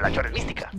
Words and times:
La, 0.00 0.12
Chora 0.12 0.28
es 0.28 0.34
mística. 0.34 0.70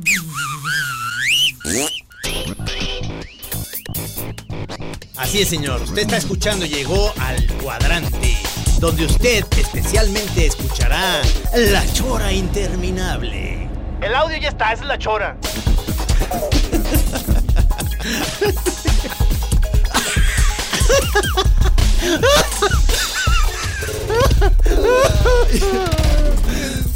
Así 5.17 5.41
es, 5.41 5.49
señor. 5.49 5.81
Usted 5.81 6.01
está 6.03 6.17
escuchando, 6.17 6.65
llegó 6.65 7.13
al 7.19 7.45
cuadrante, 7.61 8.37
donde 8.79 9.05
usted 9.05 9.45
especialmente 9.57 10.45
escuchará 10.47 11.21
la 11.53 11.85
chora 11.93 12.31
interminable. 12.31 13.67
El 14.01 14.13
audio 14.13 14.37
ya 14.37 14.49
está, 14.49 14.73
esa 14.73 14.83
es 14.83 14.87
la 14.87 14.99
Chora. 14.99 15.37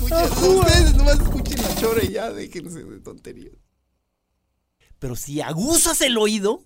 Ustedes 0.01 0.95
nomás 0.95 1.19
escuchen 1.19 1.61
la 1.61 1.75
chora 1.75 2.03
y 2.03 2.11
ya 2.13 2.31
déjense 2.31 2.83
de 2.83 2.99
tonterías. 2.99 3.53
Pero 4.99 5.15
si 5.15 5.41
aguzas 5.41 6.01
el 6.01 6.17
oído, 6.17 6.63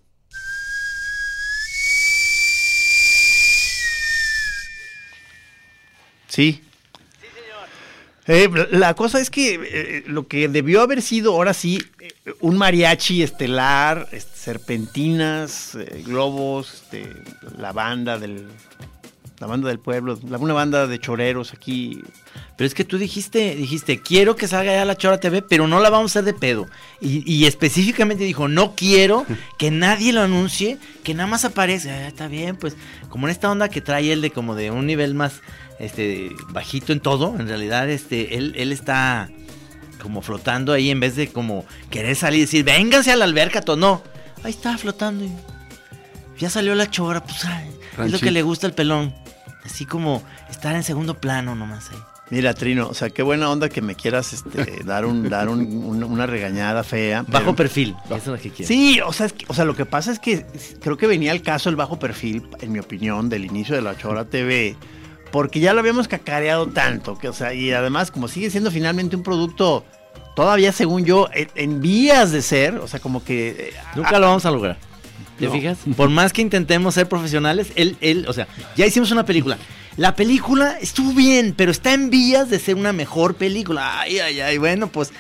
Sí. 6.34 6.64
Eh, 8.26 8.50
la 8.72 8.96
cosa 8.96 9.20
es 9.20 9.30
que 9.30 9.60
eh, 9.62 10.04
lo 10.08 10.28
que 10.28 10.48
debió 10.48 10.82
haber 10.82 11.04
sido 11.04 11.34
ahora 11.34 11.54
sí 11.54 11.78
eh, 12.00 12.34
un 12.40 12.58
mariachi 12.58 13.22
estelar, 13.22 14.10
este, 14.12 14.36
serpentinas, 14.36 15.76
eh, 15.76 16.02
globos, 16.04 16.74
este, 16.74 17.08
la 17.56 17.72
banda 17.72 18.18
del 18.18 18.48
la 19.44 19.48
banda 19.48 19.68
del 19.68 19.80
pueblo, 19.80 20.18
la- 20.30 20.38
una 20.38 20.54
banda 20.54 20.88
de 20.88 21.00
choreros 21.00 21.52
aquí. 21.54 22.02
Pero 22.56 22.66
es 22.66 22.74
que 22.74 22.86
tú 22.86 22.98
dijiste, 22.98 23.56
dijiste, 23.58 24.00
quiero 24.02 24.38
que 24.38 24.48
salga 24.48 24.72
ya 24.74 24.86
la 24.86 24.96
Chora 24.98 25.20
TV, 25.20 25.42
pero 25.42 25.68
no 25.68 25.82
la 25.82 25.90
vamos 25.90 26.16
a 26.16 26.20
hacer 26.20 26.34
de 26.34 26.40
pedo. 26.40 26.66
Y, 27.02 27.30
y 27.30 27.46
específicamente 27.46 28.24
dijo, 28.24 28.48
no 28.48 28.74
quiero 28.74 29.26
que 29.60 29.70
nadie 29.70 30.14
lo 30.14 30.22
anuncie, 30.22 30.78
que 31.04 31.14
nada 31.14 31.28
más 31.28 31.44
aparece. 31.44 31.92
Ah, 31.92 32.08
está 32.08 32.30
bien, 32.30 32.56
pues, 32.56 32.78
como 33.10 33.28
en 33.28 33.32
esta 33.32 33.52
onda 33.52 33.68
que 33.68 33.82
trae 33.82 34.14
él 34.14 34.22
de 34.22 34.32
como 34.32 34.56
de 34.56 34.72
un 34.72 34.86
nivel 34.86 35.14
más 35.14 35.42
este 35.78 36.32
bajito 36.50 36.94
en 36.94 37.02
todo, 37.02 37.36
en 37.38 37.48
realidad, 37.50 37.90
este, 37.90 38.38
él, 38.38 38.54
él 38.56 38.72
está 38.72 39.30
como 40.02 40.22
flotando 40.22 40.72
ahí 40.72 40.90
en 40.90 41.02
vez 41.02 41.18
de 41.18 41.28
como 41.28 41.66
querer 41.90 42.16
salir 42.16 42.38
y 42.40 42.42
decir, 42.44 42.64
vénganse 42.64 43.12
a 43.12 43.18
la 43.18 43.26
alberca, 43.26 43.60
todo. 43.62 43.76
No, 43.76 44.04
ahí 44.44 44.52
está 44.52 44.78
flotando. 44.78 45.26
y 45.26 45.32
Ya 46.40 46.50
salió 46.50 46.76
la 46.76 46.90
chora, 46.90 47.22
pues 47.24 47.44
ay, 47.46 47.70
es 48.06 48.12
lo 48.12 48.20
que 48.20 48.32
le 48.32 48.42
gusta 48.42 48.68
al 48.68 48.74
pelón. 48.74 49.14
Así 49.66 49.86
como 49.86 50.22
estar 50.50 50.76
en 50.76 50.84
segundo 50.84 51.16
plano 51.20 51.56
nomás 51.56 51.90
ahí. 51.92 51.98
Mira, 52.30 52.54
Trino, 52.54 52.88
o 52.88 52.94
sea, 52.94 53.10
qué 53.10 53.22
buena 53.22 53.50
onda 53.50 53.70
que 53.70 53.82
me 53.82 53.96
quieras 53.96 54.34
este, 54.34 54.84
dar 54.86 55.06
un 55.06 55.30
dar 55.30 55.50
un- 55.50 55.84
un- 55.86 56.04
una 56.04 56.26
regañada 56.26 56.84
fea. 56.84 57.22
Bajo 57.28 57.46
pero- 57.48 57.56
perfil, 57.56 57.96
eso 58.06 58.16
es 58.16 58.28
lo 58.28 58.38
que 58.38 58.50
quiero. 58.50 58.68
Sí, 58.68 59.00
o 59.06 59.14
sea, 59.14 59.28
es 59.28 59.34
que- 59.34 59.46
o 59.48 59.54
sea, 59.54 59.66
lo 59.66 59.76
que 59.76 59.86
pasa 59.86 60.12
es 60.12 60.20
que 60.20 60.46
creo 60.82 60.98
que 60.98 61.08
venía 61.08 61.32
el 61.32 61.42
caso 61.42 61.70
el 61.70 61.76
bajo 61.76 62.00
perfil, 62.00 62.48
en 62.62 62.72
mi 62.72 62.80
opinión, 62.80 63.30
del 63.30 63.46
inicio 63.46 63.76
de 63.76 63.82
la 63.82 63.96
Chora 63.98 64.26
TV, 64.26 64.76
porque 65.32 65.60
ya 65.60 65.74
lo 65.74 65.80
habíamos 65.82 66.08
cacareado 66.08 66.68
tanto, 66.68 67.18
que, 67.18 67.28
o 67.30 67.34
sea, 67.34 67.54
y 67.54 67.72
además 67.72 68.10
como 68.12 68.28
sigue 68.28 68.50
siendo 68.50 68.72
finalmente 68.72 69.16
un 69.16 69.24
producto 69.24 69.86
todavía, 70.36 70.72
según 70.72 71.06
yo, 71.06 71.28
en, 71.34 71.50
en 71.56 71.82
vías 71.82 72.32
de 72.32 72.42
ser, 72.42 72.76
o 72.78 72.88
sea, 72.88 73.00
como 73.00 73.24
que... 73.24 73.50
eh, 73.50 73.74
Nunca 73.96 74.18
lo 74.20 74.28
vamos 74.28 74.46
a 74.46 74.52
lograr. 74.52 74.78
¿Te 75.40 75.46
No. 75.46 75.52
fijas? 75.52 75.80
Por 75.98 76.10
más 76.10 76.34
que 76.34 76.42
intentemos 76.42 76.94
ser 76.96 77.08
profesionales, 77.10 77.72
él, 77.76 77.98
él, 78.02 78.26
o 78.28 78.34
sea, 78.34 78.48
ya 78.76 78.86
hicimos 78.86 79.12
una 79.12 79.26
película. 79.26 79.58
La 79.98 80.16
película 80.16 80.78
estuvo 80.82 81.14
bien, 81.14 81.54
pero 81.56 81.70
está 81.72 81.94
en 81.94 82.10
vías 82.10 82.50
de 82.50 82.58
ser 82.60 82.76
una 82.76 82.94
mejor 82.94 83.36
película. 83.36 84.00
Ay, 84.02 84.20
ay, 84.20 84.40
ay, 84.42 84.58
bueno, 84.58 84.88
pues 84.88 85.12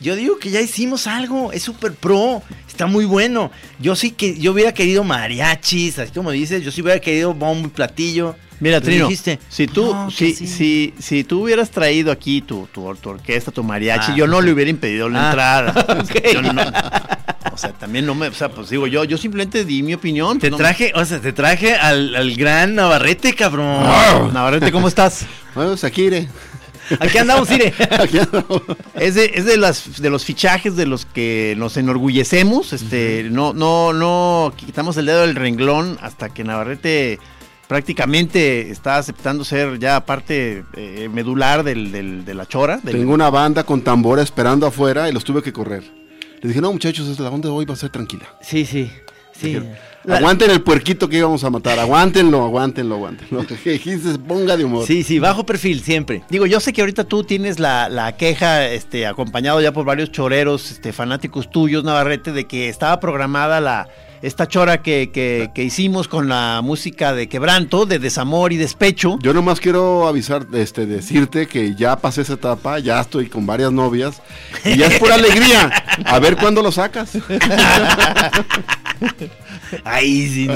yo 0.00 0.16
digo 0.16 0.38
que 0.38 0.50
ya 0.50 0.60
hicimos 0.60 1.06
algo, 1.06 1.52
es 1.52 1.62
súper 1.62 1.92
pro, 1.94 2.42
está 2.68 2.86
muy 2.86 3.04
bueno. 3.04 3.50
Yo 3.78 3.94
sí 3.96 4.10
que, 4.12 4.38
yo 4.38 4.52
hubiera 4.52 4.72
querido 4.72 5.04
mariachis, 5.04 5.98
así 5.98 6.12
como 6.12 6.30
dices, 6.30 6.62
yo 6.64 6.70
sí 6.70 6.82
hubiera 6.82 7.00
querido 7.00 7.34
bombo 7.34 7.68
y 7.68 7.70
platillo. 7.70 8.36
Mira, 8.60 8.78
Trino, 8.82 9.06
dijiste, 9.06 9.38
si 9.48 9.66
tú, 9.66 9.94
no, 9.94 10.10
si, 10.10 10.34
sí. 10.34 10.46
si, 10.46 10.94
si 10.98 11.24
tú 11.24 11.44
hubieras 11.44 11.70
traído 11.70 12.12
aquí 12.12 12.42
tu, 12.42 12.66
tu, 12.72 12.94
tu 12.96 13.08
orquesta, 13.08 13.50
tu 13.50 13.62
mariachi, 13.64 14.12
Ah. 14.12 14.16
yo 14.16 14.26
no 14.26 14.42
le 14.42 14.52
hubiera 14.52 14.70
impedido 14.70 15.08
la 15.08 15.22
Ah, 15.22 15.30
entrada. 15.30 16.04
Yo 16.34 16.42
no- 16.42 16.62
o 17.52 17.56
sea, 17.56 17.72
también 17.72 18.04
no 18.06 18.14
me, 18.14 18.28
o 18.28 18.32
sea, 18.34 18.48
pues 18.50 18.68
digo, 18.70 18.86
yo, 18.86 19.04
yo 19.04 19.16
simplemente 19.18 19.64
di 19.64 19.82
mi 19.82 19.92
opinión. 19.94 20.38
Te 20.38 20.50
No- 20.50 20.56
traje, 20.58 20.92
o 20.94 21.04
sea, 21.04 21.20
te 21.20 21.32
traje 21.32 21.74
al, 21.74 22.14
al 22.14 22.34
gran 22.34 22.74
Navarrete, 22.74 23.34
cabrón. 23.34 23.82
Navarrete, 24.32 24.70
¿cómo 24.72 24.88
estás? 24.88 25.26
Bueno, 25.54 25.70
pues 25.70 25.84
aquí 26.98 27.18
andamos, 27.18 27.50
Ire. 27.50 27.72
Aquí 27.90 28.18
andamos. 28.18 28.62
Es 28.94 29.14
de, 29.14 29.30
es 29.34 29.44
de 29.44 29.56
las 29.56 30.00
de 30.00 30.10
los 30.10 30.24
fichajes 30.24 30.74
de 30.76 30.86
los 30.86 31.04
que 31.06 31.54
nos 31.56 31.76
enorgullecemos. 31.76 32.72
Este, 32.72 33.28
no, 33.30 33.52
no, 33.52 33.92
no 33.92 34.52
quitamos 34.56 34.96
el 34.96 35.06
dedo 35.06 35.20
del 35.22 35.36
renglón 35.36 35.98
hasta 36.02 36.30
que 36.30 36.42
Navarrete 36.44 37.18
prácticamente 37.68 38.70
está 38.70 38.96
aceptando 38.98 39.44
ser 39.44 39.78
ya 39.78 40.04
parte 40.04 40.64
eh, 40.76 41.08
medular 41.12 41.62
del, 41.62 41.92
del- 41.92 42.24
de 42.24 42.34
la 42.34 42.44
chora. 42.46 42.78
del- 42.82 42.96
Tengo 42.96 43.14
una 43.14 43.30
banda 43.30 43.64
con 43.64 43.82
tambora 43.82 44.22
esperando 44.22 44.66
afuera 44.66 45.08
y 45.08 45.12
los 45.12 45.24
tuve 45.24 45.42
que 45.42 45.52
correr. 45.52 45.84
Les 46.42 46.48
dije, 46.48 46.60
no, 46.60 46.72
muchachos, 46.72 47.18
la 47.20 47.28
onda 47.30 47.48
de 47.48 47.54
hoy 47.54 47.64
va 47.66 47.74
a 47.74 47.76
ser 47.76 47.90
tranquila. 47.90 48.24
Sí, 48.42 48.64
sí, 48.66 48.90
sí. 49.32 49.56
Aguanten 50.08 50.50
el 50.50 50.62
puerquito 50.62 51.08
que 51.08 51.18
íbamos 51.18 51.44
a 51.44 51.50
matar. 51.50 51.78
Aguántenlo, 51.78 52.42
aguántenlo, 52.44 52.94
aguántenlo. 52.96 53.44
Que 53.64 53.72
dijiste, 53.72 54.18
ponga 54.18 54.56
de 54.56 54.64
humor. 54.64 54.86
Sí, 54.86 55.02
sí, 55.02 55.18
bajo 55.18 55.44
perfil 55.44 55.82
siempre. 55.82 56.22
Digo, 56.30 56.46
yo 56.46 56.58
sé 56.60 56.72
que 56.72 56.80
ahorita 56.80 57.04
tú 57.04 57.22
tienes 57.24 57.58
la, 57.58 57.88
la 57.90 58.16
queja, 58.16 58.66
este, 58.66 59.06
acompañado 59.06 59.60
ya 59.60 59.72
por 59.72 59.84
varios 59.84 60.10
choreros, 60.10 60.70
este, 60.70 60.92
fanáticos 60.92 61.50
tuyos, 61.50 61.84
Navarrete, 61.84 62.32
de 62.32 62.46
que 62.46 62.68
estaba 62.68 62.98
programada 63.00 63.60
la 63.60 63.88
esta 64.22 64.46
chora 64.46 64.82
que, 64.82 65.10
que- 65.12 65.50
que 65.54 65.64
hicimos 65.64 66.06
con 66.06 66.28
la 66.28 66.60
música 66.62 67.14
de 67.14 67.26
quebranto, 67.28 67.86
de 67.86 67.98
desamor 67.98 68.52
y 68.52 68.58
despecho. 68.58 69.18
Yo 69.22 69.32
nomás 69.32 69.60
quiero 69.60 70.06
avisar, 70.06 70.46
este, 70.52 70.84
decirte 70.84 71.46
que 71.46 71.74
ya 71.74 71.96
pasé 71.96 72.20
esa 72.20 72.34
etapa, 72.34 72.78
ya 72.80 73.00
estoy 73.00 73.30
con 73.30 73.46
varias 73.46 73.72
novias 73.72 74.20
y 74.62 74.76
ya 74.76 74.88
es 74.88 74.98
pura 74.98 75.14
alegría. 75.16 75.70
A 76.04 76.18
ver 76.18 76.36
cuándo 76.36 76.60
lo 76.62 76.70
sacas. 76.70 77.12
Ahí 79.84 80.28
sí. 80.28 80.46
no. 80.46 80.54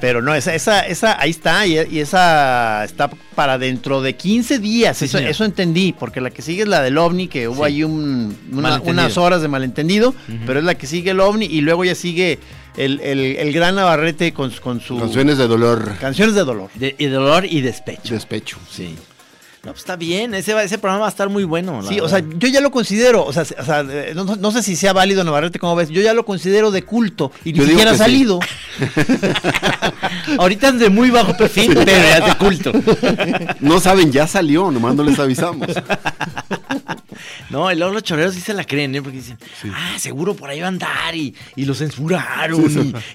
Pero 0.00 0.22
no, 0.22 0.34
esa, 0.34 0.54
esa, 0.54 0.80
esa, 0.80 1.20
ahí 1.20 1.30
está, 1.30 1.66
y, 1.66 1.78
y 1.90 2.00
esa 2.00 2.84
está 2.84 3.08
para 3.34 3.58
dentro 3.58 4.00
de 4.02 4.14
15 4.16 4.58
días. 4.58 4.96
Sí, 4.98 5.06
eso, 5.06 5.18
eso 5.18 5.44
entendí, 5.44 5.92
porque 5.98 6.20
la 6.20 6.30
que 6.30 6.42
sigue 6.42 6.62
es 6.62 6.68
la 6.68 6.82
del 6.82 6.96
OVNI, 6.98 7.28
que 7.28 7.48
hubo 7.48 7.56
Sí. 7.66 7.72
ahí 7.72 7.84
un- 7.84 8.36
una- 8.52 8.80
unas 8.80 9.16
horas 9.18 9.42
de 9.42 9.48
malentendido, 9.48 10.14
pero 10.46 10.58
es 10.60 10.64
la 10.64 10.74
que 10.76 10.86
sigue 10.86 11.10
el 11.10 11.20
OVNI, 11.20 11.46
y 11.46 11.60
luego 11.60 11.84
ya 11.84 11.94
sigue 11.94 12.38
el, 12.76 13.00
el- 13.00 13.36
el 13.36 13.52
gran 13.52 13.74
Navarrete 13.74 14.32
con, 14.32 14.50
con 14.50 14.80
su... 14.80 14.98
Canciones 14.98 15.38
de 15.38 15.46
dolor, 15.46 15.94
Canciones 16.00 16.34
de 16.34 16.44
dolor. 16.44 16.70
De, 16.74 16.94
y 16.98 17.06
dolor 17.06 17.44
y 17.46 17.60
despecho. 17.60 18.14
despecho. 18.14 18.58
Sí. 18.70 18.94
No, 19.66 19.72
pues 19.72 19.80
está 19.82 19.96
bien, 19.96 20.32
ese, 20.34 20.54
va- 20.54 20.62
ese 20.62 20.78
programa 20.78 21.00
va 21.02 21.06
a 21.08 21.10
estar 21.10 21.28
muy 21.28 21.42
bueno. 21.44 21.82
Sí, 21.82 21.98
o 22.00 22.08
sea, 22.08 22.20
yo 22.38 22.46
ya 22.48 22.60
lo 22.60 22.70
considero, 22.70 23.24
o 23.24 23.32
sea, 23.32 23.42
o 23.42 23.64
sea, 23.64 23.82
no, 24.14 24.24
no 24.36 24.50
sé 24.52 24.62
si 24.62 24.76
sea 24.76 24.92
válido 24.92 25.24
Navarrete, 25.24 25.58
¿cómo 25.58 25.74
ves? 25.74 25.88
Yo 25.90 26.00
ya 26.02 26.14
lo 26.14 26.24
considero 26.24 26.70
de 26.70 26.82
culto 26.84 27.32
y 27.44 27.52
ni 27.52 27.58
Yo 27.58 27.64
digo 27.64 27.78
siquiera 27.80 27.90
ha 27.90 27.94
sí. 27.94 27.98
salido. 27.98 28.38
Ahorita 30.38 30.68
es 30.68 30.78
de 30.78 30.88
muy 30.90 31.10
bajo 31.10 31.36
perfil, 31.36 31.72
pero 31.74 31.90
ya 31.90 32.18
es 32.18 32.26
de 32.26 32.34
culto. 32.36 32.72
No 33.60 33.80
saben, 33.80 34.12
ya 34.12 34.26
salió, 34.26 34.70
nomás 34.70 34.94
no 34.94 35.02
les 35.02 35.18
avisamos. 35.18 35.66
No, 37.50 37.70
y 37.70 37.76
luego 37.76 37.92
los 37.92 38.02
choreros 38.02 38.34
sí 38.34 38.40
se 38.40 38.54
la 38.54 38.64
creen, 38.64 38.94
¿eh? 38.94 39.02
Porque 39.02 39.18
dicen, 39.18 39.38
ah, 39.72 39.94
seguro 39.98 40.34
por 40.34 40.50
ahí 40.50 40.60
va 40.60 40.66
a 40.66 40.68
andar 40.68 41.14
y, 41.14 41.34
y 41.54 41.64
lo 41.64 41.74
censuraron 41.74 42.64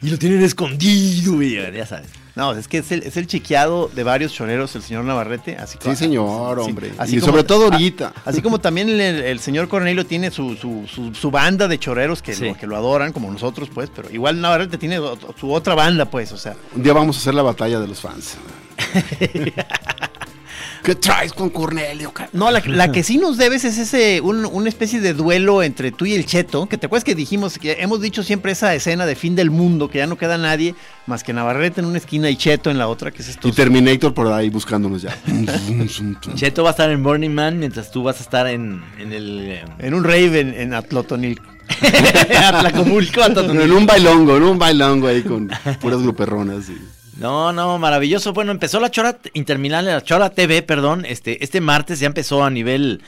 y, 0.02 0.06
y 0.08 0.10
lo 0.10 0.18
tienen 0.18 0.42
escondido, 0.44 1.42
y 1.42 1.56
ya 1.76 1.86
sabes. 1.86 2.08
No, 2.34 2.54
es 2.54 2.70
que 2.70 2.78
es 2.78 2.90
el, 2.94 3.04
es 3.04 3.18
el 3.18 3.28
chiqueado 3.28 3.92
de 3.94 4.04
varios 4.04 4.32
choreros, 4.32 4.74
el 4.78 4.82
señor 4.82 5.04
Navarrete. 5.04 5.58
Así 5.58 5.78
Sí, 5.84 5.96
señor, 5.98 6.60
hombre. 6.60 6.94
así 6.98 7.18
y 7.18 7.20
como- 7.20 7.32
sobre 7.34 7.44
todo 7.44 7.64
a- 7.70 7.74
ahorita. 7.74 8.14
así 8.24 8.42
como 8.42 8.60
también 8.60 8.88
el, 8.88 9.02
el 9.02 9.40
señor 9.42 9.68
Cornelio 9.68 10.06
tiene 10.06 10.32
su, 10.32 10.56
su, 10.56 10.88
su, 10.88 11.14
su 11.14 11.30
banda 11.30 11.68
de 11.68 11.78
choreros 11.78 12.22
que, 12.22 12.34
Sí. 12.34 12.46
lo, 12.46 12.56
que 12.58 12.68
lo 12.68 12.78
adoran, 12.78 13.12
como 13.12 13.30
nosotros, 13.30 13.70
pues, 13.74 13.90
pero 13.94 14.10
igual 14.12 14.40
Navarrete 14.40 14.78
tiene 14.78 14.98
su 15.38 15.52
otra 15.52 15.76
banda, 15.76 16.06
pues, 16.06 16.32
o 16.32 16.38
sea. 16.38 16.56
Un 16.74 16.84
día 16.84 16.94
vamos 16.94 17.18
a 17.18 17.20
hacer 17.20 17.34
la 17.34 17.42
batalla 17.44 17.82
de 17.82 17.88
los 17.90 18.00
fans. 18.00 18.38
¿Qué 20.84 20.96
traes 20.96 21.32
con 21.34 21.50
Cornelio? 21.50 22.12
No, 22.34 22.50
la, 22.52 22.62
la 22.66 22.92
que 22.92 23.04
sí 23.04 23.18
nos 23.18 23.38
debes 23.38 23.64
es 23.66 23.78
ese, 23.78 24.20
un- 24.22 24.46
una 24.46 24.68
especie 24.70 25.00
de 25.00 25.14
duelo 25.14 25.62
entre 25.64 25.92
tú 25.92 26.06
y 26.06 26.14
el 26.14 26.26
Cheto, 26.26 26.68
que 26.68 26.78
te 26.78 26.88
acuerdas 26.88 27.04
que 27.04 27.14
dijimos, 27.16 27.58
que 27.60 27.74
hemos 27.80 28.02
dicho 28.02 28.24
siempre 28.24 28.52
esa 28.54 28.74
escena 28.74 29.06
de 29.06 29.16
fin 29.16 29.36
del 29.36 29.52
mundo, 29.52 29.90
que 29.90 30.00
ya 30.00 30.08
no 30.08 30.18
queda 30.18 30.38
nadie 30.38 30.74
más 31.08 31.24
que 31.24 31.34
Navarrete 31.34 31.82
en 31.82 31.88
una 31.88 31.98
esquina 31.98 32.30
y 32.30 32.36
Cheto 32.36 32.70
en 32.72 32.78
la 32.78 32.88
otra, 32.88 33.12
que 33.12 33.22
es 33.22 33.30
esto. 33.30 33.48
Y 33.48 33.52
Terminator 33.52 34.14
por 34.14 34.28
ahí 34.32 34.50
buscándonos 34.50 35.02
ya. 35.04 35.16
Cheto 36.36 36.64
va 36.64 36.70
a 36.70 36.72
estar 36.72 36.90
en 36.90 37.04
Burning 37.04 37.30
Man 37.32 37.60
mientras 37.60 37.92
tú 37.92 38.04
vas 38.04 38.20
a 38.20 38.24
estar 38.24 38.48
en, 38.48 38.84
en 39.00 39.12
el... 39.14 39.40
eh, 39.42 39.66
En 39.80 39.94
un 39.94 40.04
rave 40.04 40.40
en, 40.40 40.54
en. 40.54 40.74
Atlacomulco, 42.42 43.22
Atotonilco. 43.24 43.64
en 43.64 43.72
un 43.72 43.86
bailongo, 43.86 44.38
en 44.38 44.44
un 44.44 44.60
bailongo 44.60 45.08
ahí 45.08 45.22
con 45.24 45.50
puras 45.80 46.02
gruperronas. 46.02 46.70
y- 46.70 46.78
No, 47.22 47.54
no, 47.54 47.78
maravilloso. 47.78 48.34
Bueno, 48.34 48.52
empezó 48.52 48.80
la 48.80 48.90
Chora 48.92 49.20
Interminable, 49.34 49.92
la 49.92 50.04
Chora 50.04 50.30
TV, 50.32 50.62
perdón. 50.64 51.06
Este, 51.06 51.44
este 51.44 51.62
martes 51.62 52.00
ya 52.00 52.08
empezó 52.08 52.44
a 52.44 52.50
nivel 52.50 53.02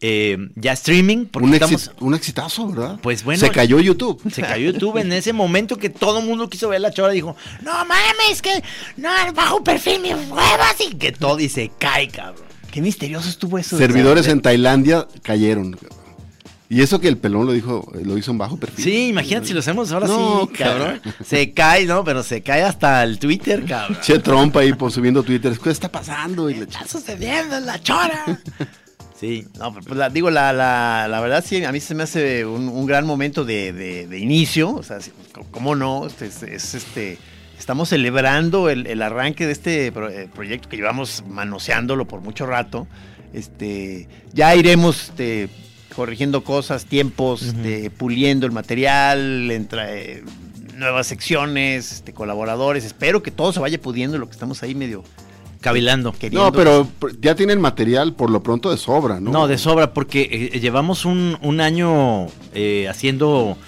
eh, 0.00 0.36
ya 0.56 0.72
streaming. 0.72 1.26
Porque 1.26 1.48
Un, 1.48 1.54
estamos, 1.54 1.88
exit- 1.88 1.92
un 2.00 2.14
exitazo, 2.14 2.68
¿verdad? 2.68 2.98
Pues 3.02 3.22
bueno. 3.22 3.40
Se 3.40 3.50
cayó 3.50 3.80
YouTube. 3.80 4.20
Se 4.32 4.42
cayó 4.42 4.70
YouTube 4.72 4.96
en 4.98 5.12
ese 5.12 5.32
momento 5.32 5.76
que 5.76 5.88
todo 5.90 6.18
el 6.20 6.26
mundo 6.26 6.50
quiso 6.50 6.68
ver 6.68 6.80
la 6.80 6.90
Chora. 6.90 7.12
Dijo, 7.12 7.36
no 7.62 7.72
mames, 7.84 8.42
que 8.42 8.62
no, 8.96 9.08
bajo 9.34 9.62
perfil 9.62 10.00
mis 10.00 10.12
huevas. 10.14 10.76
Y 10.80 10.94
que 10.96 11.12
todo 11.12 11.38
y 11.40 11.48
se 11.48 11.70
cae, 11.78 12.08
cabrón. 12.08 12.44
Qué 12.70 12.80
misterioso 12.80 13.28
estuvo 13.28 13.58
eso. 13.58 13.76
Servidores 13.78 14.28
en 14.28 14.40
Tailandia 14.42 15.06
cayeron. 15.22 15.76
Y 16.72 16.82
eso 16.82 17.00
que 17.00 17.08
el 17.08 17.18
pelón 17.18 17.46
lo 17.46 17.52
dijo, 17.52 17.92
lo 18.04 18.16
hizo 18.16 18.30
en 18.30 18.38
bajo 18.38 18.56
perfil. 18.56 18.84
Sí, 18.84 19.08
imagínate 19.08 19.48
si 19.48 19.52
lo 19.54 19.58
hacemos 19.58 19.90
ahora 19.90 20.06
No, 20.06 20.46
sí, 20.50 20.56
cabrón. 20.56 21.00
Se 21.26 21.50
cae, 21.52 21.84
¿no? 21.84 22.04
Pero 22.04 22.22
se 22.22 22.42
cae 22.42 22.62
hasta 22.62 23.02
el 23.02 23.18
Twitter, 23.18 23.64
cabrón. 23.66 23.98
Che 24.00 24.20
Trump 24.20 24.56
ahí 24.56 24.72
por 24.72 24.92
subiendo 24.92 25.24
Twitter. 25.24 25.58
¿Qué 25.62 25.70
está 25.70 25.90
pasando? 25.90 26.48
Y 26.48 26.54
está 26.54 26.86
sucediendo 26.86 27.56
en 27.56 27.66
la 27.66 27.82
Chora? 27.82 28.24
Sí. 29.18 29.46
No, 29.58 29.74
pues, 29.74 29.84
la- 29.96 30.08
digo, 30.10 30.30
la, 30.30 30.52
la, 30.52 31.08
la 31.10 31.20
verdad 31.20 31.44
sí, 31.46 31.62
a 31.64 31.72
mí 31.72 31.80
se 31.80 31.94
me 31.96 32.04
hace 32.04 32.46
un, 32.46 32.68
un 32.68 32.86
gran 32.86 33.04
momento 33.04 33.44
de, 33.44 33.72
de- 33.72 34.06
de 34.06 34.18
inicio. 34.20 34.70
O 34.72 34.82
sea, 34.84 34.98
¿cómo 35.50 35.74
no? 35.74 36.06
Este, 36.06 36.26
es, 36.26 36.42
es, 36.44 36.74
este, 36.74 37.18
estamos 37.58 37.88
celebrando 37.88 38.70
el, 38.70 38.86
el 38.86 39.02
arranque 39.02 39.44
de 39.44 39.52
este 39.52 39.90
pro- 39.90 40.08
eh, 40.08 40.28
proyecto 40.32 40.68
que 40.68 40.76
llevamos 40.76 41.24
manoseándolo 41.28 42.06
por 42.06 42.20
mucho 42.20 42.46
rato. 42.46 42.86
Este, 43.32 44.08
ya 44.32 44.54
iremos 44.54 45.08
este, 45.10 45.48
corrigiendo 45.94 46.42
cosas, 46.44 46.86
tiempos, 46.86 47.42
este, 47.42 47.90
puliendo 47.90 48.46
el 48.46 48.52
material, 48.52 49.50
entre 49.50 50.18
eh, 50.18 50.24
nuevas 50.76 51.06
secciones, 51.06 51.92
este, 51.92 52.12
colaboradores. 52.12 52.84
Espero 52.84 53.22
que 53.22 53.30
todo 53.30 53.52
se 53.52 53.60
vaya 53.60 53.80
pudiendo 53.80 54.18
lo 54.18 54.26
que 54.26 54.32
estamos 54.32 54.62
ahí 54.62 54.74
medio 54.74 55.04
Cavilando. 55.60 56.12
queriendo. 56.12 56.44
No, 56.44 56.52
pero 56.52 56.88
ya 57.20 57.34
tienen 57.34 57.60
material 57.60 58.14
por 58.14 58.30
lo 58.30 58.42
pronto 58.42 58.70
de 58.70 58.78
sobra, 58.78 59.20
¿no? 59.20 59.30
No, 59.30 59.46
de 59.46 59.58
sobra, 59.58 59.92
porque 59.92 60.50
eh, 60.54 60.60
llevamos 60.60 61.04
un, 61.04 61.36
un 61.42 61.60
año 61.60 62.28
eh, 62.54 62.88
haciendo, 62.88 63.58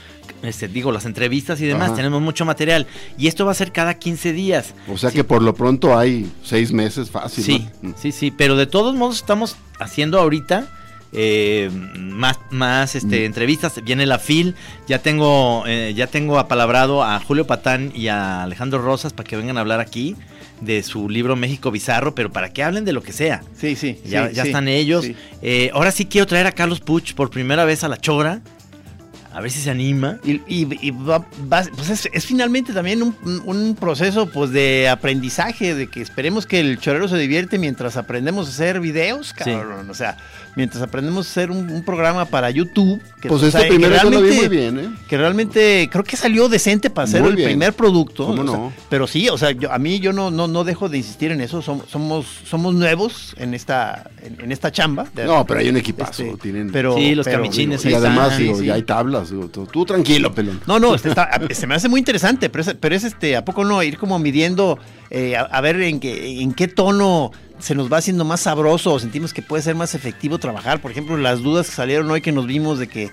este, 0.42 0.68
digo, 0.68 0.90
las 0.90 1.04
entrevistas 1.04 1.60
y 1.60 1.66
demás, 1.66 1.88
Ajá. 1.88 1.96
tenemos 1.96 2.22
mucho 2.22 2.46
material. 2.46 2.86
Y 3.18 3.26
esto 3.26 3.44
va 3.44 3.52
a 3.52 3.54
ser 3.54 3.72
cada 3.72 3.98
15 3.98 4.32
días. 4.32 4.74
O 4.88 4.96
sea 4.96 5.10
que 5.10 5.22
por 5.22 5.42
lo 5.42 5.54
pronto 5.54 5.98
hay 5.98 6.32
seis 6.42 6.72
meses 6.72 7.10
fácil. 7.10 7.44
Sí, 7.44 7.68
¿no? 7.82 7.94
sí, 7.98 8.10
sí, 8.10 8.30
pero 8.30 8.56
de 8.56 8.66
todos 8.66 8.94
modos 8.94 9.16
estamos 9.16 9.56
haciendo 9.78 10.18
ahorita 10.18 10.68
eh, 11.12 11.70
más, 11.98 12.38
más 12.50 12.94
este, 12.94 13.20
Mm. 13.22 13.24
entrevistas. 13.26 13.82
Viene 13.84 14.06
la 14.06 14.18
FIL, 14.18 14.54
ya 14.88 14.98
tengo, 15.00 15.64
eh, 15.66 15.92
ya 15.94 16.06
tengo 16.06 16.38
apalabrado 16.38 17.02
a 17.04 17.18
Julio 17.20 17.46
Patán 17.46 17.92
y 17.94 18.08
a 18.08 18.42
Alejandro 18.42 18.80
Rosas 18.80 19.12
para 19.12 19.28
que 19.28 19.36
vengan 19.36 19.56
a 19.58 19.60
hablar 19.60 19.80
aquí 19.80 20.16
de 20.60 20.82
su 20.82 21.08
libro 21.08 21.34
México 21.36 21.70
Bizarro, 21.70 22.14
pero 22.14 22.30
para 22.30 22.52
que 22.52 22.62
hablen 22.62 22.84
de 22.84 22.92
lo 22.92 23.02
que 23.02 23.12
sea. 23.12 23.42
Sí, 23.58 23.74
sí. 23.76 24.00
Ya, 24.04 24.28
sí, 24.28 24.34
ya 24.34 24.42
sí, 24.44 24.48
están 24.48 24.68
ellos. 24.68 25.04
sí. 25.04 25.16
Eh, 25.42 25.70
ahora 25.74 25.90
sí 25.90 26.06
quiero 26.06 26.26
traer 26.26 26.46
a 26.46 26.52
Carlos 26.52 26.80
Puch 26.80 27.14
por 27.14 27.30
primera 27.30 27.64
vez 27.64 27.82
a 27.84 27.88
la 27.88 27.96
Chora. 27.96 28.40
A 29.34 29.40
ver 29.40 29.50
si 29.50 29.60
se 29.62 29.70
anima. 29.70 30.18
Y, 30.24 30.42
y- 30.46 30.68
y 30.86 30.90
va- 30.90 31.26
va- 31.50 31.64
pues 31.74 31.88
es, 31.88 32.06
es 32.12 32.26
finalmente 32.26 32.74
también 32.74 33.02
un, 33.02 33.16
un 33.46 33.74
proceso 33.76 34.26
pues 34.30 34.50
de 34.50 34.90
aprendizaje, 34.90 35.74
de 35.74 35.86
que 35.88 36.02
esperemos 36.02 36.44
que 36.46 36.60
el 36.60 36.78
chorero 36.78 37.08
se 37.08 37.16
divierte 37.16 37.58
mientras 37.58 37.96
aprendemos 37.96 38.46
a 38.46 38.50
hacer 38.50 38.78
videos, 38.80 39.32
cabrón. 39.32 39.88
O 39.88 39.94
sea, 39.94 40.18
mientras 40.56 40.82
aprendemos 40.82 41.26
a 41.26 41.30
hacer 41.30 41.50
un, 41.50 41.70
un 41.70 41.82
programa 41.84 42.24
para 42.26 42.50
YouTube. 42.50 43.00
Que, 43.20 43.28
Pues 43.28 43.42
o 43.42 43.46
este 43.46 43.58
sea, 43.60 43.68
que 43.68 43.74
yo 43.74 43.80
lo 43.80 43.88
vi 43.88 43.94
realmente- 43.94 44.34
muy 44.36 44.48
bien, 44.48 44.78
¿eh? 44.78 44.88
Que 45.08 45.16
realmente 45.16 45.88
creo 45.90 46.04
que 46.04 46.16
salió 46.16 46.48
decente 46.48 46.90
para 46.90 47.06
ser 47.06 47.24
el 47.24 47.34
primer 47.34 47.72
producto. 47.74 48.26
¿Cómo 48.26 48.42
sea, 48.44 48.52
no? 48.56 48.72
pero 48.88 49.06
sí, 49.06 49.28
o 49.28 49.38
sea, 49.38 49.52
yo- 49.52 49.72
a 49.72 49.78
mí 49.78 50.00
yo 50.00 50.12
no, 50.12 50.30
no, 50.30 50.48
no 50.48 50.64
dejo 50.64 50.88
de 50.88 50.98
insistir 50.98 51.30
en 51.32 51.40
eso. 51.40 51.62
Somos, 51.62 51.88
somos, 51.88 52.26
somos 52.44 52.74
nuevos 52.74 53.34
en 53.38 53.54
esta, 53.54 54.10
en, 54.22 54.40
en 54.40 54.52
esta 54.52 54.70
chamba. 54.72 55.06
No, 55.24 55.46
pero 55.46 55.60
hay 55.60 55.68
un 55.68 55.76
equipazo. 55.76 56.22
Este, 56.24 56.36
tienen, 56.38 56.70
pero, 56.72 56.94
Sí, 56.96 57.14
los 57.14 57.24
pero- 57.24 57.38
camichines 57.38 57.84
y 57.84 57.88
ahí 57.88 57.94
además 57.94 58.32
están, 58.32 58.38
digo, 58.42 58.58
sí, 58.58 58.66
ya 58.66 58.74
hay 58.74 58.82
tablas. 58.82 59.30
digo, 59.30 59.48
tú, 59.48 59.66
tú 59.66 59.84
tranquilo, 59.84 60.34
pelón. 60.34 60.60
No, 60.66 60.78
no, 60.78 60.94
este 60.94 61.08
está- 61.10 61.30
se 61.52 61.66
me 61.66 61.74
hace 61.74 61.88
muy 61.88 61.98
interesante, 62.00 62.50
pero 62.50 62.62
es, 62.62 62.74
pero 62.78 62.94
es 62.94 63.04
este, 63.04 63.36
¿a 63.36 63.44
poco 63.44 63.64
no? 63.64 63.82
Ir 63.82 63.96
como 63.98 64.18
midiendo, 64.18 64.78
eh, 65.12 65.36
a, 65.36 65.42
a 65.42 65.60
ver 65.60 65.80
en 65.82 66.00
qué, 66.00 66.40
en 66.40 66.52
qué 66.54 66.66
tono 66.66 67.30
se 67.60 67.76
nos 67.76 67.92
va 67.92 67.98
haciendo 67.98 68.24
más 68.24 68.40
sabroso 68.40 68.92
o 68.94 68.98
sentimos 68.98 69.32
que 69.32 69.42
puede 69.42 69.62
ser 69.62 69.76
más 69.76 69.94
efectivo 69.94 70.38
trabajar. 70.38 70.80
Por 70.80 70.90
ejemplo, 70.90 71.16
las 71.16 71.42
dudas 71.42 71.68
que 71.68 71.76
salieron 71.76 72.10
hoy 72.10 72.20
que 72.20 72.32
nos 72.32 72.46
vimos 72.46 72.78
de 72.80 72.88
que 72.88 73.10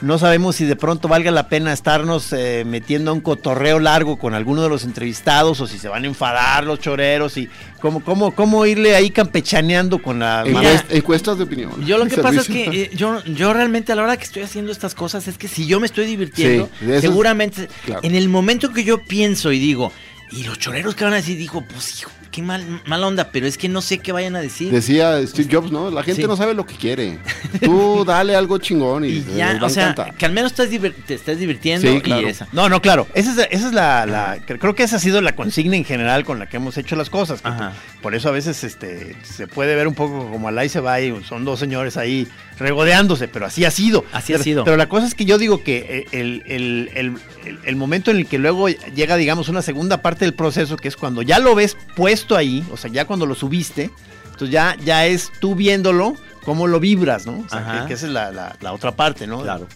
no 0.00 0.18
sabemos 0.18 0.56
si 0.56 0.64
de 0.64 0.76
pronto 0.76 1.08
valga 1.08 1.30
la 1.30 1.50
pena 1.50 1.74
estarnos 1.74 2.32
eh, 2.32 2.64
metiendo 2.66 3.10
a 3.10 3.14
un 3.14 3.20
cotorreo 3.20 3.78
largo 3.78 4.16
con 4.18 4.32
alguno 4.32 4.62
de 4.62 4.70
los 4.70 4.84
entrevistados 4.84 5.60
o 5.60 5.66
si 5.66 5.76
se 5.76 5.88
van 5.90 6.04
a 6.04 6.06
enfadar 6.06 6.64
los 6.64 6.78
choreros 6.78 7.36
y 7.36 7.50
cómo, 7.82 8.02
cómo, 8.02 8.34
cómo 8.34 8.64
irle 8.64 8.96
ahí 8.96 9.10
campechaneando 9.10 10.00
con 10.00 10.20
la... 10.20 10.46
Encuest- 10.46 10.84
encuestas 10.88 11.36
de 11.36 11.44
opinión. 11.44 11.84
Yo 11.84 11.98
lo 11.98 12.06
que 12.06 12.16
pasa 12.16 12.40
es 12.40 12.46
que 12.46 12.64
eh, 12.84 12.90
yo, 12.94 13.22
yo 13.24 13.52
realmente 13.52 13.92
a 13.92 13.96
la 13.96 14.04
hora 14.04 14.16
que 14.16 14.24
estoy 14.24 14.40
haciendo 14.42 14.72
estas 14.72 14.94
cosas 14.94 15.28
es 15.28 15.36
que 15.36 15.48
si 15.48 15.66
yo 15.66 15.78
me 15.80 15.86
estoy 15.86 16.06
divirtiendo, 16.06 16.70
Sí, 16.78 16.84
eso 16.86 16.94
es- 16.94 17.00
seguramente 17.02 17.68
claro. 17.84 18.00
en 18.02 18.14
el 18.14 18.30
momento 18.30 18.72
que 18.72 18.84
yo 18.84 19.04
pienso 19.04 19.52
y 19.52 19.58
digo, 19.58 19.92
y 20.32 20.44
los 20.44 20.58
choreros 20.58 20.94
que 20.94 21.04
van 21.04 21.14
a 21.14 21.16
decir, 21.16 21.36
digo, 21.36 21.62
pues 21.62 22.00
hijo, 22.00 22.10
qué 22.30 22.42
mal, 22.42 22.82
mala 22.86 23.06
onda, 23.06 23.30
pero 23.32 23.46
es 23.46 23.58
que 23.58 23.68
no 23.68 23.80
sé 23.82 23.98
qué 23.98 24.12
vayan 24.12 24.36
a 24.36 24.40
decir. 24.40 24.70
Decía 24.72 25.20
Steve 25.26 25.48
Jobs, 25.52 25.70
¿no? 25.72 25.90
La 25.90 26.02
gente 26.02 26.22
Sí. 26.22 26.28
no 26.28 26.36
sabe 26.36 26.54
lo 26.54 26.64
que 26.66 26.74
quiere. 26.76 27.18
Tú 27.60 28.04
dale 28.04 28.36
algo 28.36 28.58
chingón 28.58 29.04
y, 29.04 29.08
y 29.08 29.20
les 29.20 29.36
ya, 29.36 29.54
va 29.54 29.60
a 29.60 29.66
o 29.66 29.68
sea, 29.70 29.94
que 30.16 30.26
al 30.26 30.32
menos 30.32 30.52
estás 30.52 30.68
te 31.06 31.14
estás 31.14 31.38
divirtiendo 31.38 31.88
Sí, 31.90 31.96
y 31.96 32.00
claro. 32.00 32.28
esa. 32.28 32.46
No, 32.52 32.68
no, 32.68 32.80
claro. 32.80 33.06
Esa 33.14 33.32
es, 33.32 33.48
esa 33.50 33.66
es 33.68 33.72
la, 33.72 34.06
la- 34.06 34.38
Creo 34.46 34.74
que 34.74 34.82
esa 34.82 34.96
ha 34.96 35.00
sido 35.00 35.20
la 35.20 35.34
consigna 35.34 35.76
en 35.76 35.84
general 35.84 36.24
con 36.24 36.38
la 36.38 36.48
que 36.48 36.56
hemos 36.58 36.76
hecho 36.78 36.96
las 36.96 37.10
cosas. 37.10 37.40
Ajá. 37.42 37.72
Por 38.02 38.14
eso 38.14 38.28
a 38.28 38.32
veces 38.32 38.62
este, 38.64 39.16
se 39.22 39.46
puede 39.46 39.74
ver 39.74 39.88
un 39.88 39.94
poco 39.94 40.30
como 40.30 40.48
al 40.48 40.58
ahí 40.58 40.68
se 40.68 40.80
va 40.80 41.00
y 41.00 41.22
son 41.24 41.44
dos 41.44 41.58
señores 41.60 41.96
ahí 41.96 42.26
regodeándose, 42.58 43.26
pero 43.26 43.46
así 43.46 43.64
ha 43.64 43.70
sido. 43.70 44.04
Así 44.12 44.32
ha 44.32 44.36
Pero- 44.36 44.44
sido. 44.44 44.64
Pero 44.64 44.76
la 44.76 44.88
cosa 44.88 45.06
es 45.06 45.14
que 45.14 45.24
yo 45.24 45.38
digo 45.38 45.62
que 45.64 45.78
eh, 45.88 46.06
el, 46.12 46.42
el- 46.46 46.90
el- 46.94 47.18
el- 47.46 47.58
el 47.64 47.76
momento 47.76 48.10
en 48.10 48.18
el 48.18 48.26
que 48.26 48.38
luego 48.38 48.68
llega, 48.68 49.16
digamos, 49.16 49.48
una 49.48 49.62
segunda 49.62 50.02
parte 50.02 50.24
del 50.26 50.34
proceso, 50.34 50.76
que 50.76 50.88
es 50.88 50.96
cuando 50.96 51.22
ya 51.22 51.38
lo 51.38 51.54
ves 51.54 51.76
puesto 51.96 52.19
ahí, 52.36 52.64
o 52.72 52.76
sea, 52.76 52.90
ya 52.90 53.04
cuando 53.04 53.26
lo 53.26 53.34
subiste, 53.34 53.90
entonces 54.24 54.50
ya, 54.50 54.76
ya 54.84 55.06
es 55.06 55.30
tú 55.40 55.54
viéndolo, 55.54 56.14
cómo 56.44 56.66
lo 56.66 56.80
vibras, 56.80 57.26
¿no? 57.26 57.40
O 57.44 57.48
sea, 57.48 57.58
Ajá. 57.60 57.80
que, 57.82 57.88
que 57.88 57.94
esa 57.94 58.06
es 58.06 58.12
la, 58.12 58.30
la- 58.32 58.56
la 58.60 58.72
otra 58.72 58.92
parte, 58.96 59.26
¿no? 59.26 59.42
Claro. 59.42 59.66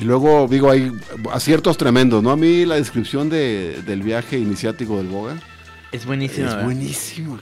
Y 0.00 0.04
luego, 0.04 0.46
digo, 0.48 0.70
hay 0.70 0.92
aciertos 1.32 1.76
tremendos, 1.76 2.22
¿no? 2.22 2.30
A 2.30 2.36
mí 2.36 2.64
la 2.64 2.76
descripción 2.76 3.28
de- 3.28 3.82
del 3.84 4.02
viaje 4.02 4.38
iniciático 4.38 4.96
del 4.98 5.08
Boga 5.08 5.36
Es 5.92 6.06
buenísimo. 6.06 6.46
es 6.46 6.52
¿verdad? 6.52 6.64
buenísimo. 6.64 7.38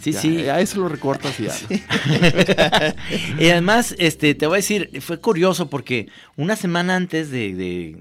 Sí, 0.00 0.12
Ya, 0.12 0.20
sí. 0.20 0.42
Ya 0.42 0.60
eso 0.60 0.80
lo 0.80 0.88
recortas 0.88 1.38
y 1.38 1.44
ya. 1.44 1.54
y 3.38 3.50
además, 3.50 3.94
este, 3.98 4.34
te 4.34 4.46
voy 4.46 4.54
a 4.54 4.56
decir, 4.56 4.90
fue 5.02 5.20
curioso 5.20 5.68
porque 5.68 6.08
una 6.36 6.56
semana 6.56 6.96
antes 6.96 7.30
de, 7.30 7.54
de, 7.54 7.96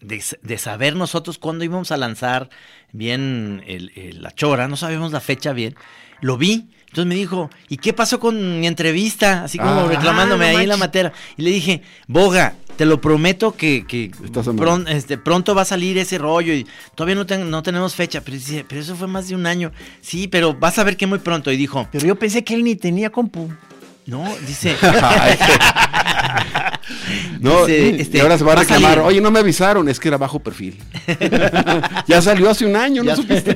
de- 0.00 0.22
de 0.42 0.58
saber 0.58 0.96
nosotros 0.96 1.38
cuándo 1.38 1.64
íbamos 1.64 1.90
a 1.92 1.96
lanzar 1.96 2.48
bien 2.92 3.62
el- 3.66 3.92
el- 3.96 4.22
la 4.22 4.30
chora, 4.32 4.68
no 4.68 4.76
sabíamos 4.76 5.12
la 5.12 5.20
fecha 5.20 5.52
bien, 5.52 5.74
lo 6.20 6.36
vi, 6.36 6.68
Entonces 6.92 7.08
me 7.08 7.14
dijo, 7.14 7.48
¿y 7.70 7.78
qué 7.78 7.94
pasó 7.94 8.20
con 8.20 8.60
mi 8.60 8.66
entrevista? 8.66 9.44
Así 9.44 9.56
como 9.56 9.80
Ah, 9.80 9.86
reclamándome 9.88 10.52
no 10.52 10.58
ahí 10.58 10.64
en 10.64 10.68
la 10.68 10.76
matera. 10.76 11.10
Y 11.38 11.42
le 11.42 11.48
dije, 11.50 11.80
Boga, 12.06 12.54
te 12.76 12.84
lo 12.84 13.00
prometo 13.00 13.56
que, 13.56 13.86
pron- 14.62 14.86
este, 14.86 15.16
pronto 15.16 15.54
va 15.54 15.62
a 15.62 15.64
salir 15.64 15.96
ese 15.96 16.18
rollo 16.18 16.52
y 16.52 16.66
todavía 16.94 17.14
no, 17.14 17.24
ten- 17.24 17.48
no 17.50 17.62
tenemos 17.62 17.94
fecha. 17.94 18.20
Pero 18.20 18.36
dice, 18.36 18.66
pero 18.68 18.82
eso 18.82 18.94
fue 18.94 19.06
más 19.08 19.26
de 19.26 19.34
un 19.34 19.46
año. 19.46 19.72
Sí, 20.02 20.28
pero 20.28 20.52
vas 20.52 20.78
a 20.78 20.84
ver 20.84 20.98
que 20.98 21.06
muy 21.06 21.18
pronto. 21.20 21.50
Y 21.50 21.56
dijo, 21.56 21.88
Pero 21.90 22.06
yo 22.06 22.14
pensé 22.18 22.44
que 22.44 22.52
él 22.52 22.62
ni 22.62 22.76
tenía 22.76 23.08
compu. 23.08 23.48
No, 24.06 24.24
dice, 24.46 24.76
no, 27.40 27.66
Dice, 27.66 27.94
y 27.96 28.00
este, 28.00 28.20
ahora 28.20 28.38
se 28.38 28.44
va 28.44 28.52
a 28.52 28.56
reclamar. 28.56 29.00
Oye, 29.00 29.20
no 29.20 29.30
me 29.30 29.38
avisaron, 29.38 29.88
es 29.88 30.00
que 30.00 30.08
era 30.08 30.18
bajo 30.18 30.40
perfil. 30.40 30.78
ya 32.06 32.22
salió 32.22 32.50
hace 32.50 32.66
un 32.66 32.76
año, 32.76 33.02
¿no 33.02 33.14
supiste? 33.14 33.54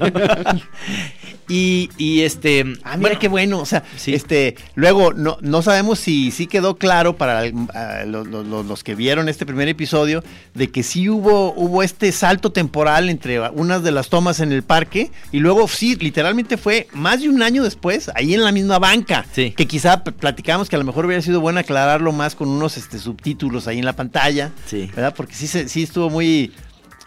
Y, 1.49 1.91
y 1.97 2.23
este... 2.23 2.61
Ah, 2.83 2.97
mira 2.97 3.01
bueno, 3.11 3.19
qué 3.19 3.29
bueno. 3.29 3.59
O 3.61 3.67
sea, 3.67 3.85
Sí. 3.97 4.15
este, 4.15 4.57
luego 4.75 5.13
no, 5.13 5.39
no 5.41 5.63
sabemos 5.63 5.99
si 5.99 6.31
sí 6.31 6.47
quedó 6.47 6.77
claro 6.77 7.17
para 7.17 7.43
ah, 7.75 8.05
lo- 8.07 8.25
lo- 8.25 8.43
lo- 8.43 8.63
los 8.63 8.83
que 8.83 8.95
vieron 8.95 9.29
este 9.29 9.47
primer 9.47 9.69
episodio 9.69 10.25
de 10.55 10.69
que 10.71 10.83
sí 10.83 11.09
hubo, 11.09 11.53
hubo 11.55 11.83
este 11.83 12.11
salto 12.13 12.53
temporal 12.53 13.09
entre 13.09 13.41
unas 13.51 13.83
de 13.83 13.93
las 13.93 14.09
tomas 14.09 14.41
en 14.41 14.53
el 14.53 14.63
parque 14.63 15.11
y 15.33 15.39
luego 15.39 15.69
sí, 15.69 15.97
literalmente 15.97 16.57
fue 16.57 16.89
más 16.93 17.21
de 17.21 17.29
un 17.29 17.43
año 17.43 17.63
después, 17.63 18.11
ahí 18.15 18.35
en 18.35 18.43
la 18.43 18.53
misma 18.53 18.79
banca. 18.79 19.25
Sí. 19.33 19.53
Que 19.57 19.67
quizá 19.67 20.03
platicamos 20.05 20.69
que 20.69 20.77
a 20.77 20.79
lo 20.79 20.85
mejor 20.85 21.07
hubiera 21.07 21.23
sido 21.23 21.41
bueno 21.41 21.61
aclararlo 21.61 22.13
más 22.13 22.35
con 22.35 22.49
unos 22.49 22.77
este, 22.77 22.99
subtítulos 22.99 23.67
ahí 23.69 23.79
en 23.79 23.85
la 23.85 23.95
pantalla. 23.95 24.51
Sí. 24.67 24.91
¿Verdad? 24.95 25.15
Porque 25.17 25.35
sí, 25.35 25.47
sí 25.47 25.83
estuvo 25.83 26.11
muy, 26.11 26.53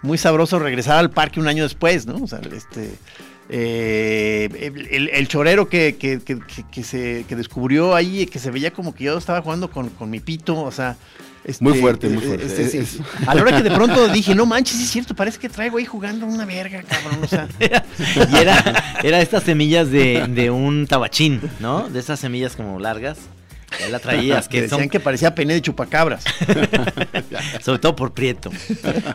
muy 0.01 0.17
sabroso 0.17 0.59
regresar 0.59 0.97
al 0.97 1.09
parque 1.09 1.39
un 1.39 1.47
año 1.47 1.63
después, 1.63 2.05
¿no? 2.05 2.15
O 2.23 2.27
sea, 2.27 2.39
este. 2.55 2.91
Eh, 3.49 5.09
el, 5.13 5.27
chorero 5.27 5.67
que, 5.69 5.95
que- 5.97 6.19
que- 6.19 6.39
que- 6.39 6.63
que 6.71 6.83
se 6.83 7.25
que 7.27 7.35
descubrió 7.35 7.95
ahí, 7.95 8.25
que 8.27 8.39
se 8.39 8.51
veía 8.51 8.71
como 8.71 8.93
que 8.93 9.05
yo 9.05 9.17
estaba 9.17 9.41
jugando 9.41 9.69
con, 9.71 9.89
con 9.89 10.09
mi 10.09 10.19
pito, 10.19 10.55
o 10.61 10.71
sea. 10.71 10.95
este, 11.43 11.63
Muy 11.63 11.79
fuerte, 11.79 12.09
muy 12.09 12.23
fuerte. 12.23 12.45
este, 12.45 12.69
sí. 12.69 12.77
Es- 12.77 12.97
A 13.27 13.33
la 13.33 13.41
hora 13.41 13.57
que 13.57 13.63
de 13.63 13.71
pronto 13.71 14.07
dije, 14.13 14.35
no 14.35 14.45
manches, 14.45 14.77
sí 14.77 14.83
es 14.83 14.89
cierto, 14.91 15.15
parece 15.15 15.39
que 15.39 15.49
traigo 15.49 15.77
ahí 15.79 15.85
jugando 15.85 16.25
una 16.27 16.45
verga, 16.45 16.83
cabrón. 16.83 17.19
O 17.23 17.27
sea, 17.27 17.47
y 17.59 18.35
era, 18.37 18.97
era 19.03 19.19
estas 19.21 19.43
semillas 19.43 19.89
de, 19.89 20.25
de 20.29 20.51
un 20.51 20.85
tabachín, 20.87 21.41
¿no? 21.59 21.89
De 21.89 21.99
esas 21.99 22.19
semillas 22.19 22.55
como 22.55 22.79
largas. 22.79 23.17
que 23.75 23.85
Ahí 23.85 23.91
la 23.91 23.97
traías, 23.99 24.47
que 24.47 24.59
son 24.69 24.77
decían 24.77 24.89
que 24.89 24.99
parecía 24.99 25.33
pene 25.33 25.53
de 25.55 25.61
chupacabras. 25.63 26.23
Sobre 27.63 27.79
todo 27.79 27.95
por 27.95 28.13
Prieto. 28.13 28.51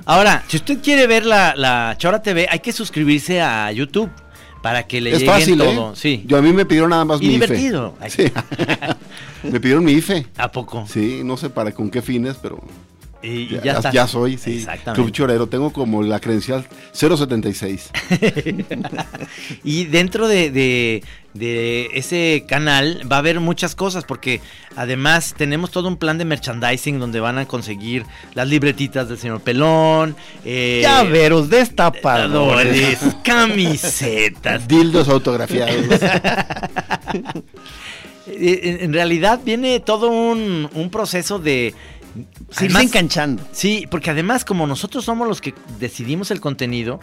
Ahora, 0.04 0.42
si 0.48 0.56
usted 0.56 0.78
quiere 0.82 1.06
ver 1.06 1.24
la, 1.24 1.54
la 1.56 1.94
Chora 1.98 2.20
TV, 2.22 2.48
hay 2.50 2.58
que 2.60 2.72
suscribirse 2.72 3.40
a 3.40 3.70
YouTube 3.72 4.10
para 4.64 4.86
que 4.86 4.98
le 4.98 5.14
es 5.14 5.26
fácil, 5.26 5.58
todo. 5.58 5.92
¿eh? 5.92 5.94
Sí. 5.94 6.24
Yo 6.26 6.38
a 6.38 6.40
mí 6.40 6.50
me 6.50 6.64
pidieron 6.64 6.88
nada 6.88 7.04
más 7.04 7.20
y 7.20 7.26
mi 7.26 7.32
divertido. 7.34 7.94
IFE. 8.06 8.28
Sí. 8.28 8.32
me 9.42 9.60
pidieron 9.60 9.84
mi 9.84 9.92
IFE. 9.92 10.26
¿A 10.38 10.50
poco? 10.50 10.86
Sí, 10.88 11.20
no 11.22 11.36
sé 11.36 11.50
para 11.50 11.72
con 11.72 11.90
qué 11.90 12.00
fines, 12.00 12.38
pero 12.40 12.62
Y, 13.24 13.26
y 13.26 13.48
ya, 13.48 13.62
ya, 13.62 13.72
está. 13.72 13.90
ya 13.92 14.06
soy, 14.06 14.36
sí. 14.36 14.58
Exactamente. 14.58 15.00
Club 15.02 15.10
Chorero, 15.12 15.46
tengo 15.46 15.72
como 15.72 16.02
la 16.02 16.20
credencial 16.20 16.66
076. 16.92 17.90
Y 19.64 19.84
dentro 19.86 20.28
de, 20.28 20.50
de- 20.50 21.02
de 21.32 21.90
ese 21.94 22.44
canal 22.48 23.00
va 23.10 23.16
a 23.16 23.18
haber 23.18 23.40
muchas 23.40 23.74
cosas 23.74 24.04
porque 24.04 24.40
además 24.76 25.34
tenemos 25.36 25.72
todo 25.72 25.88
un 25.88 25.96
plan 25.96 26.16
de 26.16 26.24
merchandising 26.24 27.00
donde 27.00 27.18
van 27.18 27.38
a 27.38 27.46
conseguir 27.46 28.04
las 28.34 28.46
libretitas 28.48 29.08
del 29.08 29.18
señor 29.18 29.40
Pelón, 29.40 30.14
eh, 30.44 30.78
Llaveros 30.82 31.50
destapadores. 31.50 32.98
camisetas. 33.24 34.68
Dildos 34.68 35.08
autografiados. 35.08 35.74
Eh, 38.26 38.60
En, 38.62 38.84
en 38.86 38.92
realidad 38.94 39.40
viene 39.44 39.80
todo 39.80 40.08
un, 40.08 40.68
un 40.72 40.88
proceso 40.90 41.38
de... 41.38 41.74
Se 42.54 42.64
además- 42.66 42.84
enganchando. 42.84 43.46
Sí, 43.52 43.86
porque 43.90 44.10
además 44.10 44.44
como 44.44 44.66
nosotros 44.66 45.04
somos 45.04 45.26
los 45.28 45.40
que 45.40 45.54
decidimos 45.78 46.30
el 46.30 46.40
contenido, 46.40 47.00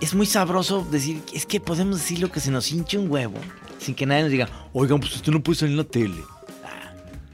es 0.00 0.14
muy 0.14 0.26
sabroso 0.26 0.86
decir, 0.90 1.22
es 1.32 1.46
que 1.46 1.60
podemos 1.60 1.96
decir 1.98 2.18
lo 2.20 2.30
que 2.30 2.40
se 2.40 2.50
nos 2.50 2.70
hinche 2.72 2.98
un 2.98 3.10
huevo, 3.10 3.38
sin 3.78 3.94
que 3.94 4.06
nadie 4.06 4.22
nos 4.22 4.30
diga, 4.32 4.48
oigan, 4.72 5.00
pues 5.00 5.14
usted 5.16 5.32
no 5.32 5.40
puede 5.42 5.58
salir 5.58 5.72
en 5.72 5.78
la 5.78 5.84
tele. 5.84 6.16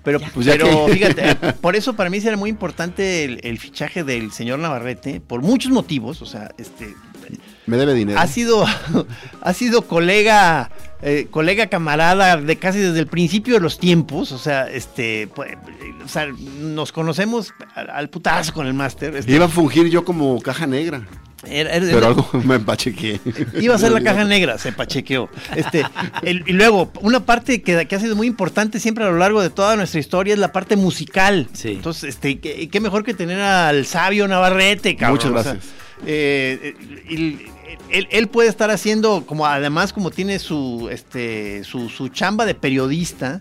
Pero, 0.02 0.20
Pues 0.34 0.44
ya 0.44 0.52
pero 0.52 0.84
que- 0.86 0.92
fíjate, 0.92 1.34
por 1.62 1.74
eso 1.76 1.94
para 1.96 2.10
mí 2.10 2.20
será 2.20 2.36
muy 2.36 2.50
importante 2.50 3.24
el, 3.24 3.40
el 3.42 3.58
fichaje 3.58 4.04
del 4.04 4.32
señor 4.32 4.58
Navarrete, 4.58 5.18
por 5.22 5.40
muchos 5.40 5.72
motivos. 5.72 6.20
O 6.20 6.26
sea, 6.26 6.50
este 6.58 6.94
Me 7.66 7.76
debe 7.76 7.94
dinero. 7.94 8.18
ha 8.20 8.26
sido, 8.26 8.66
ha 9.40 9.52
sido 9.54 9.82
colega, 9.82 10.70
eh, 11.02 11.28
colega 11.30 11.68
camarada 11.68 12.36
de 12.36 12.56
casi 12.56 12.78
desde 12.78 13.00
el 13.00 13.06
principio 13.06 13.54
de 13.54 13.60
los 13.60 13.78
tiempos. 13.78 14.32
O 14.32 14.38
sea, 14.38 14.68
este, 14.70 15.28
pues, 15.34 15.56
o 16.04 16.08
sea, 16.08 16.26
nos 16.60 16.92
conocemos 16.92 17.52
al, 17.74 17.90
al 17.90 18.10
putazo 18.10 18.52
con 18.52 18.66
el 18.66 18.74
máster. 18.74 19.16
este, 19.16 19.32
Iba 19.32 19.46
a 19.46 19.48
fungir 19.48 19.88
yo 19.88 20.04
como 20.04 20.40
caja 20.42 20.66
negra. 20.66 21.06
era- 21.46 21.72
era- 21.74 21.86
Pero 21.86 22.06
algo 22.06 22.28
me 22.44 22.56
empachequé. 22.56 23.20
Iba 23.60 23.74
a 23.74 23.78
ser 23.78 23.92
la 23.92 24.00
caja 24.04 24.24
negra, 24.24 24.58
se 24.58 24.72
pachequeó. 24.72 25.30
Este, 25.56 25.84
el- 26.22 26.44
y 26.46 26.52
luego, 26.52 26.90
una 27.00 27.24
parte 27.24 27.62
que, 27.62 27.86
que 27.88 27.96
ha 27.96 28.00
sido 28.00 28.14
muy 28.16 28.26
importante 28.26 28.78
siempre 28.78 29.04
a 29.04 29.08
lo 29.08 29.16
largo 29.18 29.40
de 29.40 29.48
toda 29.50 29.76
nuestra 29.76 30.00
historia 30.00 30.34
es 30.34 30.38
la 30.40 30.52
parte 30.52 30.76
musical. 30.76 31.48
Sí. 31.54 31.68
Entonces, 31.72 32.10
este, 32.10 32.38
qué, 32.40 32.68
qué 32.68 32.80
mejor 32.80 33.04
que 33.04 33.14
tener 33.14 33.40
al 33.40 33.86
sabio 33.86 34.28
Navarrete, 34.28 34.96
cabrón. 34.96 35.16
Muchas 35.16 35.30
O 35.30 35.42
sea, 35.42 35.52
gracias. 35.54 35.74
eh, 36.06 36.74
el- 37.08 37.46
él, 37.90 38.08
él 38.10 38.28
puede 38.28 38.48
estar 38.48 38.70
haciendo, 38.70 39.24
como 39.26 39.46
además 39.46 39.92
como 39.92 40.10
tiene 40.10 40.38
su, 40.38 40.88
este, 40.90 41.64
su, 41.64 41.88
su 41.88 42.08
chamba 42.08 42.44
de 42.46 42.54
periodista, 42.54 43.40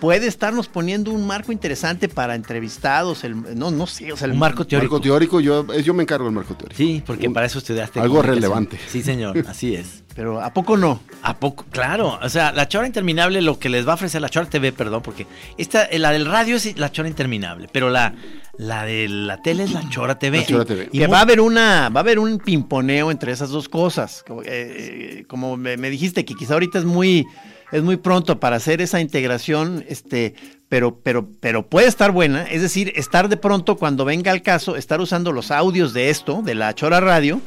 puede 0.00 0.26
estarnos 0.26 0.66
poniendo 0.68 1.12
un 1.12 1.26
marco 1.26 1.52
interesante 1.52 2.08
para 2.08 2.34
entrevistados, 2.34 3.22
el, 3.22 3.56
no, 3.56 3.70
no 3.70 3.86
sé, 3.86 4.12
o 4.12 4.16
sea, 4.16 4.26
el- 4.26 4.32
Un 4.32 4.38
marco 4.40 4.66
teórico. 4.66 4.94
Marco 4.94 5.02
teórico, 5.02 5.40
yo, 5.40 5.64
yo 5.78 5.94
me 5.94 6.02
encargo 6.02 6.24
del 6.24 6.34
marco 6.34 6.54
teórico. 6.54 6.76
Sí, 6.76 7.02
porque 7.06 7.28
Un- 7.28 7.34
para 7.34 7.46
eso 7.46 7.58
estudiaste. 7.58 8.00
algo 8.00 8.20
relevante. 8.20 8.78
Sí, 8.88 9.00
señor, 9.02 9.44
así 9.48 9.74
es. 9.76 10.01
Pero 10.14 10.40
¿a 10.40 10.52
poco 10.52 10.76
no? 10.76 11.00
¿A 11.22 11.38
poco? 11.38 11.64
Claro, 11.70 12.18
o 12.20 12.28
sea, 12.28 12.52
la 12.52 12.68
chora 12.68 12.86
interminable, 12.86 13.40
lo 13.40 13.58
que 13.58 13.68
les 13.68 13.86
va 13.86 13.92
a 13.92 13.94
ofrecer 13.94 14.20
la 14.20 14.28
chora 14.28 14.48
TV, 14.48 14.72
perdón, 14.72 15.02
porque 15.02 15.26
esta, 15.56 15.88
la 15.92 16.10
del 16.10 16.26
radio 16.26 16.56
es 16.56 16.76
la 16.78 16.92
chora 16.92 17.08
interminable, 17.08 17.68
pero 17.72 17.88
la, 17.88 18.14
la 18.58 18.84
de 18.84 19.08
la 19.08 19.40
tele 19.40 19.64
es 19.64 19.72
la 19.72 19.88
chora 19.88 20.18
TV. 20.18 20.40
La 20.40 20.46
Chora 20.46 20.64
TV. 20.64 20.88
Y 20.92 20.98
que 20.98 21.06
va 21.06 21.18
a 21.18 21.22
haber 21.22 21.40
una 21.40 21.88
va 21.88 22.00
a 22.00 22.02
haber 22.02 22.18
un 22.18 22.38
pimponeo 22.38 23.10
entre 23.10 23.32
esas 23.32 23.50
dos 23.50 23.68
cosas 23.68 24.24
como, 24.26 24.42
eh, 24.42 24.46
eh, 24.46 25.24
como 25.26 25.56
me, 25.56 25.76
me 25.76 25.90
dijiste 25.90 26.24
que 26.24 26.34
quizá 26.34 26.54
ahorita 26.54 26.78
es 26.78 26.84
muy 26.84 27.26
es 27.70 27.82
muy 27.82 27.96
pronto 27.96 28.38
para 28.38 28.56
hacer 28.56 28.82
esa 28.82 29.00
integración 29.00 29.84
este 29.88 30.34
pero 30.68 31.00
pero 31.02 31.30
pero 31.40 31.66
puede 31.66 31.88
estar 31.88 32.12
buena 32.12 32.44
es 32.44 32.60
decir 32.60 32.92
estar 32.94 33.30
de 33.30 33.38
pronto 33.38 33.76
cuando 33.76 34.04
venga 34.04 34.30
el 34.30 34.42
caso 34.42 34.76
estar 34.76 35.00
usando 35.00 35.32
los 35.32 35.50
audios 35.50 35.94
de 35.94 36.10
esto 36.10 36.42
de 36.42 36.54
la 36.54 36.74
chora 36.74 37.00
radio 37.00 37.40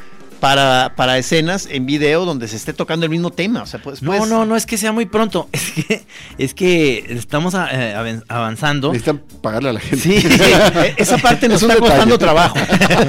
para, 0.45 0.93
para 0.95 1.17
escenas 1.17 1.67
en 1.71 1.87
video 1.87 2.23
donde 2.23 2.47
se 2.47 2.55
esté 2.55 2.71
tocando 2.71 3.03
el 3.07 3.09
mismo 3.09 3.31
tema 3.31 3.63
o 3.63 3.65
sea 3.65 3.81
pues, 3.81 4.03
No, 4.03 4.11
pues- 4.15 4.29
no, 4.29 4.45
no 4.45 4.55
es 4.55 4.67
que 4.67 4.77
sea 4.77 4.91
muy 4.91 5.07
pronto, 5.07 5.49
es 5.51 5.71
que, 5.71 6.03
es 6.37 6.53
que 6.53 7.03
estamos 7.09 7.55
a- 7.55 7.67
eh, 7.71 8.21
avanzando. 8.27 8.89
Necesitan 8.91 9.23
pagarle 9.41 9.69
a 9.69 9.73
la 9.73 9.79
gente. 9.79 9.97
Sí, 9.97 10.15
eh, 10.23 10.93
esa 10.97 11.17
parte 11.17 11.47
nos 11.47 11.63
Es 11.63 11.67
está 11.69 11.79
costando 11.81 12.19
trabajo 12.19 12.55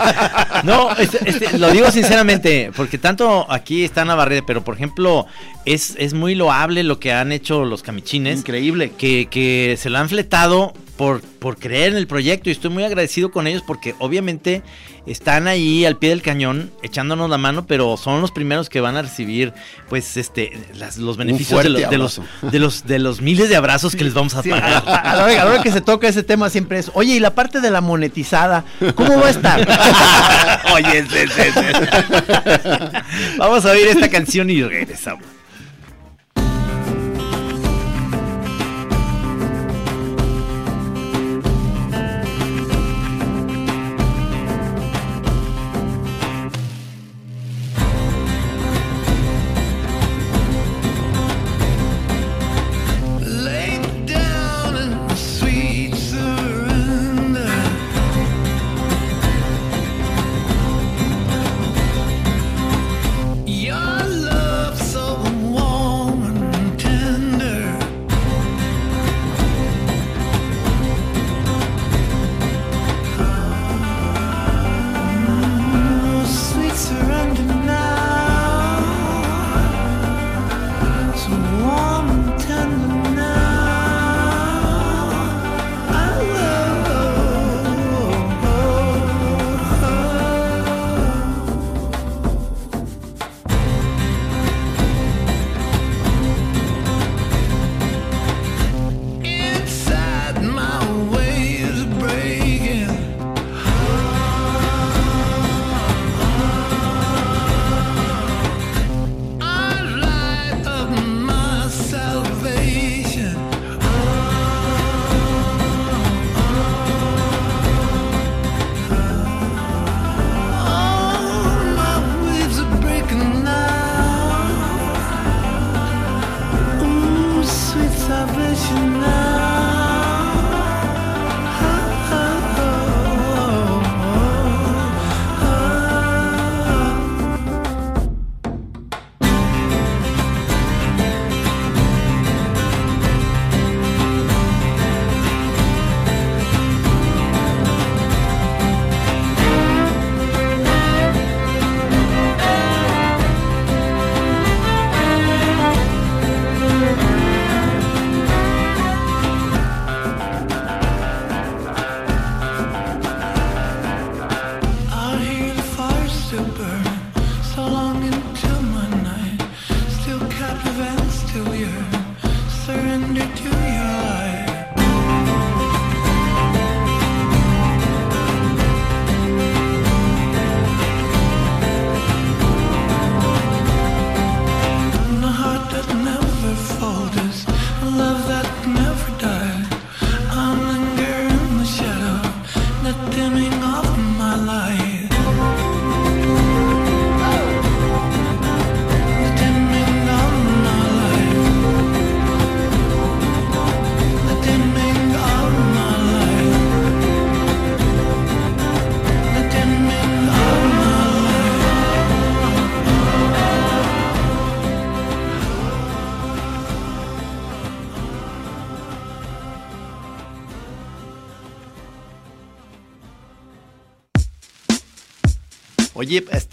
No, 0.64 0.96
este- 0.96 1.28
este, 1.28 1.58
lo 1.58 1.70
digo 1.72 1.90
sinceramente, 1.90 2.70
porque 2.74 2.96
tanto 2.96 3.46
aquí 3.52 3.84
está 3.84 4.06
Navarrete, 4.06 4.42
pero 4.46 4.64
por 4.64 4.74
ejemplo, 4.74 5.26
es, 5.66 5.94
es 5.98 6.14
muy 6.14 6.34
loable 6.34 6.84
lo 6.84 6.98
que 6.98 7.12
han 7.12 7.32
hecho 7.32 7.66
los 7.66 7.82
camichines. 7.82 8.38
increíble 8.38 8.92
que, 8.96 9.28
que 9.30 9.76
se 9.78 9.90
lo 9.90 9.98
han 9.98 10.08
fletado 10.08 10.72
por, 10.96 11.20
por 11.20 11.58
creer 11.58 11.90
en 11.92 11.96
el 11.98 12.06
proyecto 12.06 12.48
y 12.48 12.52
estoy 12.52 12.70
muy 12.70 12.84
agradecido 12.84 13.30
con 13.30 13.46
ellos 13.46 13.62
porque 13.66 13.94
obviamente 13.98 14.62
están 15.06 15.46
ahí 15.46 15.84
al 15.84 15.98
pie 15.98 16.10
del 16.10 16.22
cañón 16.22 16.72
echándonos 16.82 17.30
la 17.30 17.38
mano, 17.38 17.66
pero 17.66 17.96
son 17.96 18.20
los 18.20 18.32
primeros 18.32 18.68
que 18.68 18.80
van 18.80 18.96
a 18.96 19.02
recibir 19.02 19.52
pues 19.88 20.16
este 20.16 20.52
las- 20.74 20.96
los 20.96 21.16
beneficios 21.16 21.62
de, 21.62 21.68
fuerte 21.70 21.82
lo- 21.84 21.90
de 21.90 21.98
los, 21.98 22.20
de 22.42 22.58
los 22.58 22.86
de 22.86 22.98
los 22.98 23.20
miles 23.20 23.48
de 23.48 23.56
abrazos 23.56 23.94
que 23.94 24.04
les 24.04 24.14
vamos 24.14 24.34
a 24.34 24.42
Sí, 24.42 24.50
a, 24.50 24.54
pagar. 24.60 24.82
a- 24.86 24.96
a 25.12 25.16
la 25.16 25.24
hora, 25.24 25.42
a 25.42 25.44
la 25.44 25.50
hora 25.52 25.62
que 25.62 25.70
se 25.70 25.80
toca 25.80 26.08
ese 26.08 26.22
tema 26.22 26.50
siempre 26.50 26.78
es, 26.78 26.90
oye, 26.94 27.14
¿y 27.14 27.20
la 27.20 27.34
parte 27.34 27.60
de 27.60 27.70
la 27.70 27.80
monetizada? 27.80 28.64
¿Cómo 28.94 29.18
va 29.20 29.26
a 29.26 29.30
estar? 29.30 29.60
Oye. 30.74 31.04
Vamos 33.38 33.64
a 33.64 33.70
oír 33.70 33.86
esta 33.88 34.08
canción 34.10 34.50
y 34.50 34.62
regresamos. 34.62 35.24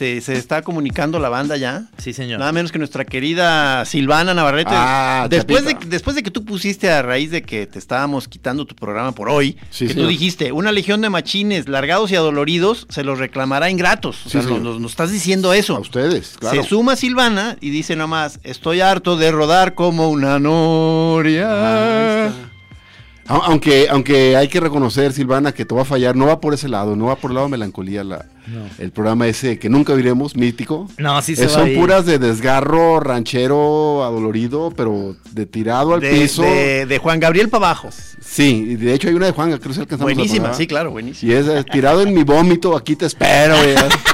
Este, 0.03 0.21
se 0.21 0.33
está 0.39 0.61
comunicando 0.61 1.19
la 1.19 1.29
banda 1.29 1.57
ya. 1.57 1.85
Sí, 1.97 2.13
señor. 2.13 2.39
Nada 2.39 2.51
menos 2.51 2.71
que 2.71 2.77
nuestra 2.79 3.05
querida 3.05 3.85
Silvana 3.85 4.33
Navarrete. 4.33 4.71
Ah, 4.73 5.27
después, 5.29 5.65
de, 5.65 5.75
después 5.87 6.15
de 6.15 6.23
que 6.23 6.31
tú 6.31 6.43
pusiste 6.45 6.91
a 6.91 7.01
raíz 7.01 7.31
de 7.31 7.41
que 7.41 7.65
te 7.67 7.79
estábamos 7.79 8.27
quitando 8.27 8.65
tu 8.65 8.75
programa 8.75 9.13
por 9.13 9.29
hoy, 9.29 9.57
Sí, 9.69 9.87
que 9.87 9.93
tú 9.95 10.07
dijiste, 10.07 10.51
una 10.51 10.71
legión 10.71 11.01
de 11.01 11.09
machines 11.09 11.67
largados 11.67 12.11
y 12.11 12.15
adoloridos 12.15 12.85
se 12.89 13.03
los 13.03 13.19
reclamará 13.19 13.69
ingratos. 13.69 14.25
O 14.25 14.29
Sí, 14.29 14.41
sea, 14.41 14.57
nos, 14.59 14.79
nos 14.79 14.91
estás 14.91 15.11
diciendo 15.11 15.53
eso. 15.53 15.75
A 15.75 15.79
ustedes, 15.79 16.35
claro. 16.39 16.61
Se 16.63 16.69
suma 16.69 16.95
Silvana 16.95 17.57
y 17.61 17.69
dice 17.69 17.95
nomás, 17.95 18.39
estoy 18.43 18.81
harto 18.81 19.17
de 19.17 19.31
rodar 19.31 19.73
como 19.75 20.09
una 20.09 20.39
noria. 20.39 22.27
A- 22.27 22.31
Aunque, 23.27 23.87
aunque 23.89 24.35
hay 24.35 24.47
que 24.49 24.59
reconocer, 24.59 25.13
Silvana, 25.13 25.53
que 25.53 25.63
te 25.65 25.73
va 25.73 25.83
a 25.83 25.85
fallar, 25.85 26.15
no 26.15 26.25
va 26.25 26.41
por 26.41 26.53
ese 26.53 26.67
lado, 26.67 26.95
no 26.95 27.05
va 27.05 27.15
por 27.15 27.31
el 27.31 27.35
lado 27.35 27.47
de 27.47 27.51
melancolía 27.51 28.03
la, 28.03 28.25
el 28.79 28.91
programa 28.91 29.27
ese 29.27 29.57
que 29.57 29.69
nunca 29.69 29.93
oiremos, 29.93 30.35
mítico. 30.35 30.89
No, 30.97 31.21
sí 31.21 31.35
se 31.35 31.43
Eh, 31.43 31.47
va 31.47 31.51
son 31.53 31.73
puras 31.73 32.05
de 32.05 32.19
desgarro, 32.19 32.99
ranchero, 32.99 34.03
adolorido, 34.03 34.73
pero 34.75 35.15
de 35.31 35.45
tirado 35.45 35.93
al 35.93 36.01
de, 36.01 36.11
piso. 36.11 36.41
de- 36.41 36.85
de 36.85 36.97
Juan 36.97 37.19
Gabriel 37.21 37.47
para 37.49 37.67
abajo. 37.67 37.89
Sí, 38.21 38.75
de 38.75 38.93
hecho 38.93 39.07
hay 39.07 39.13
una 39.13 39.27
de 39.27 39.31
Juan, 39.31 39.49
creo 39.57 39.73
que 39.73 39.79
alcanzamos 39.79 40.13
Buenísima, 40.13 40.53
sí, 40.53 40.67
claro, 40.67 40.91
buenísima. 40.91 41.31
Y 41.31 41.35
es 41.35 41.47
eh, 41.47 41.63
tirado 41.71 42.01
en 42.01 42.13
mi 42.13 42.23
vómito, 42.23 42.75
aquí 42.75 42.95
te 42.95 43.05
espero. 43.05 43.55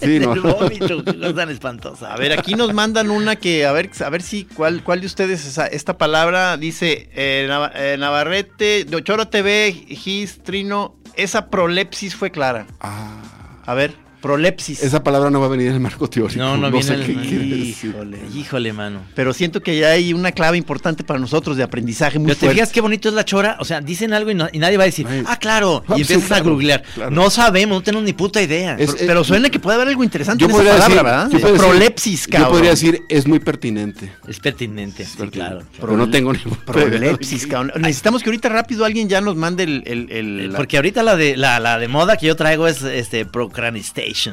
sí, 0.06 0.18
no. 0.20 0.32
El 0.34 0.40
vómito, 0.40 1.02
tan 1.34 1.50
espantosa. 1.50 2.12
A 2.12 2.16
ver, 2.16 2.32
aquí 2.32 2.54
nos 2.54 2.72
mandan 2.74 3.10
una 3.10 3.36
que, 3.36 3.66
a 3.66 3.72
ver, 3.72 3.90
a 4.04 4.10
ver 4.10 4.22
si, 4.22 4.44
¿cuál, 4.44 4.82
cuál 4.82 5.00
de 5.00 5.06
ustedes 5.06 5.46
esa- 5.46 5.66
esta 5.66 5.98
palabra 5.98 6.56
dice 6.56 7.08
eh, 7.14 7.48
eh, 7.74 7.96
Navarrete, 7.98 8.84
de 8.84 8.96
Ochoro 8.96 9.28
TV, 9.28 9.72
Gis, 9.88 10.42
Trino, 10.42 10.96
esa 11.16 11.48
prolepsis 11.50 12.14
fue 12.16 12.30
clara. 12.30 12.66
Ah, 12.80 13.22
A 13.66 13.74
ver, 13.74 13.94
prolepsis. 14.20 14.82
esa 14.82 15.02
palabra 15.02 15.30
no 15.30 15.40
va 15.40 15.46
a 15.46 15.48
venir 15.48 15.68
en 15.68 15.74
el 15.74 15.80
marco 15.80 16.08
teórico. 16.08 16.38
No, 16.40 16.56
no, 16.56 16.70
viene 16.70 16.86
sé 16.86 16.94
el- 16.94 17.06
qué 17.06 17.14
quiere 17.14 17.46
decir. 17.46 17.94
Híjole, 18.36 18.72
mano. 18.72 19.00
Pero 19.14 19.32
siento 19.32 19.62
que 19.62 19.78
ya 19.78 19.90
hay 19.90 20.12
una 20.12 20.32
clave 20.32 20.56
importante 20.58 21.04
para 21.04 21.18
nosotros 21.18 21.56
de 21.56 21.62
aprendizaje 21.62 22.18
muy 22.18 22.28
Pero 22.28 22.38
te 22.40 22.50
fijas 22.50 22.70
qué 22.70 22.80
bonito 22.80 23.08
es 23.08 23.14
la 23.14 23.24
chora. 23.24 23.56
O 23.60 23.64
sea, 23.64 23.80
dicen 23.80 24.12
algo 24.12 24.30
y, 24.30 24.34
no- 24.34 24.48
y 24.52 24.58
nadie 24.58 24.76
va 24.76 24.84
a 24.84 24.86
decir, 24.86 25.06
Ay. 25.08 25.22
ah, 25.26 25.36
claro. 25.38 25.82
Ah, 25.88 25.94
Y 25.98 26.04
sí, 26.04 26.12
empiezas 26.14 26.38
a 26.38 26.40
googlear. 26.42 26.82
claro. 26.94 27.10
No 27.10 27.30
sabemos, 27.30 27.78
no 27.78 27.82
tenemos 27.82 28.04
ni 28.04 28.12
puta 28.12 28.40
idea. 28.42 28.76
Es- 28.78 28.92
Pero, 28.94 29.06
pero 29.06 29.24
suena 29.24 29.50
que 29.50 29.58
puede 29.58 29.76
haber 29.76 29.88
algo 29.88 30.04
interesante 30.04 30.40
Yo 30.42 30.46
en 30.46 30.50
esa 30.50 30.58
podría 30.58 30.72
palabra, 30.74 31.24
decir, 31.24 31.40
¿verdad? 31.42 31.58
yo 31.58 31.64
prolepsis, 31.66 32.26
cabrón. 32.28 32.48
Yo 32.48 32.52
podría 32.52 32.70
decir, 32.70 33.02
es 33.08 33.26
muy 33.26 33.38
pertinente. 33.38 34.12
Es 34.28 34.38
pertinente, 34.40 35.04
sí, 35.04 35.16
claro. 35.28 35.62
Pero 35.80 35.96
no 35.96 36.10
tengo 36.10 36.32
ni 36.32 36.38
Prolepsis, 36.66 37.46
cabrón. 37.46 37.72
Necesitamos 37.80 38.22
que 38.22 38.30
ahorita 38.30 38.48
rápido 38.48 38.84
alguien 38.84 39.08
ya 39.08 39.20
nos 39.20 39.36
mande 39.36 39.64
el... 39.64 39.82
el- 39.86 40.10
el- 40.10 40.52
la- 40.52 40.56
Porque 40.58 40.76
ahorita 40.76 41.02
la 41.02 41.16
de 41.16 41.36
la, 41.36 41.58
la 41.60 41.78
de 41.78 41.88
moda 41.88 42.16
que 42.16 42.26
yo 42.26 42.36
traigo 42.36 42.66
es 42.66 42.82
este 42.82 43.24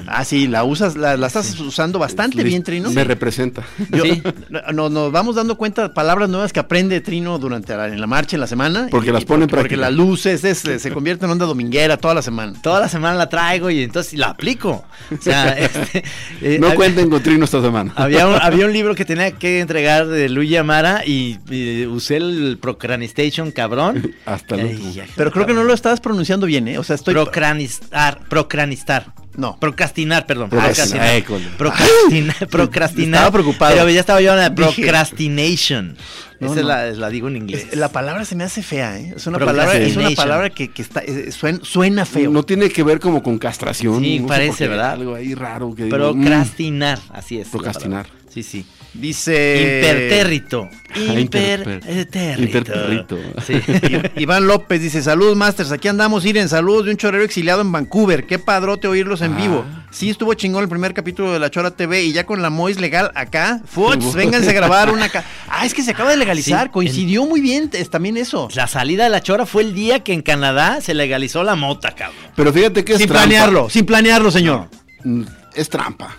Ah, 0.07 0.23
sí, 0.25 0.47
la 0.47 0.63
usas, 0.63 0.95
la, 0.95 1.17
la 1.17 1.27
estás 1.27 1.59
usando 1.59 1.99
bastante 1.99 2.43
bien, 2.43 2.63
Trino. 2.63 2.89
Me 2.91 3.03
representa. 3.03 3.63
Yo- 3.91 4.03
Sí. 4.03 4.21
no- 4.73 4.89
nos 4.89 5.11
vamos 5.11 5.35
dando 5.35 5.57
cuenta 5.57 5.81
de 5.83 5.89
palabras 5.89 6.29
nuevas 6.29 6.53
que 6.53 6.59
aprende 6.59 7.01
Trino 7.01 7.37
durante 7.39 7.75
la, 7.75 7.87
en 7.87 7.99
la 7.99 8.07
marcha, 8.07 8.35
en 8.35 8.41
la 8.41 8.47
semana. 8.47 8.87
Porque 8.89 9.09
Y- 9.09 9.13
las 9.13 9.23
y 9.23 9.25
pone 9.25 9.43
en 9.43 9.49
porque, 9.49 9.61
práctica. 9.75 9.81
las 9.81 9.93
luces 9.93 10.43
es- 10.43 10.59
se 10.81 10.91
convierte 10.91 11.25
en 11.25 11.31
onda 11.31 11.45
dominguera 11.45 11.97
toda 11.97 12.13
la 12.13 12.21
semana. 12.21 12.53
Toda 12.61 12.79
la 12.79 12.89
semana 12.89 13.15
la 13.15 13.29
traigo 13.29 13.69
y 13.69 13.83
entonces 13.83 14.13
la 14.17 14.27
aplico. 14.27 14.85
O 15.11 15.21
sea, 15.21 15.53
este, 15.59 16.03
eh, 16.41 16.57
No 16.59 16.69
hab- 16.69 16.75
cuenten 16.75 17.09
con 17.09 17.21
Trino 17.21 17.45
esta 17.45 17.61
semana. 17.61 17.91
Había 17.95 18.27
un, 18.27 18.35
había 18.41 18.65
un 18.65 18.73
libro 18.73 18.95
que 18.95 19.05
tenía 19.05 19.31
que 19.31 19.59
entregar 19.59 20.07
de 20.07 20.29
Luigi 20.29 20.55
Amara 20.57 21.03
y, 21.05 21.37
y 21.49 21.85
usé 21.85 22.17
el 22.17 22.57
procrastination 22.61 23.51
cabrón. 23.51 24.13
Hasta 24.25 24.55
el 24.55 24.67
Ay, 24.67 25.03
Pero 25.15 25.31
creo 25.31 25.45
que 25.45 25.53
no 25.53 25.63
lo 25.63 25.73
estabas 25.73 25.99
pronunciando 25.99 26.45
bien, 26.47 26.67
¿eh? 26.67 26.77
O 26.77 26.83
sea, 26.83 26.95
estoy... 26.95 27.13
Procranistar, 27.13 28.19
procranistar. 28.29 29.13
No. 29.37 29.57
Procrastinar, 29.59 30.25
perdón. 30.25 30.49
Procrastinar. 30.49 31.01
Ay, 31.07 31.21
cole. 31.21 31.45
Procrastinar. 31.57 32.47
procrastinar. 32.49 33.13
Estaba 33.19 33.31
preocupado. 33.31 33.75
Pero 33.75 33.89
ya 33.89 33.99
estaba 33.99 34.19
yo 34.19 34.33
en 34.33 34.39
la 34.39 34.53
procrastination. 34.53 35.95
No, 36.39 36.51
Esa 36.51 36.61
no. 36.61 36.67
La, 36.67 36.85
la 36.91 37.09
digo 37.09 37.27
en 37.27 37.37
inglés. 37.37 37.67
Es- 37.71 37.77
la 37.77 37.89
palabra 37.89 38.25
se 38.25 38.35
me 38.35 38.43
hace 38.43 38.61
fea, 38.61 38.99
¿eh? 38.99 39.13
Es 39.15 39.25
una 39.27 39.39
palabra, 39.39 39.75
es 39.77 39.95
una 39.95 40.11
palabra 40.11 40.49
que, 40.49 40.69
que 40.69 40.81
está, 40.81 41.01
eh, 41.01 41.31
suena, 41.31 41.59
suena 41.63 42.05
feo. 42.05 42.29
No 42.31 42.43
tiene 42.43 42.69
que 42.69 42.83
ver 42.83 42.99
como 42.99 43.23
con 43.23 43.37
castración. 43.39 44.01
Sí, 44.01 44.19
no 44.19 44.27
parece, 44.27 44.65
qué, 44.65 44.67
¿verdad? 44.69 44.91
Algo 44.93 45.15
ahí 45.15 45.33
raro. 45.33 45.73
Que 45.73 45.85
digo, 45.85 45.97
mm, 46.13 46.21
Procrastinar, 46.21 46.99
así 47.11 47.39
es. 47.39 47.47
Procrastinar. 47.47 48.07
Sí, 48.37 48.43
sí. 48.43 48.65
Dice... 48.93 49.79
Impertérrito. 49.81 50.69
imper- 50.95 51.19
Impertérrito. 51.19 52.41
impertérrito. 52.43 53.17
Sí. 53.45 53.61
Iván 54.17 54.45
López 54.47 54.79
dice, 54.81 55.01
saludos 55.01 55.35
Masters, 55.35 55.71
aquí 55.71 55.87
andamos, 55.87 56.23
Iren, 56.25 56.47
saludos 56.47 56.85
de 56.85 56.91
un 56.91 56.97
chorero 56.97 57.23
exiliado 57.23 57.61
en 57.61 57.71
Vancouver, 57.71 58.25
qué 58.27 58.37
padrote 58.37 58.87
oírlos 58.87 59.21
en 59.21 59.33
Ah. 59.33 59.37
vivo. 59.37 59.65
Sí, 59.89 60.09
estuvo 60.11 60.33
chingón 60.35 60.61
el 60.63 60.69
primer 60.69 60.93
capítulo 60.93 61.33
de 61.33 61.39
La 61.39 61.49
Chora 61.49 61.71
TV 61.71 62.03
y 62.03 62.13
ya 62.13 62.25
con 62.27 62.41
la 62.43 62.49
Mois 62.51 62.79
legal 62.79 63.11
acá, 63.15 63.59
Futs, 63.65 64.13
vénganse 64.13 64.51
a 64.51 64.53
grabar 64.53 64.91
una... 64.91 65.09
ca- 65.09 65.23
Ah, 65.49 65.65
es 65.65 65.73
que 65.73 65.81
se 65.81 65.91
acaba 65.91 66.11
de 66.11 66.17
legalizar, 66.17 66.65
Sí, 66.67 66.71
coincidió 66.71 67.25
muy 67.25 67.41
bien 67.41 67.71
es 67.73 67.89
también 67.89 68.17
eso. 68.17 68.49
La 68.53 68.67
salida 68.67 69.05
de 69.05 69.09
la 69.09 69.21
chora 69.21 69.47
fue 69.47 69.63
el 69.63 69.73
día 69.73 70.01
que 70.03 70.13
en 70.13 70.21
Canadá 70.21 70.79
se 70.81 70.93
legalizó 70.93 71.43
la 71.43 71.55
mota, 71.55 71.91
cabrón. 71.95 72.17
Pero 72.35 72.53
fíjate 72.53 72.85
que 72.85 72.93
es 72.93 72.99
Sin 72.99 73.07
trampa. 73.07 73.23
planearlo, 73.25 73.69
sin 73.69 73.85
planearlo, 73.85 74.29
señor. 74.29 74.67
Es 75.55 75.69
trampa. 75.69 76.15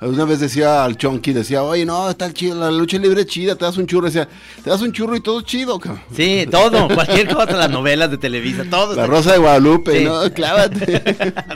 Una 0.00 0.24
vez 0.24 0.38
decía 0.38 0.84
al 0.84 0.96
Chonky, 0.96 1.32
decía, 1.32 1.62
oye, 1.64 1.84
no, 1.84 2.08
está 2.08 2.32
chido, 2.32 2.54
la 2.54 2.70
lucha 2.70 2.98
libre 2.98 3.22
es 3.22 3.26
chida, 3.26 3.56
te 3.56 3.64
das 3.64 3.76
un 3.78 3.86
churro. 3.86 4.06
Decía, 4.06 4.28
te 4.62 4.70
das 4.70 4.80
un 4.80 4.92
churro 4.92 5.16
y 5.16 5.20
todo 5.20 5.40
chido, 5.40 5.78
cabrón. 5.80 6.02
Sí, 6.14 6.46
todo, 6.48 6.86
cualquier 6.94 7.28
cosa, 7.34 7.52
las 7.56 7.68
novelas 7.70 8.08
de 8.08 8.16
Televisa, 8.16 8.64
todo. 8.70 8.94
La 8.94 9.06
Rosa 9.06 9.32
de 9.32 9.38
Guadalupe, 9.38 9.98
Sí. 9.98 10.04
no, 10.04 10.22
clávate. 10.34 11.02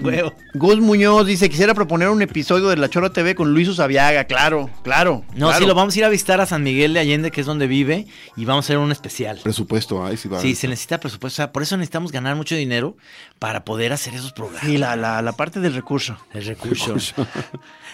Huevo. 0.03 0.35
Gus 0.55 0.81
Muñoz 0.81 1.25
dice, 1.27 1.49
quisiera 1.49 1.73
proponer 1.75 2.09
un 2.09 2.21
episodio 2.21 2.69
de 2.69 2.77
La 2.79 2.89
Chora 2.91 3.13
TV 3.13 3.37
con 3.37 3.55
Luis 3.55 3.69
Usabiaga, 3.69 4.25
claro, 4.25 4.69
claro. 4.83 5.25
No, 5.35 5.47
claro. 5.47 5.59
sí, 5.61 5.67
lo 5.67 5.75
vamos 5.77 5.95
a 5.95 5.99
ir 6.01 6.05
a 6.05 6.09
visitar 6.09 6.41
a 6.41 6.47
San 6.47 6.65
Miguel 6.65 6.95
de 6.95 7.01
Allende, 7.01 7.31
que 7.31 7.41
es 7.43 7.47
donde 7.47 7.69
vive, 7.69 8.09
y 8.37 8.45
vamos 8.45 8.65
a 8.65 8.67
hacer 8.67 8.79
un 8.79 8.91
especial. 8.91 9.39
Presupuesto, 9.43 10.05
ay, 10.05 10.17
sí 10.17 10.29
va. 10.29 10.41
Sí, 10.41 10.57
se 10.57 10.67
necesita 10.67 10.99
presupuesto. 10.99 11.35
O 11.35 11.37
sea, 11.37 11.53
por 11.53 11.63
eso 11.63 11.77
necesitamos 11.77 12.11
ganar 12.11 12.35
mucho 12.35 12.57
dinero 12.57 12.97
para 13.39 13.65
poder 13.65 13.93
hacer 13.93 14.15
esos 14.15 14.33
programas. 14.33 14.67
Sí, 14.67 14.79
la, 14.79 14.97
la, 14.97 15.23
la 15.23 15.33
parte 15.33 15.61
del 15.61 15.75
recurso. 15.75 16.17
El 16.35 16.45
recurso. 16.45 16.97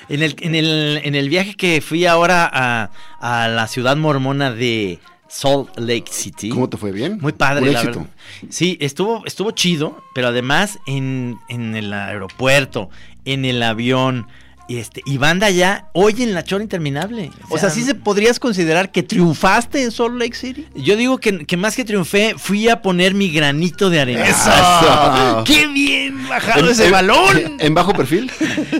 En, 0.08 0.22
el, 0.22 0.36
en, 0.40 0.54
el, 0.54 1.00
en 1.04 1.14
el 1.14 1.28
viaje 1.28 1.54
que 1.54 1.80
fui 1.80 2.06
ahora 2.06 2.48
a, 2.52 2.90
a 3.20 3.48
la 3.48 3.66
ciudad 3.66 3.96
mormona 3.96 4.50
de 4.52 4.98
Salt 5.28 5.78
Lake 5.78 6.06
City. 6.10 6.48
¿Cómo 6.50 6.68
te 6.68 6.76
fue 6.76 6.90
bien? 6.92 7.18
Muy 7.20 7.32
padre, 7.32 7.66
Un 7.66 7.72
la 7.74 7.80
éxito. 7.80 7.98
verdad. 8.00 8.14
Sí, 8.50 8.78
estuvo, 8.80 9.24
estuvo 9.26 9.50
chido, 9.50 10.02
pero 10.14 10.28
además 10.28 10.78
en, 10.86 11.36
en 11.48 11.74
el 11.76 11.92
aeropuerto, 11.92 12.88
en 13.24 13.44
el 13.44 13.62
avión, 13.62 14.26
y 14.68 14.76
este, 14.76 15.00
y 15.06 15.16
banda 15.16 15.46
allá, 15.46 15.86
oyen 15.94 16.34
la 16.34 16.44
chora 16.44 16.62
interminable. 16.62 17.30
O 17.48 17.56
sea, 17.58 17.70
sí 17.70 17.82
se 17.82 17.94
podrías 17.94 18.38
considerar 18.38 18.92
que 18.92 19.02
triunfaste 19.02 19.82
en 19.82 19.90
Salt 19.90 20.14
Lake 20.20 20.34
City. 20.36 20.66
Yo 20.74 20.94
digo 20.96 21.16
que, 21.18 21.46
que 21.46 21.56
más 21.56 21.74
que 21.74 21.84
triunfé, 21.86 22.34
fui 22.36 22.68
a 22.68 22.82
poner 22.82 23.14
mi 23.14 23.30
granito 23.30 23.88
de 23.88 24.00
arena. 24.00 24.26
Eso. 24.28 25.44
¡Qué 25.44 25.66
bien 25.68 26.28
bajado 26.28 26.66
En- 26.66 26.70
ese 26.72 26.84
en- 26.86 26.90
balón! 26.92 27.56
¿En 27.58 27.74
bajo 27.74 27.92
perfil? 27.94 28.30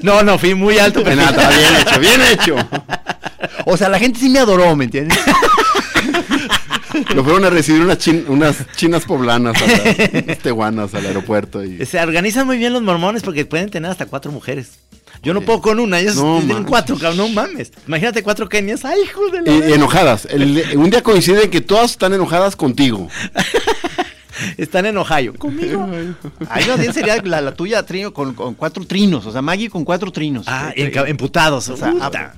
No, 0.03 0.23
no, 0.23 0.39
fui 0.39 0.55
muy 0.55 0.79
alto. 0.79 1.01
En 1.09 1.19
alta, 1.21 1.49
bien 1.51 1.75
hecho, 1.81 2.01
bien 2.01 2.21
hecho. 2.33 2.57
O 3.65 3.77
sea, 3.77 3.89
la 3.89 3.99
gente 3.99 4.21
sí 4.21 4.29
me 4.29 4.39
adoró, 4.41 4.77
¿me 4.77 4.85
entiendes? 4.85 5.19
Lo 7.15 7.23
fueron 7.23 7.45
a 7.45 7.51
recibir 7.51 7.81
unas, 7.83 7.99
chin- 7.99 8.25
unas 8.29 8.57
chinas 8.77 9.05
poblanas, 9.05 9.55
a 9.63 9.67
la- 9.67 10.23
unas 10.25 10.39
tehuanas 10.39 10.95
al 10.95 11.07
aeropuerto. 11.07 11.65
Y... 11.65 11.85
Se 11.87 12.01
organizan 12.01 12.47
muy 12.47 12.59
bien 12.59 12.73
los 12.73 12.83
mormones 12.83 13.23
porque 13.23 13.45
pueden 13.45 13.71
tener 13.71 13.91
hasta 13.91 14.07
cuatro 14.07 14.33
mujeres. 14.33 14.81
Yo 15.23 15.35
no 15.35 15.41
puedo 15.41 15.61
con 15.61 15.81
una, 15.81 15.99
ellos 16.01 16.17
No 16.17 16.41
tienen 16.45 16.65
cuatro, 16.65 16.97
cabrón, 16.97 17.17
no 17.17 17.29
mames. 17.29 17.73
Imagínate 17.87 18.23
cuatro 18.23 18.49
kenias, 18.49 18.85
ay, 18.85 19.01
hijo 19.05 19.29
de 19.31 19.43
la 19.43 19.53
verga. 19.53 19.75
enojadas. 19.75 20.27
El- 20.31 20.65
un 20.77 20.91
día 20.91 21.03
coincide 21.03 21.51
que 21.51 21.61
todas 21.61 21.91
están 21.93 22.13
enojadas 22.15 22.55
contigo. 22.57 23.09
Están 24.57 24.87
en 24.87 24.97
Ohio. 24.97 25.35
Conmigo. 25.35 25.89
Ahí 26.49 26.65
más 26.69 26.79
bien 26.79 26.93
sería 26.95 27.17
la, 27.25 27.41
la 27.41 27.53
tuya, 27.55 27.85
Trino, 27.85 28.13
con, 28.15 28.35
con 28.35 28.55
cuatro 28.55 28.87
trinos. 28.87 29.27
O 29.27 29.33
sea, 29.33 29.43
Maggie 29.43 29.69
con 29.69 29.85
cuatro 29.85 30.13
trinos. 30.13 30.45
Ah, 30.47 30.73
Eh, 30.77 30.93
emputados. 31.09 31.69
o 31.69 31.77
sea, 31.77 31.91
puta. 31.91 32.37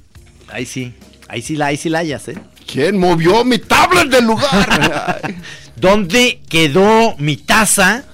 Ahí 0.49 0.65
sí. 0.65 0.95
Ahí 1.29 1.43
sí 1.43 1.57
la, 1.57 1.67
ahí 1.67 1.77
sí 1.77 1.91
la 1.91 1.99
hayas, 1.99 2.27
¿eh? 2.29 2.39
¿Quién 2.67 2.99
movió 2.99 3.45
mi 3.45 3.59
tablet 3.59 4.09
del 4.09 4.25
lugar? 4.25 5.21
¿Dónde 5.77 6.41
quedó 6.49 7.15
mi 7.19 7.37
taza 7.37 8.05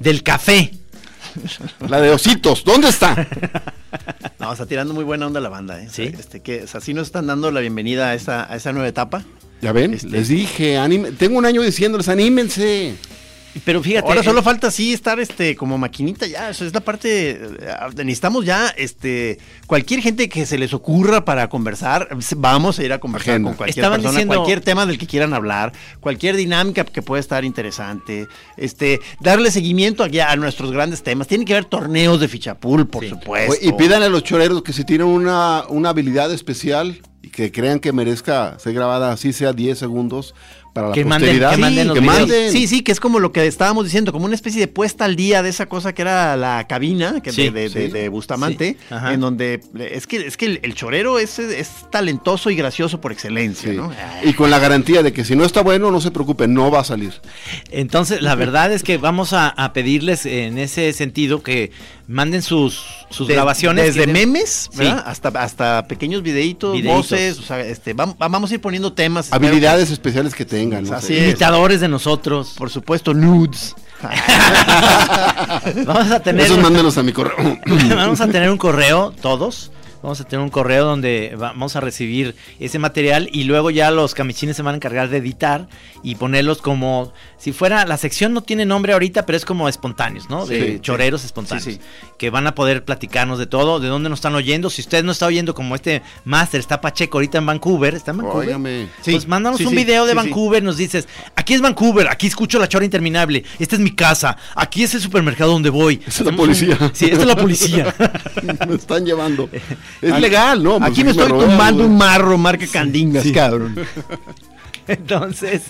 del 0.00 0.22
café? 0.24 0.72
la 1.88 2.00
de 2.00 2.10
ositos, 2.10 2.64
¿dónde 2.64 2.88
está? 2.88 3.26
No, 4.38 4.52
está 4.52 4.66
tirando 4.66 4.92
muy 4.94 5.04
buena 5.04 5.26
onda 5.26 5.38
la 5.40 5.48
banda, 5.48 5.80
¿eh? 5.82 5.88
Sí. 5.90 6.02
Este, 6.18 6.40
que, 6.40 6.62
o 6.64 6.66
sea, 6.66 6.80
sí 6.80 6.94
nos 6.94 7.06
están 7.06 7.26
dando 7.26 7.50
la 7.50 7.60
bienvenida 7.60 8.08
a 8.08 8.14
esa, 8.14 8.50
a 8.52 8.56
esa 8.56 8.72
nueva 8.72 8.88
etapa. 8.88 9.24
Ya 9.60 9.72
ven, 9.72 9.94
Este- 9.94 10.08
les 10.08 10.28
dije, 10.28 10.76
anime- 10.78 11.12
tengo 11.12 11.38
un 11.38 11.46
año 11.46 11.62
diciéndoles, 11.62 12.08
anímense. 12.08 12.96
Pero 13.64 13.82
fíjate. 13.82 14.08
Ahora 14.08 14.20
eh, 14.20 14.24
solo 14.24 14.42
falta 14.42 14.70
sí 14.70 14.92
estar 14.92 15.20
este 15.20 15.54
como 15.56 15.76
maquinita 15.78 16.26
ya, 16.26 16.50
eso 16.50 16.64
es 16.64 16.72
la 16.72 16.80
parte 16.80 17.32
eh, 17.32 17.38
necesitamos 17.96 18.44
ya 18.46 18.68
este 18.68 19.38
cualquier 19.66 20.00
gente 20.00 20.28
que 20.28 20.46
se 20.46 20.56
les 20.58 20.72
ocurra 20.72 21.24
para 21.24 21.48
conversar, 21.48 22.08
vamos 22.36 22.78
a 22.78 22.84
ir 22.84 22.92
a 22.92 22.98
conversar 22.98 23.32
Agenda. 23.34 23.50
con 23.50 23.56
cualquier 23.58 23.78
Estaban 23.84 23.98
persona, 24.00 24.12
diciendo- 24.18 24.34
cualquier 24.36 24.60
tema 24.62 24.86
del 24.86 24.98
que 24.98 25.06
quieran 25.06 25.34
hablar, 25.34 25.72
cualquier 26.00 26.36
dinámica 26.36 26.84
que 26.84 27.02
pueda 27.02 27.20
estar 27.20 27.44
interesante, 27.44 28.26
este 28.56 29.00
darle 29.20 29.50
seguimiento 29.50 30.02
aquí 30.02 30.20
a 30.20 30.34
nuestros 30.36 30.72
grandes 30.72 31.02
temas. 31.02 31.26
Tienen 31.26 31.46
que 31.46 31.52
haber 31.54 31.66
torneos 31.66 32.20
de 32.20 32.28
fichapul, 32.28 32.86
por 32.88 33.06
supuesto. 33.06 33.54
Y 33.60 33.72
pidan 33.72 34.02
a 34.02 34.08
los 34.08 34.24
choreros 34.24 34.62
que 34.62 34.72
si 34.72 34.84
tienen 34.84 35.06
una, 35.06 35.64
una 35.68 35.90
habilidad 35.90 36.32
especial 36.32 37.00
y 37.22 37.28
que 37.28 37.52
crean 37.52 37.78
que 37.80 37.92
merezca 37.92 38.58
ser 38.58 38.72
grabada 38.74 39.12
así 39.12 39.32
sea 39.32 39.52
10 39.52 39.78
segundos 39.78 40.34
para 40.72 40.88
la 40.88 40.94
Que 40.94 41.04
manden- 41.04 41.10
posteridad. 41.20 41.50
que 41.50 41.56
manden 41.58 41.88
los 41.88 41.94
que 41.94 42.00
manden. 42.00 42.52
Sí, 42.52 42.66
sí, 42.66 42.82
que 42.82 42.92
es 42.92 43.00
como 43.00 43.18
lo 43.20 43.30
que 43.32 43.46
estábamos 43.46 43.84
diciendo, 43.84 44.12
como 44.12 44.24
una 44.24 44.34
especie 44.34 44.60
de 44.60 44.68
puesta 44.68 45.04
al 45.04 45.16
día 45.16 45.42
de 45.42 45.50
esa 45.50 45.66
cosa 45.66 45.92
que 45.94 46.02
era 46.02 46.36
la 46.36 46.66
cabina 46.66 47.20
que 47.20 47.30
Sí, 47.32 47.50
de, 47.50 47.50
de- 47.50 47.68
de- 47.68 47.86
sí. 47.86 47.92
de 47.92 48.08
Bustamante, 48.08 48.76
Sí, 48.88 48.94
en 49.12 49.20
donde 49.20 49.60
es 49.78 50.06
que 50.06 50.16
es 50.26 50.36
que 50.36 50.46
el, 50.46 50.60
el 50.62 50.74
chorero 50.74 51.18
es, 51.18 51.38
es 51.38 51.68
talentoso 51.90 52.48
y 52.50 52.56
gracioso 52.56 53.00
por 53.00 53.12
excelencia, 53.12 53.70
Sí. 53.70 53.76
¿no? 53.76 53.92
Y 54.24 54.32
con 54.32 54.50
la 54.50 54.58
garantía 54.58 55.02
de 55.02 55.12
que 55.12 55.24
si 55.24 55.36
no 55.36 55.44
está 55.44 55.62
bueno, 55.62 55.90
no 55.90 56.00
se 56.00 56.10
preocupe, 56.10 56.48
no 56.48 56.70
va 56.70 56.80
a 56.80 56.84
salir. 56.84 57.12
Entonces, 57.70 58.22
la 58.22 58.34
verdad 58.34 58.72
es 58.72 58.82
que 58.82 58.96
vamos 58.98 59.32
a, 59.32 59.48
a 59.48 59.72
pedirles 59.72 60.26
en 60.26 60.58
ese 60.58 60.92
sentido 60.92 61.42
que 61.42 61.70
manden 62.08 62.42
sus, 62.42 62.82
grabaciones. 63.28 63.94
Desde 63.94 64.06
memes, 64.10 64.68
Sí. 64.72 64.78
¿verdad? 64.78 65.02
Hasta, 65.06 65.28
hasta 65.28 65.86
pequeños 65.86 66.22
videitos, 66.22 66.74
Videitos. 66.74 67.10
voces, 67.10 67.38
o 67.38 67.42
sea, 67.42 67.60
este, 67.60 67.94
vam- 67.96 68.16
vamos, 68.18 68.50
a 68.50 68.54
ir 68.54 68.60
poniendo 68.60 68.92
temas. 68.92 69.32
Habilidades 69.32 69.90
especiales 69.90 70.34
que 70.34 70.44
tengan. 70.44 70.61
No 70.66 70.94
Así 70.96 71.08
sé. 71.08 71.18
es. 71.18 71.24
Imitadores 71.30 71.80
de 71.80 71.88
nosotros. 71.88 72.54
por 72.56 72.70
supuesto, 72.70 73.14
nudes. 73.14 73.74
Vamos 75.86 76.10
a 76.10 76.20
tener. 76.20 76.46
Esos 76.46 76.58
mándenos 76.58 76.98
a 76.98 77.02
mi 77.02 77.12
correo. 77.12 77.58
vamos 77.94 78.20
a 78.20 78.26
tener 78.26 78.50
un 78.50 78.58
correo, 78.58 79.12
todos. 79.20 79.70
Vamos 80.02 80.20
a 80.20 80.24
tener 80.24 80.42
un 80.42 80.50
correo 80.50 80.84
donde 80.84 81.34
vamos 81.38 81.76
a 81.76 81.80
recibir 81.80 82.34
ese 82.58 82.78
material 82.78 83.28
y 83.32 83.44
luego 83.44 83.70
ya 83.70 83.90
los 83.90 84.14
camichines 84.14 84.56
se 84.56 84.62
van 84.62 84.74
a 84.74 84.76
encargar 84.76 85.08
de 85.08 85.18
editar 85.18 85.68
y 86.02 86.16
ponerlos 86.16 86.60
como 86.60 87.12
si 87.38 87.52
fuera, 87.52 87.84
la 87.86 87.96
sección 87.96 88.32
no 88.32 88.42
tiene 88.42 88.64
nombre 88.66 88.92
ahorita, 88.92 89.26
pero 89.26 89.36
es 89.36 89.44
como 89.44 89.68
espontáneos, 89.68 90.30
¿no? 90.30 90.46
Sí, 90.46 90.54
de 90.54 90.72
sí. 90.74 90.80
choreros 90.80 91.24
espontáneos. 91.24 91.64
Sí. 91.64 91.80
Que 92.16 92.30
van 92.30 92.46
a 92.46 92.54
poder 92.54 92.84
platicarnos 92.84 93.38
de 93.38 93.46
todo, 93.46 93.80
de 93.80 93.88
dónde 93.88 94.08
nos 94.08 94.18
están 94.18 94.34
oyendo. 94.36 94.70
Si 94.70 94.80
usted 94.80 95.02
no 95.02 95.10
está 95.10 95.26
oyendo 95.26 95.52
como 95.54 95.74
este 95.74 96.02
máster, 96.24 96.60
está 96.60 96.80
Pacheco 96.80 97.18
ahorita 97.18 97.38
en 97.38 97.46
Vancouver, 97.46 97.94
¿está 97.94 98.12
en 98.12 98.18
Vancouver? 98.18 98.48
Óigame. 98.48 98.88
Sí, 99.00 99.10
pues 99.10 99.26
mándanos 99.26 99.60
un 99.60 99.74
video 99.74 100.06
de. 100.06 100.14
Vancouver, 100.14 100.62
nos 100.62 100.76
dices, 100.76 101.08
aquí 101.34 101.54
es 101.54 101.60
Vancouver, 101.60 102.06
aquí 102.08 102.26
escucho 102.26 102.58
la 102.58 102.68
chora 102.68 102.84
interminable, 102.84 103.44
esta 103.58 103.76
es 103.76 103.80
mi 103.80 103.92
casa, 103.92 104.36
aquí 104.54 104.84
es 104.84 104.94
el 104.94 105.00
supermercado 105.00 105.52
donde 105.52 105.70
voy. 105.70 106.00
Esa 106.06 106.22
es 106.22 106.30
la 106.30 106.36
policía. 106.36 106.78
Sí, 106.92 107.06
esta 107.06 107.22
es 107.22 107.26
la 107.26 107.36
policía. 107.36 107.94
me 108.68 108.74
están 108.74 109.04
llevando. 109.04 109.48
Es 110.00 110.18
legal, 110.20 110.62
¿no? 110.62 110.76
Aquí 110.76 111.02
Pues, 111.04 111.16
me 111.16 111.22
estoy 111.22 111.38
tumbando 111.46 111.84
un 111.84 111.96
marro 111.98 112.38
marca 112.38 112.66
Candingas, 112.66 113.26
cabrón. 113.32 113.76
Entonces, 114.88 115.62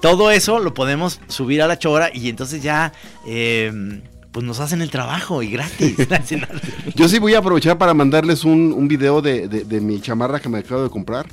todo 0.00 0.30
eso 0.30 0.58
lo 0.58 0.74
podemos 0.74 1.20
subir 1.28 1.62
a 1.62 1.66
la 1.68 1.78
chora 1.78 2.10
y 2.12 2.28
entonces 2.28 2.62
ya, 2.62 2.92
eh, 3.26 4.00
pues 4.32 4.44
nos 4.44 4.58
hacen 4.60 4.82
el 4.82 4.90
trabajo 4.90 5.42
y 5.42 5.50
gratis. 5.50 5.96
Yo 6.94 7.08
sí 7.08 7.18
voy 7.20 7.34
a 7.34 7.38
aprovechar 7.38 7.78
para 7.78 7.94
mandarles 7.94 8.44
un, 8.44 8.72
un 8.72 8.88
video 8.88 9.22
de, 9.22 9.46
de- 9.48 9.64
de 9.64 9.80
mi 9.80 10.00
chamarra 10.00 10.40
que 10.40 10.48
me 10.48 10.58
acabo 10.58 10.82
de 10.82 10.90
comprar. 10.90 11.26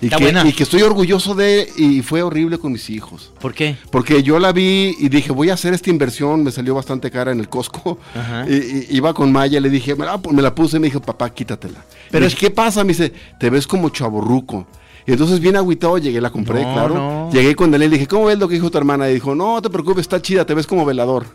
Y 0.00 0.08
que, 0.10 0.16
buena. 0.16 0.46
y 0.46 0.52
que 0.52 0.62
estoy 0.62 0.82
orgulloso 0.82 1.34
de, 1.34 1.68
y 1.76 2.02
fue 2.02 2.22
horrible 2.22 2.58
con 2.58 2.72
mis 2.72 2.90
hijos. 2.90 3.32
¿Por 3.40 3.54
qué? 3.54 3.76
Porque 3.90 4.22
yo 4.22 4.38
la 4.38 4.52
vi 4.52 4.94
y 4.98 5.08
dije, 5.08 5.32
voy 5.32 5.48
a 5.50 5.54
hacer 5.54 5.72
esta 5.72 5.88
inversión, 5.90 6.42
me 6.44 6.50
salió 6.50 6.74
bastante 6.74 7.10
cara 7.10 7.32
en 7.32 7.40
el 7.40 7.48
Costco. 7.48 7.98
Ajá. 8.14 8.44
Y, 8.48 8.54
y- 8.54 8.86
iba 8.96 9.14
con 9.14 9.32
Maya, 9.32 9.58
le 9.60 9.70
dije, 9.70 9.94
me 9.94 10.04
la, 10.04 10.20
me 10.30 10.42
la 10.42 10.54
puse 10.54 10.76
y 10.76 10.80
me 10.80 10.88
dijo, 10.88 11.00
papá, 11.00 11.30
quítatela. 11.30 11.84
Pero 12.10 12.26
es 12.26 12.34
¿qué 12.34 12.50
pasa? 12.50 12.84
Me 12.84 12.88
dice, 12.88 13.12
te 13.40 13.48
ves 13.50 13.66
como 13.66 13.88
chaborruco. 13.88 14.66
Y 15.06 15.12
entonces 15.12 15.38
bien 15.40 15.54
agüitado 15.56 15.96
llegué, 15.98 16.20
la 16.20 16.30
compré, 16.30 16.62
No, 16.64 16.72
claro. 16.74 16.94
no. 16.94 17.30
Llegué 17.32 17.54
con 17.54 17.72
él 17.72 17.82
y 17.84 17.86
le 17.88 17.94
dije, 17.94 18.06
¿cómo 18.08 18.26
ves 18.26 18.38
lo 18.38 18.48
que 18.48 18.54
dijo 18.54 18.70
tu 18.70 18.76
hermana? 18.78 19.08
Y 19.08 19.14
dijo, 19.14 19.34
no 19.36 19.62
te 19.62 19.70
preocupes, 19.70 20.00
está 20.02 20.20
chida, 20.20 20.44
te 20.44 20.52
ves 20.52 20.66
como 20.66 20.84
velador. 20.84 21.26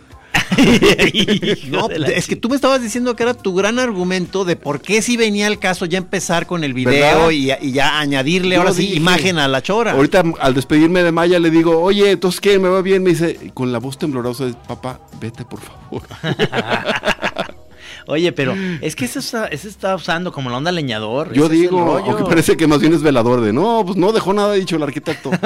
No, 1.70 1.90
es 1.90 2.28
que 2.28 2.36
tú 2.36 2.50
me 2.50 2.56
estabas 2.56 2.82
diciendo 2.82 3.16
que 3.16 3.24
era 3.24 3.34
tu 3.34 3.54
gran 3.56 3.80
argumento 3.80 4.44
de 4.46 4.56
por 4.56 4.82
qué 4.82 5.02
si 5.02 5.18
venía 5.18 5.48
el 5.48 5.60
caso 5.60 5.86
ya 5.86 5.98
empezar 5.98 6.46
con 6.48 6.64
el 6.64 6.74
video 6.74 7.32
y, 7.32 7.52
y 7.62 7.72
ya 7.72 8.00
añadirle 8.00 8.56
Yo 8.56 8.62
ahora 8.62 8.74
sí 8.74 8.84
dije. 8.84 8.96
imagen 8.96 9.38
a 9.40 9.48
la 9.48 9.62
chora. 9.62 9.94
Ahorita 9.94 10.24
al 10.40 10.54
despedirme 10.54 11.04
de 11.04 11.12
Maya 11.12 11.40
le 11.40 11.50
digo, 11.50 11.82
oye, 11.82 12.12
entonces 12.12 12.42
qué, 12.42 12.60
me 12.60 12.70
va 12.70 12.82
bien. 12.82 13.04
Me 13.04 13.12
dice, 13.12 13.52
con 13.54 13.72
la 13.72 13.80
voz 13.80 13.98
temblorosa, 13.98 14.46
papá, 14.68 15.00
vete 15.20 15.46
por 15.46 15.60
favor. 15.62 16.04
Oye, 18.08 18.32
pero 18.32 18.56
es 18.82 18.96
que 18.96 19.06
eso 19.06 19.20
está, 19.20 19.48
eso 19.48 19.68
está 19.68 19.96
usando 19.96 20.32
como 20.32 20.50
la 20.50 20.58
onda 20.58 20.72
leñador. 20.72 21.34
Yo 21.34 21.48
digo, 21.50 21.98
aunque 21.98 22.24
parece 22.24 22.58
que 22.58 22.68
más 22.68 22.80
bien 22.80 22.94
es 22.94 23.02
velador 23.02 23.42
de, 23.42 23.54
no, 23.54 23.84
pues 23.86 23.98
no 23.98 24.12
dejó 24.12 24.34
nada 24.34 24.54
dicho 24.54 24.76
el 24.76 24.84
arquitecto. 24.84 25.32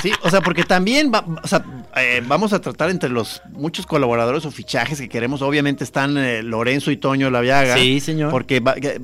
Sí, 0.00 0.12
o 0.22 0.30
sea, 0.30 0.40
porque 0.42 0.62
también 0.62 1.10
va- 1.12 1.24
o 1.42 1.48
sea, 1.48 1.64
eh, 1.96 2.22
vamos 2.24 2.52
a 2.52 2.60
tratar 2.60 2.88
entre 2.88 3.10
los 3.10 3.42
muchos 3.50 3.84
colaboradores 3.84 4.44
o 4.46 4.52
fichajes 4.52 5.00
que 5.00 5.08
queremos. 5.08 5.42
Obviamente 5.42 5.82
están 5.82 6.16
eh, 6.16 6.44
Lorenzo 6.44 6.92
y 6.92 6.96
Toño 6.98 7.30
Laviaga. 7.30 7.76
Sí, 7.76 7.98
señor. 7.98 8.30
Porque 8.30 8.60
va- 8.60 8.76
que- 8.76 8.90
eh, 8.90 9.00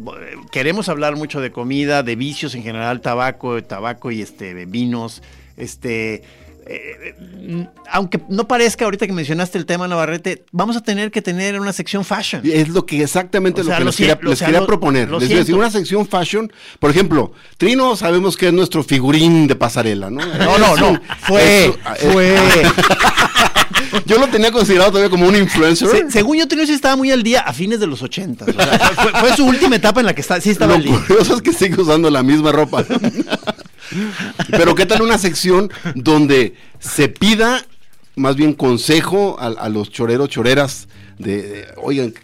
queremos 0.52 0.88
hablar 0.88 1.16
mucho 1.16 1.40
de 1.40 1.50
comida, 1.50 2.04
de 2.04 2.14
vicios 2.14 2.54
en 2.54 2.62
general, 2.62 3.00
tabaco, 3.00 3.60
tabaco 3.64 4.12
y 4.12 4.22
este 4.22 4.54
vinos. 4.66 5.20
Este. 5.56 6.22
Eh, 6.66 7.14
eh, 7.18 7.66
aunque 7.90 8.20
no 8.28 8.48
parezca 8.48 8.84
ahorita 8.84 9.06
que 9.06 9.12
mencionaste 9.12 9.58
el 9.58 9.66
tema 9.66 9.86
Navarrete, 9.88 10.44
vamos 10.52 10.76
a 10.76 10.82
tener 10.82 11.10
que 11.10 11.20
tener 11.22 11.60
una 11.60 11.72
sección 11.72 12.04
fashion. 12.04 12.42
Es 12.44 12.68
lo 12.68 12.86
que 12.86 13.02
exactamente 13.02 13.60
O 13.60 13.64
lo 13.64 13.70
que 13.72 13.78
lo 13.80 13.84
les 13.86 13.96
quería, 13.96 14.12
siento, 14.14 14.26
o 14.26 14.30
les 14.30 14.38
sea, 14.38 14.46
quería 14.46 14.60
lo- 14.60 14.66
proponer. 14.66 15.10
lo 15.10 15.18
Les 15.20 15.28
voy 15.28 15.36
a 15.36 15.40
decir, 15.40 15.54
una 15.54 15.70
sección 15.70 16.06
fashion. 16.06 16.52
Por 16.78 16.90
ejemplo, 16.90 17.32
Trino 17.58 17.96
sabemos 17.96 18.36
que 18.36 18.48
es 18.48 18.52
nuestro 18.52 18.82
figurín 18.82 19.46
de 19.46 19.54
pasarela, 19.56 20.10
¿no? 20.10 20.24
No, 20.24 20.58
no, 20.58 20.76
no. 20.76 21.00
Fue, 21.20 21.74
fue. 22.12 22.36
Yo 24.06 24.18
lo 24.18 24.26
tenía 24.28 24.50
considerado 24.50 24.90
todavía 24.90 25.10
como 25.10 25.26
un 25.28 25.36
influencer. 25.36 25.88
Se- 25.88 26.10
según 26.10 26.36
yo, 26.38 26.46
Trino 26.48 26.66
sí 26.66 26.72
estaba 26.72 26.96
muy 26.96 27.10
al 27.10 27.22
día 27.22 27.40
a 27.40 27.52
fines 27.52 27.80
de 27.80 27.86
los 27.86 28.02
80. 28.02 28.44
fue, 28.46 28.54
fue 29.20 29.36
su 29.36 29.46
última 29.46 29.76
etapa 29.76 30.00
en 30.00 30.06
la 30.06 30.14
que 30.14 30.20
está, 30.20 30.40
sí 30.40 30.50
estaba 30.50 30.72
Lo 30.72 30.76
al 30.78 30.82
día. 30.84 30.98
curioso 31.06 31.36
es 31.36 31.42
que 31.42 31.52
sigue 31.52 31.80
usando 31.80 32.10
la 32.10 32.22
misma 32.22 32.52
ropa. 32.52 32.84
Pero 34.50 34.74
¿qué 34.74 34.86
tal 34.86 35.02
una 35.02 35.18
sección 35.18 35.70
donde 35.94 36.54
se 36.78 37.08
pida 37.08 37.64
más 38.16 38.36
bien 38.36 38.54
consejo 38.54 39.36
a, 39.40 39.68
los 39.68 39.90
choreros, 39.90 40.28
choreras 40.28 40.88
de, 41.18 41.42
de, 41.42 41.66
oigan, 41.76 42.14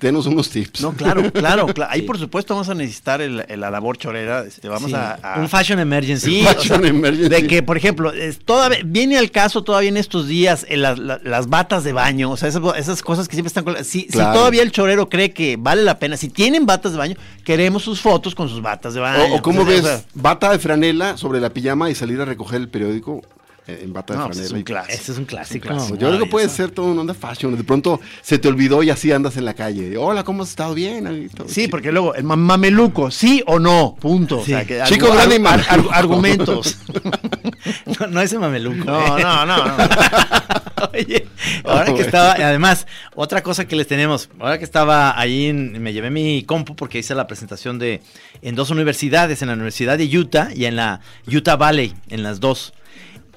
denos 0.00 0.26
unos 0.26 0.48
tips? 0.50 0.80
No, 0.80 0.92
claro, 0.92 1.30
claro, 1.32 1.66
claro. 1.66 1.90
Ahí 1.92 2.02
por 2.02 2.18
supuesto 2.18 2.54
vamos 2.54 2.68
a 2.68 2.74
necesitar 2.74 3.20
el, 3.20 3.44
el- 3.48 3.60
la 3.60 3.70
labor 3.70 3.96
chorera. 3.98 4.44
este, 4.46 4.68
vamos 4.68 4.90
Sí, 4.90 4.96
a, 4.96 5.18
a- 5.22 5.40
Un 5.40 5.48
fashion 5.48 5.78
emergency. 5.80 6.30
Sí, 6.40 6.46
o 6.46 6.48
Fashion 6.54 6.80
sea, 6.82 6.90
emergency. 6.90 7.28
de 7.28 7.46
que, 7.46 7.62
por 7.62 7.76
ejemplo, 7.76 8.12
es, 8.12 8.38
todavía, 8.38 8.78
viene 8.84 9.18
al 9.18 9.30
caso 9.30 9.64
todavía 9.64 9.88
en 9.88 9.96
estos 9.96 10.26
días 10.28 10.64
eh, 10.68 10.76
las, 10.76 10.98
la- 10.98 11.20
las 11.24 11.48
batas 11.48 11.84
de 11.84 11.92
baño, 11.92 12.30
o 12.30 12.36
sea, 12.36 12.48
esas, 12.48 12.62
esas 12.76 13.02
cosas 13.02 13.28
que 13.28 13.34
siempre 13.34 13.48
están 13.48 13.64
con 13.64 13.74
la- 13.74 13.84
si, 13.84 14.00
si 14.02 14.08
Claro. 14.08 14.34
todavía 14.38 14.62
el 14.62 14.70
chorero 14.72 15.08
cree 15.08 15.32
que 15.32 15.56
vale 15.58 15.82
la 15.82 15.98
pena, 15.98 16.16
si 16.16 16.28
tienen 16.28 16.66
batas 16.66 16.92
de 16.92 16.98
baño, 16.98 17.16
queremos 17.44 17.82
sus 17.82 18.00
fotos 18.00 18.34
con 18.34 18.48
sus 18.48 18.62
batas 18.62 18.94
de 18.94 19.00
baño. 19.00 19.34
O, 19.34 19.36
o 19.38 19.42
cómo 19.42 19.62
O 19.62 19.64
sea, 19.64 19.72
ves 19.74 19.84
o 19.84 19.86
sea, 19.88 20.02
bata 20.14 20.50
de 20.52 20.58
franela 20.58 21.16
sobre 21.16 21.40
la 21.40 21.50
pijama 21.50 21.90
y 21.90 21.94
salir 21.94 22.20
a 22.20 22.24
recoger 22.24 22.60
el 22.60 22.68
periódico 22.68 23.22
en 23.68 23.92
bata 23.92 24.14
de 24.14 24.18
No, 24.18 24.26
pues, 24.26 24.38
es 24.38 24.50
un 24.50 24.62
clásico. 24.62 24.94
Ese 24.94 25.12
es 25.12 25.18
un 25.18 25.24
clásico. 25.26 25.68
Yo 25.90 26.08
creo 26.08 26.18
que 26.18 26.26
puede 26.26 26.48
ser 26.48 26.70
todo 26.70 26.86
un 26.86 26.98
onda 26.98 27.12
fashion. 27.14 27.56
De 27.56 27.64
pronto 27.64 28.00
se 28.22 28.38
te 28.38 28.48
olvidó 28.48 28.82
y 28.82 28.90
así 28.90 29.12
andas 29.12 29.36
en 29.36 29.44
la 29.44 29.54
calle. 29.54 29.96
Hola, 29.96 30.24
¿cómo 30.24 30.42
has 30.42 30.48
estado? 30.50 30.74
Bien. 30.74 31.30
Sí, 31.46 31.68
porque 31.68 31.92
luego 31.92 32.14
el 32.14 32.24
ma- 32.24 32.36
mameluco, 32.36 33.10
sí 33.10 33.42
o 33.46 33.58
no, 33.58 33.94
punto. 34.00 34.38
O 34.40 34.44
sea, 34.44 34.64
que 34.64 34.82
Chico 34.86 35.08
argu- 35.08 35.14
grande 35.14 35.34
y 35.36 35.38
ar- 35.38 35.42
mameluco. 35.42 35.90
ar- 35.90 35.98
argumentos. 35.98 36.78
No, 38.00 38.06
no 38.06 38.20
ese 38.20 38.38
mameluco. 38.38 38.84
No, 38.84 39.18
¿eh? 39.18 39.22
no, 39.22 39.44
no, 39.44 39.56
no. 39.66 39.76
Oye, 40.94 41.26
ahora 41.64 41.92
que 41.92 42.02
estaba, 42.02 42.32
además, 42.32 42.86
otra 43.14 43.42
cosa 43.42 43.66
que 43.66 43.74
les 43.76 43.86
tenemos, 43.88 44.30
ahora 44.38 44.58
que 44.58 44.64
estaba 44.64 45.18
ahí, 45.18 45.46
en- 45.46 45.82
me 45.82 45.92
llevé 45.92 46.10
mi 46.10 46.44
compu 46.44 46.76
porque 46.76 46.98
hice 47.00 47.14
la 47.14 47.26
presentación 47.26 47.78
de 47.78 48.00
en 48.42 48.54
dos 48.54 48.70
universidades, 48.70 49.42
en 49.42 49.48
la 49.48 49.54
Universidad 49.54 49.98
de 49.98 50.04
Utah 50.18 50.50
y 50.54 50.66
en 50.66 50.76
la 50.76 51.00
Utah 51.26 51.56
Valley, 51.56 51.94
en 52.10 52.22
las 52.22 52.40
dos. 52.40 52.72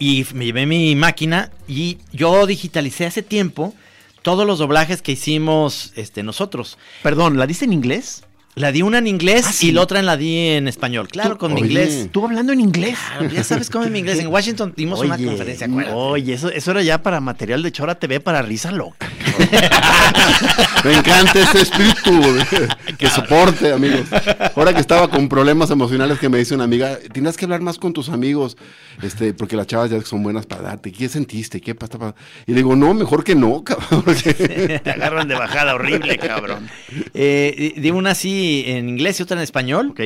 Y 0.01 0.25
me 0.33 0.45
llevé 0.45 0.65
mi 0.65 0.95
máquina 0.95 1.51
y 1.67 1.99
yo 2.11 2.47
digitalicé 2.47 3.05
hace 3.05 3.21
tiempo 3.21 3.75
todos 4.23 4.47
los 4.47 4.57
doblajes 4.57 5.03
que 5.03 5.11
hicimos 5.11 5.93
este, 5.95 6.23
nosotros. 6.23 6.79
Perdón, 7.03 7.37
¿la 7.37 7.45
diste 7.45 7.65
en 7.65 7.73
inglés? 7.73 8.23
La 8.55 8.71
di 8.73 8.81
una 8.81 8.97
en 8.97 9.07
inglés 9.07 9.45
Ah, 9.47 9.51
sí. 9.53 9.69
y 9.69 9.71
la 9.71 9.81
otra 9.81 9.99
en 9.99 10.05
la 10.05 10.17
di 10.17 10.35
en 10.49 10.67
español. 10.67 11.07
Claro, 11.07 11.37
con 11.37 11.53
mi 11.53 11.61
inglés. 11.61 12.09
Tú 12.11 12.25
hablando 12.25 12.51
en 12.51 12.59
inglés. 12.59 12.97
Claro, 13.17 13.33
ya 13.33 13.43
sabes 13.45 13.69
cómo 13.69 13.85
es 13.85 13.91
mi 13.91 13.99
inglés. 13.99 14.19
En 14.19 14.27
Washington 14.27 14.73
dimos 14.75 14.99
una 14.99 15.17
conferencia. 15.17 15.67
acuérdate. 15.67 15.95
Oye, 15.95 16.33
eso, 16.33 16.49
eso 16.51 16.71
era 16.71 16.81
ya 16.83 17.01
para 17.01 17.21
material 17.21 17.63
de 17.63 17.71
Chora 17.71 17.95
TV 17.95 18.19
para 18.19 18.41
risa 18.41 18.71
loca. 18.71 19.09
Me 20.83 20.93
encanta 20.93 21.39
ese 21.39 21.61
espíritu 21.61 22.11
que 22.97 23.07
soporte, 23.09 23.71
amigos. 23.71 24.07
Ahora 24.55 24.73
que 24.73 24.81
estaba 24.81 25.07
con 25.09 25.29
problemas 25.29 25.69
emocionales 25.71 26.19
que 26.19 26.27
me 26.29 26.37
dice 26.37 26.55
una 26.55 26.63
amiga, 26.65 26.97
tienes 27.13 27.37
que 27.37 27.45
hablar 27.45 27.61
más 27.61 27.77
con 27.77 27.93
tus 27.93 28.09
amigos, 28.09 28.57
este, 29.01 29.33
porque 29.33 29.55
las 29.55 29.67
chavas 29.67 29.91
ya 29.91 30.01
son 30.01 30.23
buenas 30.23 30.45
para 30.45 30.63
darte. 30.63 30.91
¿Qué 30.91 31.07
sentiste? 31.07 31.61
¿Qué 31.61 31.75
pasa? 31.75 32.15
Y 32.47 32.51
le 32.51 32.57
digo, 32.57 32.75
no, 32.75 32.93
mejor 32.93 33.23
que 33.23 33.35
no, 33.35 33.63
cabrón. 33.63 34.03
Te 34.83 34.89
agarran 34.89 35.27
de 35.27 35.35
bajada 35.35 35.75
horrible, 35.75 36.17
cabrón. 36.17 36.67
Eh, 37.13 37.73
di 37.77 37.91
una 37.91 38.11
así 38.11 38.40
en 38.67 38.89
inglés 38.89 39.19
y 39.19 39.23
otra 39.23 39.38
en 39.38 39.43
español. 39.43 39.89
Ok. 39.91 40.01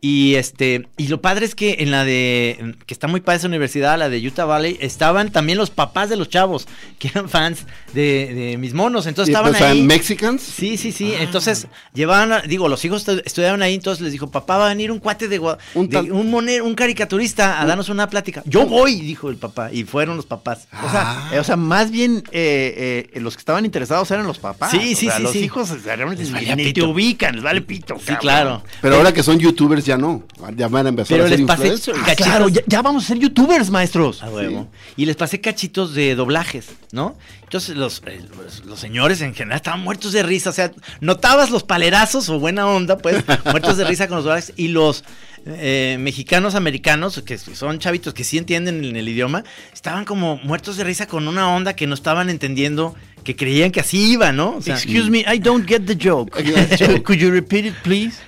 Y 0.00 0.36
este, 0.36 0.86
y 0.96 1.08
lo 1.08 1.20
padre 1.20 1.44
es 1.44 1.56
que 1.56 1.78
en 1.80 1.90
la 1.90 2.04
de, 2.04 2.76
que 2.86 2.94
está 2.94 3.08
muy 3.08 3.20
padre 3.20 3.38
esa 3.38 3.48
universidad, 3.48 3.98
la 3.98 4.08
de 4.08 4.24
Utah 4.24 4.44
Valley, 4.44 4.78
estaban 4.80 5.32
también 5.32 5.58
los 5.58 5.70
papás 5.70 6.08
de 6.08 6.14
los 6.16 6.28
chavos, 6.28 6.68
que 7.00 7.08
eran 7.08 7.28
fans 7.28 7.66
de, 7.94 8.32
de 8.32 8.56
mis 8.58 8.74
monos. 8.74 9.06
Entonces 9.06 9.34
estaban 9.34 9.50
pues, 9.52 9.62
ahí. 9.62 9.82
Mexicans. 9.82 10.40
Sí, 10.40 10.76
sí, 10.76 10.92
sí. 10.92 11.12
Entonces 11.18 11.66
llevaban, 11.94 12.32
a- 12.32 12.40
digo, 12.42 12.68
los 12.68 12.84
hijos 12.84 13.08
estu- 13.08 13.22
estudiaban 13.24 13.60
ahí, 13.62 13.74
entonces 13.74 14.00
les 14.02 14.12
dijo, 14.12 14.30
papá, 14.30 14.56
va 14.58 14.66
a 14.66 14.68
venir 14.68 14.92
un 14.92 15.00
cuate 15.00 15.26
de, 15.26 15.40
Un 15.74 15.88
de- 15.88 16.12
un, 16.12 16.30
monero, 16.30 16.64
un 16.64 16.76
caricaturista 16.76 17.60
a 17.60 17.66
darnos 17.66 17.88
una 17.88 18.08
plática. 18.08 18.42
Yo 18.46 18.66
voy, 18.66 19.00
dijo 19.00 19.30
el 19.30 19.36
papá, 19.36 19.72
y 19.72 19.82
fueron 19.82 20.16
los 20.16 20.26
papás. 20.26 20.68
O 20.86 20.90
sea, 20.92 21.30
eh, 21.32 21.40
o 21.40 21.44
sea, 21.44 21.56
más 21.56 21.90
bien 21.90 22.22
eh, 22.30 23.10
eh, 23.14 23.20
los 23.20 23.34
que 23.34 23.40
estaban 23.40 23.64
interesados 23.64 24.08
eran 24.12 24.26
los 24.26 24.38
papás. 24.38 24.70
Sí, 24.70 24.94
sí, 24.94 25.08
O 25.08 25.10
sea, 25.10 25.16
sí, 25.16 25.22
Los 25.24 25.32
sí. 25.32 25.38
hijos 25.40 25.82
realmente 25.82 26.22
Les 26.22 26.32
valía 26.32 26.72
te 26.72 26.82
ubican, 26.82 27.34
les 27.34 27.42
vale 27.42 27.62
pito. 27.62 27.96
Sí, 27.98 28.04
cabrón. 28.06 28.20
claro. 28.20 28.62
Pero 28.80 28.94
ahora 28.96 29.12
que 29.12 29.22
son 29.24 29.38
youtubers 29.40 29.87
ya 29.88 29.96
no. 29.96 30.22
Ya 30.54 30.68
van 30.68 30.86
a 30.86 30.88
empezar 30.90 31.16
Pero 31.16 31.24
a 31.24 31.28
ser 31.28 31.38
les 31.38 31.46
pasé 31.46 31.62
influencers. 31.62 31.98
Ah, 32.00 32.04
cachitos. 32.04 32.26
claro, 32.26 32.48
ya, 32.48 32.60
ya 32.66 32.82
vamos 32.82 33.04
a 33.04 33.08
ser 33.08 33.18
youtubers, 33.18 33.70
maestros. 33.70 34.22
A 34.22 34.28
huevo. 34.28 34.68
Y 34.96 35.06
les 35.06 35.16
pasé 35.16 35.40
cachitos 35.40 35.94
de 35.94 36.14
doblajes, 36.14 36.66
¿no? 36.92 37.16
Entonces 37.42 37.76
los, 37.76 38.02
eh, 38.06 38.20
los, 38.36 38.64
los 38.66 38.78
señores 38.78 39.22
en 39.22 39.34
general 39.34 39.56
estaban 39.56 39.80
muertos 39.80 40.12
de 40.12 40.22
risa. 40.22 40.50
O 40.50 40.52
sea, 40.52 40.70
notabas 41.00 41.50
los 41.50 41.64
palerazos 41.64 42.28
o 42.28 42.38
buena 42.38 42.66
onda, 42.68 42.98
pues, 42.98 43.24
muertos 43.46 43.78
de 43.78 43.84
risa 43.84 44.06
con 44.06 44.16
los 44.16 44.24
doblajes. 44.24 44.52
Y 44.56 44.68
los 44.68 45.04
eh, 45.46 45.96
mexicanos 45.98 46.54
americanos, 46.54 47.22
que 47.24 47.38
son 47.38 47.78
chavitos 47.78 48.12
que 48.12 48.24
sí 48.24 48.36
entienden 48.36 48.84
el, 48.84 48.94
el 48.94 49.08
idioma, 49.08 49.44
estaban 49.72 50.04
como 50.04 50.36
muertos 50.44 50.76
de 50.76 50.84
risa 50.84 51.06
con 51.06 51.26
una 51.26 51.54
onda 51.54 51.74
que 51.74 51.86
no 51.86 51.94
estaban 51.94 52.28
entendiendo, 52.28 52.94
que 53.24 53.34
creían 53.34 53.70
que 53.70 53.80
así 53.80 54.12
iba, 54.12 54.32
¿no? 54.32 54.56
O 54.56 54.62
sea, 54.62 54.74
Excuse 54.74 55.08
me, 55.10 55.20
I 55.20 55.38
don't 55.38 55.66
get 55.66 55.86
the 55.86 55.96
joke. 55.98 56.30
Could 57.04 57.18
you 57.18 57.30
repeat 57.30 57.64
it, 57.64 57.74
please? 57.82 58.27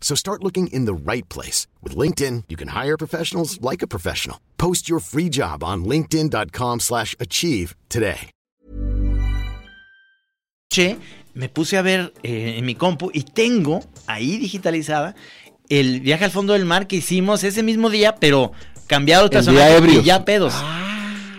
So 0.00 0.16
start 0.16 0.42
looking 0.42 0.66
in 0.72 0.86
the 0.86 0.94
right 0.94 1.28
place. 1.28 1.68
With 1.84 1.96
LinkedIn, 1.96 2.44
you 2.48 2.56
can 2.56 2.68
hire 2.68 2.96
professionals 2.96 3.60
like 3.60 3.82
a 3.82 3.86
professional. 3.86 4.38
Post 4.58 4.88
your 4.88 4.98
free 4.98 5.28
job 5.28 5.62
on 5.62 5.84
linkedin.com/achieve 5.84 6.80
slash 6.80 7.14
achieve 7.20 7.76
today. 7.88 8.30
noche 10.70 10.98
me 11.34 11.48
puse 11.48 11.76
a 11.76 11.82
ver 11.82 12.12
eh, 12.22 12.54
en 12.58 12.64
mi 12.64 12.74
compu 12.74 13.10
y 13.12 13.22
tengo 13.22 13.80
ahí 14.06 14.38
digitalizada 14.38 15.14
el 15.68 16.00
viaje 16.00 16.24
al 16.24 16.30
fondo 16.30 16.52
del 16.52 16.64
mar 16.64 16.86
que 16.86 16.96
hicimos 16.96 17.44
ese 17.44 17.62
mismo 17.62 17.90
día, 17.90 18.16
pero 18.16 18.52
cambiado 18.86 19.24
el 19.24 19.30
personaje 19.30 19.80
y 19.92 20.02
ya 20.02 20.24
pedos. 20.24 20.54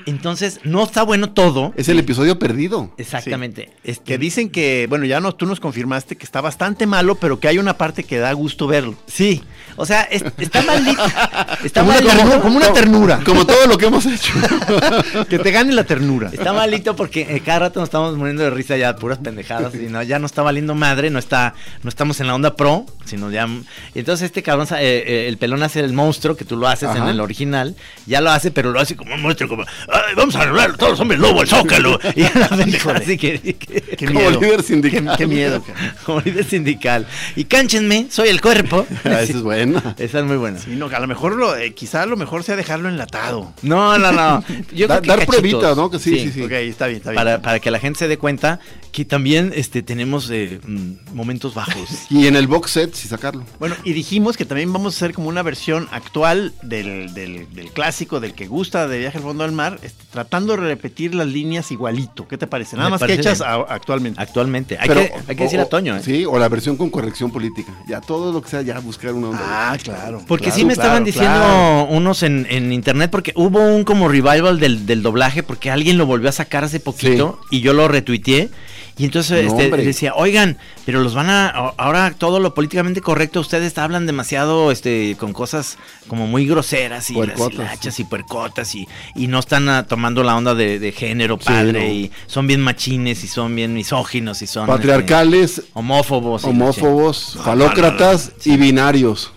Entonces, 0.06 0.60
no 0.64 0.84
está 0.84 1.04
bueno 1.04 1.32
todo. 1.32 1.74
Es 1.76 1.90
el 1.90 2.00
episodio 2.00 2.40
perdido. 2.40 2.92
Exactamente. 2.98 3.70
Este, 3.84 4.04
Que 4.04 4.18
dicen 4.18 4.50
que, 4.50 4.86
bueno, 4.90 5.06
ya 5.06 5.20
no, 5.20 5.34
tú 5.34 5.46
nos 5.46 5.60
confirmaste 5.60 6.16
que 6.16 6.26
está 6.26 6.42
bastante 6.42 6.86
malo, 6.88 7.16
pero 7.16 7.40
que 7.40 7.48
hay 7.48 7.58
una 7.58 7.78
parte 7.78 8.04
que 8.04 8.18
da 8.20 8.32
gusto 8.34 8.68
verlo. 8.68 8.96
Sí. 9.08 9.44
O 9.78 9.86
sea, 9.86 10.02
es- 10.04 10.24
está 10.38 10.62
maldito. 10.62 11.02
Está 11.64 11.82
Como 11.82 11.92
una, 11.94 12.02
maldito. 12.02 12.16
ternura, 12.18 12.42
como 12.42 12.58
una 12.58 12.74
ternura. 12.74 13.20
Como 13.26 13.46
todo 13.46 13.68
lo 13.68 13.78
que 13.78 13.86
hemos 13.86 14.06
hecho. 14.06 14.34
que 15.30 15.40
te 15.40 15.52
gane 15.52 15.74
la 15.74 15.84
ternura. 15.84 16.30
Está 16.34 16.54
malito 16.54 16.96
porque 16.96 17.22
eh, 17.30 17.42
cada 17.46 17.60
rato 17.60 17.80
nos 17.80 17.88
estamos 17.88 18.18
muriendo 18.18 18.44
de 18.44 18.50
risa 18.50 18.78
ya, 18.78 18.96
puras 18.96 19.20
pendejadas. 19.20 19.74
Y 19.76 19.88
no, 19.90 20.02
ya 20.04 20.20
no 20.20 20.26
está 20.26 20.42
valiendo 20.42 20.76
madre, 20.76 21.10
no 21.10 21.20
está, 21.20 21.54
no 21.84 21.90
estamos 21.90 22.20
en 22.20 22.28
la 22.28 22.36
onda 22.36 22.56
pro, 22.56 22.86
sino 23.06 23.30
ya. 23.32 23.48
y 23.94 24.00
entonces 24.00 24.26
este 24.26 24.42
cabrón, 24.44 24.68
eh, 24.72 25.04
eh, 25.06 25.26
el 25.28 25.38
pelón 25.38 25.64
hace 25.64 25.80
el 25.82 25.94
monstruo 25.94 26.36
que 26.36 26.46
tú 26.46 26.58
lo 26.58 26.68
haces 26.68 26.90
en 26.96 27.08
el 27.08 27.20
original, 27.20 27.76
ya 28.06 28.22
lo 28.22 28.32
hace, 28.32 28.52
pero 28.52 28.72
lo 28.72 28.80
hace 28.80 28.96
como 28.96 29.14
un 29.16 29.22
monstruo, 29.22 29.50
como 29.50 29.64
"Ay, 29.92 30.16
vamos 30.16 30.36
a 30.36 30.42
hablar 30.44 30.78
todos 30.78 30.92
los 30.94 31.00
hombres 31.00 31.20
lobo, 31.20 31.42
el 31.42 31.48
zócalo. 31.48 32.00
Y 32.16 32.22
la 32.38 32.48
pendejada 32.50 32.98
así 33.00 33.18
que, 33.18 33.40
que- 33.40 33.82
Qué 33.82 34.06
Como 34.08 34.20
miedo. 34.20 34.40
líder 34.42 34.64
sindical. 34.64 35.04
Qué, 35.12 35.18
qué 35.18 35.28
miedo. 35.28 35.62
cara. 35.64 35.96
como 36.06 36.22
líder 36.22 36.46
sindical. 36.46 37.08
Y 37.36 37.44
cánchenme, 37.46 38.08
soy 38.10 38.30
el 38.30 38.42
cuerpo. 38.42 38.86
Ah, 39.04 39.22
Esa 39.22 39.34
es 39.34 39.42
buena. 39.42 39.96
Esa 39.98 40.20
es 40.20 40.26
muy 40.26 40.38
buena. 40.38 40.60
Sí, 40.60 40.72
no, 40.76 40.86
a 40.88 41.00
lo 41.00 41.08
mejor 41.08 41.36
lo, 41.36 41.56
eh, 41.58 41.74
quizá 41.74 42.06
lo 42.06 42.16
mejor 42.18 42.44
sea 42.44 42.56
dejarlo 42.56 42.88
enlatado. 42.90 43.54
No, 43.62 43.98
no, 43.98 44.12
no. 44.12 44.44
Yo 44.74 44.88
Da- 44.88 45.00
creo 45.00 45.02
que 45.02 45.08
dar 45.08 45.20
cachitos. 45.20 45.26
pruebita, 45.26 45.76
¿no? 45.76 45.90
Que 45.90 46.00
sí, 46.00 46.18
sí, 46.20 46.32
sí. 46.32 46.42
Ok, 46.44 46.52
está 46.52 46.88
bien, 46.88 46.98
está 46.98 47.12
bien. 47.12 47.16
Para, 47.18 47.42
para 47.42 47.60
que 47.60 47.72
la 47.72 47.80
gente 47.80 48.00
se 48.00 48.08
dé 48.08 48.18
cuenta 48.18 48.60
que 48.92 49.06
también 49.06 49.52
este, 49.56 49.82
tenemos 49.84 50.30
eh, 50.32 50.60
mm, 50.66 51.14
momentos 51.14 51.54
bajos. 51.54 51.90
Y 52.10 52.28
en 52.28 52.36
el 52.36 52.48
box 52.48 52.72
set, 52.72 52.94
si 52.94 53.08
sacarlo. 53.08 53.44
Bueno, 53.60 53.76
y 53.84 53.94
dijimos 53.94 54.38
que 54.38 54.46
también 54.46 54.72
vamos 54.72 54.94
a 54.94 54.98
hacer 54.98 55.14
como 55.14 55.28
una 55.30 55.42
versión 55.44 55.88
actual 55.92 56.54
del, 56.62 57.14
del- 57.14 57.54
del 57.54 57.72
clásico, 57.72 58.20
del 58.20 58.34
que 58.34 58.48
gusta 58.48 58.88
de 58.88 59.00
Viaje 59.00 59.18
al 59.18 59.24
Fondo 59.24 59.44
del 59.44 59.52
Mar, 59.54 59.80
este, 59.82 60.04
tratando 60.12 60.56
de 60.56 60.62
repetir 60.68 61.16
las 61.16 61.28
líneas 61.28 61.72
igualito. 61.72 62.28
¿Qué 62.28 62.38
te 62.38 62.48
parece? 62.48 62.76
Nada 62.76 62.90
Me 62.90 62.92
más 62.92 63.00
que 63.02 63.08
parece 63.08 63.22
hechas 63.22 63.42
a- 63.42 63.56
actualmente. 63.70 64.22
Actualmente. 64.22 64.78
Hay, 64.80 64.88
Pero- 64.88 65.02
que, 65.02 65.14
hay 65.28 65.36
que 65.36 65.44
decir 65.44 65.60
a 65.60 65.66
Toño, 65.66 65.98
¿eh? 65.98 66.02
Sí, 66.04 66.26
o 66.26 66.38
la 66.40 66.50
versión 66.50 66.78
con 66.78 66.90
corrección 66.90 67.32
política. 67.32 67.72
Ya 67.88 68.02
todo 68.02 68.32
lo 68.32 68.42
que 68.42 68.50
sea, 68.50 68.62
ya 68.62 68.80
buscar 68.80 69.14
una 69.14 69.30
onda. 69.30 69.42
Ah, 69.44 69.78
claro. 69.82 70.22
Porque 70.28 70.46
claro, 70.46 70.60
sí 70.60 70.66
me 70.66 70.74
claro, 70.74 70.88
estaban 70.88 71.04
diciendo 71.04 71.30
claro. 71.40 71.88
unos 71.90 72.24
en, 72.24 72.48
en 72.50 72.72
internet, 72.74 73.10
porque 73.12 73.34
hubo 73.36 73.60
un 73.60 73.84
como 73.84 74.08
revival 74.08 74.60
del, 74.60 74.86
del 74.86 75.02
doblaje, 75.02 75.44
porque 75.44 75.72
alguien 75.72 75.98
lo 75.98 76.06
volvió 76.06 76.30
a 76.30 76.32
sacar 76.34 76.64
hace 76.64 76.80
poquito 76.80 77.40
y 77.50 77.62
yo 77.62 77.74
lo 77.74 77.88
retuiteé. 77.88 78.50
Y 78.98 79.06
entonces 79.06 79.46
No, 79.46 79.60
este, 79.60 79.78
decía, 79.78 80.14
oigan, 80.16 80.58
pero 80.86 81.02
los 81.02 81.16
van 81.16 81.30
a. 81.30 81.50
Ahora 81.50 82.14
todo 82.18 82.40
lo 82.40 82.54
políticamente 82.54 83.02
correcto, 83.02 83.40
ustedes 83.40 83.78
hablan 83.78 84.06
demasiado 84.06 84.72
este 84.72 85.16
con 85.20 85.34
cosas 85.34 85.78
como 86.08 86.28
muy 86.28 86.46
groseras 86.46 87.10
y 87.10 87.18
hilachas 87.18 88.00
y 88.00 88.04
puercotas 88.04 88.76
y, 88.76 88.88
y 89.16 89.28
no 89.28 89.40
están 89.40 89.70
ah, 89.70 89.86
tomando 89.88 90.24
la 90.24 90.36
onda 90.36 90.54
de, 90.56 90.80
de 90.80 90.92
género 90.92 91.38
padre 91.38 91.88
no. 91.88 91.94
y 91.94 92.12
son 92.28 92.48
bien 92.48 92.62
machines 92.62 93.24
y 93.24 93.28
son 93.28 93.56
bien 93.56 93.74
misóginos 93.74 94.42
y 94.42 94.48
son. 94.48 94.68
Patriarcales, 94.68 95.60
este, 95.60 95.72
homófobos. 95.74 96.44
homófobos, 96.44 97.38
falócratas 97.44 98.34
y 98.46 98.58
binarios. 98.58 99.32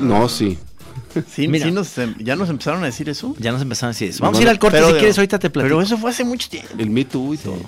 No, 0.00 0.28
sí. 0.28 0.58
Sí, 1.30 1.46
Mira. 1.46 1.66
sí 1.66 1.72
nos 1.72 1.96
em- 1.98 2.16
ya 2.18 2.34
nos 2.34 2.48
empezaron 2.48 2.82
a 2.82 2.86
decir 2.86 3.08
eso. 3.08 3.34
Ya 3.38 3.52
nos 3.52 3.62
empezaron 3.62 3.90
a 3.90 3.92
decir 3.92 4.10
eso. 4.10 4.22
Vamos 4.22 4.34
No, 4.34 4.40
a 4.40 4.42
ir 4.42 4.48
al 4.48 4.58
corte 4.58 4.78
Pero 4.78 4.88
si 4.88 4.94
quieres, 4.94 5.16
ahorita 5.18 5.38
te 5.38 5.50
platico. 5.50 5.68
Pero 5.76 5.82
eso 5.82 5.96
fue 5.96 6.10
hace 6.10 6.24
mucho 6.24 6.48
tiempo. 6.48 6.70
El 6.76 6.90
Me 6.90 7.04
Too 7.04 7.34
y 7.34 7.36
todo. 7.36 7.58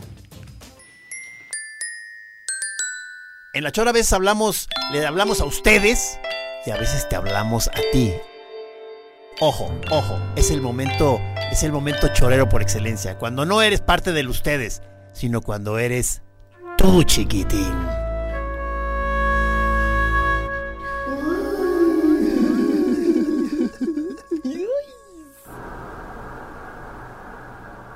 En 3.57 3.65
la 3.65 3.73
chora 3.73 3.89
a 3.89 3.95
veces 3.95 4.13
hablamos, 4.13 4.69
le 4.93 5.07
hablamos 5.07 5.41
a 5.41 5.47
ustedes 5.47 6.19
y 6.67 6.73
a 6.73 6.77
veces 6.77 7.09
te 7.09 7.17
hablamos 7.17 7.69
a 7.69 7.81
ti. 7.91 8.13
Ojo, 9.41 9.75
ojo, 9.91 10.19
es 10.37 10.51
el 10.51 10.61
momento, 10.61 11.19
es 11.51 11.63
el 11.63 11.73
momento 11.73 12.09
chorero 12.09 12.51
por 12.51 12.61
excelencia, 12.61 13.17
cuando 13.17 13.47
no 13.47 13.63
eres 13.63 13.81
parte 13.81 14.13
del 14.13 14.29
ustedes, 14.29 14.83
sino 15.15 15.41
cuando 15.41 15.79
eres 15.79 16.21
tú 16.77 17.03
chiquitín. 17.05 17.73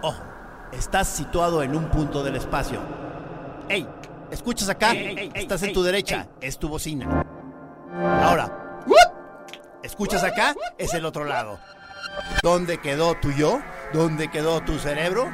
Ojo, 0.01 0.23
estás 0.73 1.07
situado 1.07 1.63
en 1.63 1.77
un 1.77 1.91
punto 1.91 2.23
del 2.23 2.37
espacio. 2.37 2.81
¡Ey! 3.69 3.87
¿Escuchas 4.31 4.69
acá? 4.69 4.93
Estás 5.35 5.63
en 5.63 5.73
tu 5.73 5.83
derecha, 5.83 6.29
es 6.41 6.59
tu 6.59 6.69
bocina. 6.69 7.27
Ahora, 8.23 8.85
¿escuchas 9.83 10.23
acá? 10.23 10.55
Es 10.79 10.95
el 10.95 11.05
otro 11.05 11.25
lado. 11.25 11.59
¿Dónde 12.43 12.79
quedó 12.79 13.15
tu 13.15 13.33
yo? 13.33 13.61
¿Dónde 13.93 14.31
quedó 14.31 14.61
tu 14.61 14.79
cerebro? 14.79 15.33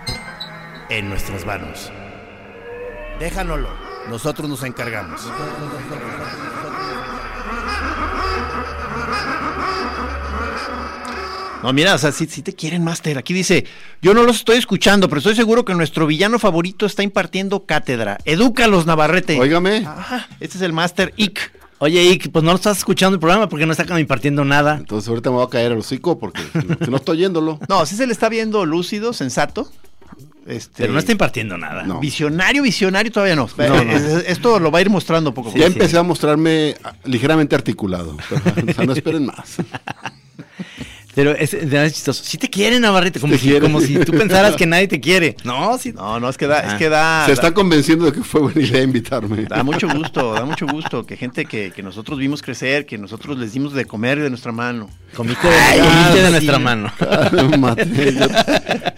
En 0.89 1.09
nuestras 1.09 1.45
manos. 1.45 1.93
Déjanoslo, 3.19 3.71
nosotros 4.09 4.49
nos 4.49 4.63
encargamos. 4.63 5.27
No, 11.67 11.73
mira, 11.73 11.95
o 11.97 11.99
sea, 11.99 12.13
sí 12.13 12.27
te 12.27 12.55
quieren, 12.55 12.85
Master. 12.85 13.19
Aquí 13.19 13.35
dice, 13.35 13.67
yo 14.01 14.15
no 14.15 14.23
los 14.23 14.37
estoy 14.37 14.57
escuchando, 14.57 15.09
pero 15.09 15.19
estoy 15.19 15.35
seguro 15.35 15.65
que 15.65 15.75
nuestro 15.75 16.07
villano 16.07 16.39
favorito 16.39 16.87
está 16.87 17.03
impartiendo 17.03 17.67
cátedra. 17.67 18.19
Edúcalos, 18.25 18.87
Navarrete. 18.87 19.37
Óigame. 19.41 19.79
Ajá, 19.85 20.29
este 20.39 20.59
es 20.59 20.63
el 20.63 20.73
Master 20.73 21.13
Ick. 21.17 21.51
Oye, 21.79 22.03
Ike, 22.09 22.29
pues 22.31 22.45
no 22.45 22.53
lo 22.53 22.57
estás 22.57 22.79
escuchando 22.79 23.15
el 23.17 23.21
programa 23.21 23.49
porque 23.49 23.67
no 23.67 23.73
está 23.73 23.99
impartiendo 23.99 24.45
nada. 24.45 24.77
Entonces 24.77 25.09
ahorita 25.09 25.31
me 25.31 25.37
voy 25.39 25.47
a 25.47 25.51
caer 25.51 25.73
al 25.73 25.79
hocico 25.79 26.21
porque 26.21 26.41
si 26.85 26.89
no 26.89 26.97
estoy 26.99 27.19
yéndolo. 27.19 27.59
No, 27.69 27.85
sí 27.85 27.97
se 27.97 28.07
le 28.07 28.13
está 28.13 28.29
viendo 28.29 28.65
lúcido, 28.65 29.13
sensato. 29.13 29.69
Este, 30.47 30.83
Pero 30.83 30.93
no 30.93 31.01
está 31.01 31.11
impartiendo 31.11 31.59
nada. 31.59 31.83
No. 31.83 31.99
Visionario, 31.99 32.63
visionario 32.63 33.11
todavía 33.11 33.35
no. 33.35 33.49
No, 33.59 33.85
no. 33.85 33.93
Es- 33.93 34.03
es- 34.05 34.25
Esto 34.29 34.61
lo 34.61 34.71
va 34.71 34.79
a 34.79 34.83
ir 34.83 34.91
mostrando 34.91 35.35
poco 35.35 35.49
a 35.49 35.53
poco. 35.53 35.61
ya 35.61 35.67
empecé 35.67 35.99
a 35.99 36.05
mostrarme 36.05 36.77
ah, 36.85 36.95
ligeramente 37.05 37.57
articulado. 37.57 38.17
Pero, 38.29 38.71
o 38.71 38.73
sea, 38.73 38.85
no 38.87 38.93
esperen 38.93 39.27
más. 39.27 39.57
Pero 41.17 41.33
es, 41.33 41.55
es 41.55 41.93
chistoso. 41.95 42.23
Sí 42.23 42.37
te 42.37 42.51
quieren, 42.51 42.83
Navarrete, 42.83 43.19
como, 43.21 43.33
Te 43.33 43.39
si, 43.39 43.59
como 43.59 43.81
si 43.81 43.99
tú 44.01 44.13
pensaras 44.13 44.55
que 44.55 44.67
nadie 44.67 44.87
te 44.87 45.01
quiere. 45.01 45.35
No, 45.45 45.79
sí. 45.79 45.93
No, 45.95 46.21
no, 46.21 46.29
es 46.29 46.37
que 46.37 46.47
da, 46.47 46.61
es 46.61 46.75
Ah. 46.75 46.77
que 46.77 46.89
da, 46.91 47.25
Se 47.25 47.33
está 47.33 47.49
da, 47.49 47.55
convenciendo 47.55 48.05
de 48.05 48.13
que 48.13 48.23
fue 48.23 48.43
buena 48.43 48.61
idea 48.61 48.83
invitarme. 48.83 49.45
da 49.45 49.63
mucho 49.63 49.89
gusto, 49.89 50.35
da 50.35 50.45
mucho 50.45 50.67
gusto 50.67 51.07
que 51.07 51.17
gente 51.17 51.47
que, 51.47 51.71
que 51.71 51.83
nosotros 51.83 52.19
vimos 52.19 52.43
crecer, 52.43 52.85
que 52.85 52.99
nosotros 52.99 53.39
les 53.39 53.55
dimos 53.55 53.73
de 53.73 53.87
comer 53.87 54.21
de 54.21 54.29
nuestra 54.29 54.53
mano. 54.53 54.91
Comiste 55.15 55.49
de, 55.49 55.55
comiste 55.81 56.21
de 56.21 56.27
sí. 56.27 56.31
nuestra 56.33 56.59
mano. 56.59 56.93
Mate, 57.59 57.87
yo, 58.13 58.27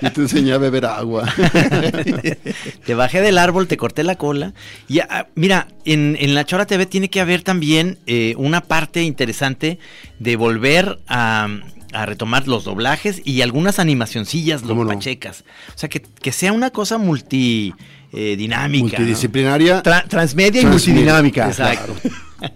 yo 0.03 0.13
te 0.13 0.21
enseñé 0.23 0.55
a 0.55 0.59
beber 0.59 0.87
agua. 0.87 1.25
te 2.85 2.95
bajé 2.95 3.21
del 3.21 3.39
árbol, 3.39 3.69
te 3.69 3.77
corté 3.77 4.03
la 4.03 4.17
cola. 4.17 4.55
Y 4.89 4.99
ah, 5.01 5.29
mira, 5.37 5.69
en, 5.85 6.17
en 6.19 6.35
la 6.35 6.45
Chora 6.45 6.67
TV 6.67 6.87
tiene 6.87 7.11
que 7.11 7.21
haber 7.21 7.43
también 7.43 7.99
eh, 8.07 8.35
una 8.39 8.63
parte 8.63 9.03
interesante 9.05 9.79
de 10.19 10.35
volver 10.35 10.99
a, 11.07 11.49
a 11.92 12.07
retomar 12.07 12.46
los 12.48 12.64
doblajes 12.64 13.22
y 13.24 13.40
algunas 13.42 13.79
animacioncillas 13.79 14.62
¿Cómo 14.62 14.85
no? 14.85 14.90
pachecas. 14.90 15.44
O 15.74 15.79
sea, 15.79 15.88
que, 15.88 16.01
que 16.03 16.33
sea 16.33 16.53
una 16.53 16.70
cosa 16.70 16.98
multi 16.98 17.74
eh, 18.12 18.37
dinámica. 18.37 18.85
¿no? 18.85 18.88
Multidisciplinaria. 18.98 19.83
Tra- 19.83 20.07
transmedia 20.09 20.61
y 20.62 20.66
multidinámica. 20.66 21.46
Exacto. 21.48 21.94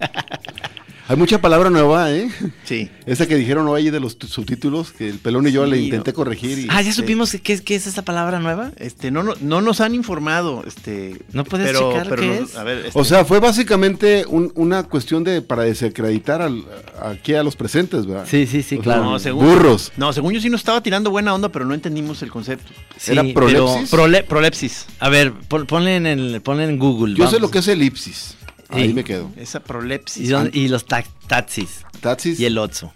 Hay 1.12 1.18
mucha 1.18 1.42
palabra 1.42 1.68
nueva, 1.68 2.10
¿eh? 2.10 2.30
Sí. 2.64 2.88
Esa 3.04 3.26
que 3.28 3.36
dijeron 3.36 3.68
hoy 3.68 3.90
de 3.90 4.00
los 4.00 4.16
subtítulos, 4.18 4.92
que 4.92 5.10
el 5.10 5.18
pelón 5.18 5.46
y 5.46 5.52
yo 5.52 5.66
Sí, 5.66 5.70
le 5.72 5.76
no. 5.76 5.82
intenté 5.82 6.14
corregir. 6.14 6.58
Y, 6.58 6.66
Ah, 6.70 6.80
ya 6.80 6.90
supimos 6.94 7.36
qué, 7.42 7.52
es- 7.52 7.60
qué 7.60 7.74
es 7.74 7.86
esa 7.86 8.00
palabra 8.00 8.40
nueva. 8.40 8.72
Este, 8.78 9.10
no, 9.10 9.22
no, 9.22 9.34
no 9.42 9.60
nos 9.60 9.82
han 9.82 9.94
informado, 9.94 10.64
este. 10.66 11.20
¿No 11.34 11.44
puedes 11.44 11.66
pero, 11.66 11.90
checar 11.90 12.08
pero 12.08 12.22
qué 12.22 12.40
nos- 12.40 12.50
es? 12.52 12.56
A 12.56 12.64
ver, 12.64 12.86
este, 12.86 12.98
O 12.98 13.04
sea, 13.04 13.26
fue 13.26 13.40
básicamente 13.40 14.24
un- 14.26 14.52
una 14.54 14.84
cuestión 14.84 15.22
de 15.22 15.42
para 15.42 15.64
desacreditar 15.64 16.40
al- 16.40 16.64
aquí 17.02 17.34
a 17.34 17.42
los 17.42 17.56
presentes, 17.56 18.06
¿verdad? 18.06 18.24
Sí, 18.26 18.46
sí, 18.46 18.62
sí, 18.62 18.76
O 18.76 18.78
sea, 18.78 18.82
claro. 18.94 19.04
no, 19.04 19.18
según, 19.18 19.44
burros. 19.44 19.92
No, 19.98 20.14
según 20.14 20.32
yo 20.32 20.40
sí 20.40 20.48
nos 20.48 20.62
estaba 20.62 20.82
tirando 20.82 21.10
buena 21.10 21.34
onda, 21.34 21.50
pero 21.50 21.66
no 21.66 21.74
entendimos 21.74 22.22
el 22.22 22.30
concepto. 22.30 22.72
Sí, 22.96 23.12
¿Era 23.12 23.20
pero- 23.22 23.34
prolepsis? 23.34 23.90
Prole- 23.92 24.22
prolepsis. 24.24 24.86
A 24.98 25.10
ver, 25.10 25.34
pon- 25.48 25.66
ponle 25.66 25.96
en, 25.96 26.06
el, 26.06 26.40
ponle 26.40 26.64
en 26.64 26.78
Google. 26.78 27.14
Yo 27.16 27.28
sé 27.28 27.38
lo 27.38 27.50
que 27.50 27.58
es 27.58 27.68
elipsis. 27.68 28.36
Ahí 28.72 28.92
me 28.94 29.04
quedo. 29.04 29.30
Esa 29.36 29.60
prolepsis. 29.60 30.22
Y, 30.22 30.30
son- 30.30 30.50
y 30.52 30.68
los 30.68 30.86
ta- 30.86 31.04
taxis. 31.26 31.84
Tatsis. 32.00 32.38
Y 32.40 32.44
el 32.46 32.58
Otso. 32.58 32.92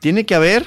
Tiene 0.00 0.24
que 0.24 0.34
haber 0.34 0.64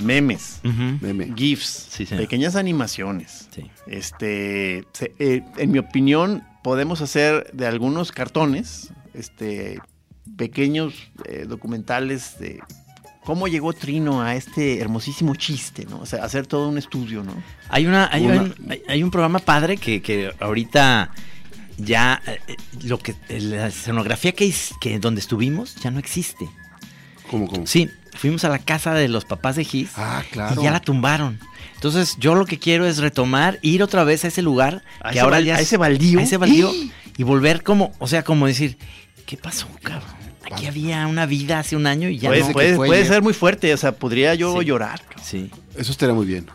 memes, 0.00 0.60
Meme. 0.62 1.32
GIFs, 1.36 1.86
Sí, 1.90 2.04
pequeñas 2.06 2.56
animaciones. 2.56 3.48
Sí. 3.54 3.70
Este, 3.86 4.84
se- 4.92 5.12
eh, 5.18 5.42
en 5.56 5.70
mi 5.72 5.78
opinión, 5.78 6.42
podemos 6.62 7.00
hacer 7.00 7.50
de 7.52 7.66
algunos 7.66 8.10
cartones, 8.12 8.92
este, 9.12 9.78
pequeños 10.36 10.94
eh, 11.26 11.44
documentales 11.48 12.38
de 12.38 12.60
cómo 13.24 13.46
llegó 13.48 13.72
Trino 13.72 14.20
a 14.22 14.34
este 14.36 14.80
hermosísimo 14.80 15.34
chiste, 15.36 15.86
¿no? 15.88 16.00
O 16.00 16.06
sea, 16.06 16.24
hacer 16.24 16.46
todo 16.46 16.68
un 16.68 16.78
estudio, 16.78 17.22
¿no? 17.22 17.34
Hay 17.68 17.86
una, 17.86 18.08
hay, 18.12 18.26
Una- 18.26 18.42
un, 18.42 18.54
hay- 18.68 18.82
hay 18.88 19.02
un 19.02 19.10
programa 19.10 19.38
padre 19.40 19.76
que, 19.76 20.00
que 20.02 20.32
ahorita 20.40 21.10
ya 21.78 22.20
eh, 22.26 22.38
lo 22.84 22.98
que 22.98 23.14
la 23.28 23.68
escenografía 23.68 24.32
que, 24.32 24.46
es- 24.46 24.74
que 24.80 24.98
donde 24.98 25.20
estuvimos 25.20 25.74
ya 25.76 25.90
no 25.90 25.98
existe. 25.98 26.48
¿Cómo, 27.30 27.48
cómo? 27.48 27.66
Sí, 27.66 27.88
fuimos 28.16 28.44
a 28.44 28.48
la 28.48 28.58
casa 28.58 28.94
de 28.94 29.08
los 29.08 29.24
papás 29.24 29.56
de 29.56 29.64
Gis 29.64 29.90
Ah, 29.96 30.22
claro. 30.30 30.60
y 30.60 30.64
ya 30.64 30.70
la 30.70 30.80
tumbaron. 30.80 31.40
Entonces, 31.74 32.16
yo 32.18 32.34
lo 32.34 32.46
que 32.46 32.58
quiero 32.58 32.86
es 32.86 32.98
retomar, 32.98 33.58
ir 33.62 33.82
otra 33.82 34.04
vez 34.04 34.24
a 34.24 34.28
ese 34.28 34.40
lugar 34.42 34.82
A 35.00 35.08
que 35.10 35.16
ese 35.16 35.20
ahora 35.20 35.40
ya 35.40 35.54
a 35.56 35.58
es- 35.60 35.66
ese 35.66 35.76
baldío. 35.76 36.18
a 36.18 36.22
ese 36.22 36.36
baldío 36.36 36.70
y 37.16 37.22
volver 37.22 37.62
como, 37.62 37.92
o 37.98 38.06
sea, 38.06 38.22
como 38.22 38.46
decir, 38.46 38.78
¿qué 39.26 39.36
pasó, 39.36 39.68
cabrón? 39.82 40.08
Aquí 40.52 40.66
había 40.66 41.06
una 41.06 41.24
vida 41.26 41.58
hace 41.58 41.74
un 41.74 41.86
año 41.86 42.08
y 42.08 42.18
ya 42.18 42.28
puede 42.28 42.40
no. 42.42 42.52
puede- 42.52 42.76
puede 42.76 43.04
ser 43.06 43.22
muy 43.22 43.32
fuerte, 43.32 43.72
o 43.72 43.76
sea, 43.78 43.92
podría 43.92 44.34
yo 44.34 44.60
Sí. 44.60 44.66
llorar. 44.66 45.02
Sí. 45.22 45.50
Eso 45.76 45.90
estaría 45.90 46.14
muy 46.14 46.26
bien. 46.26 46.46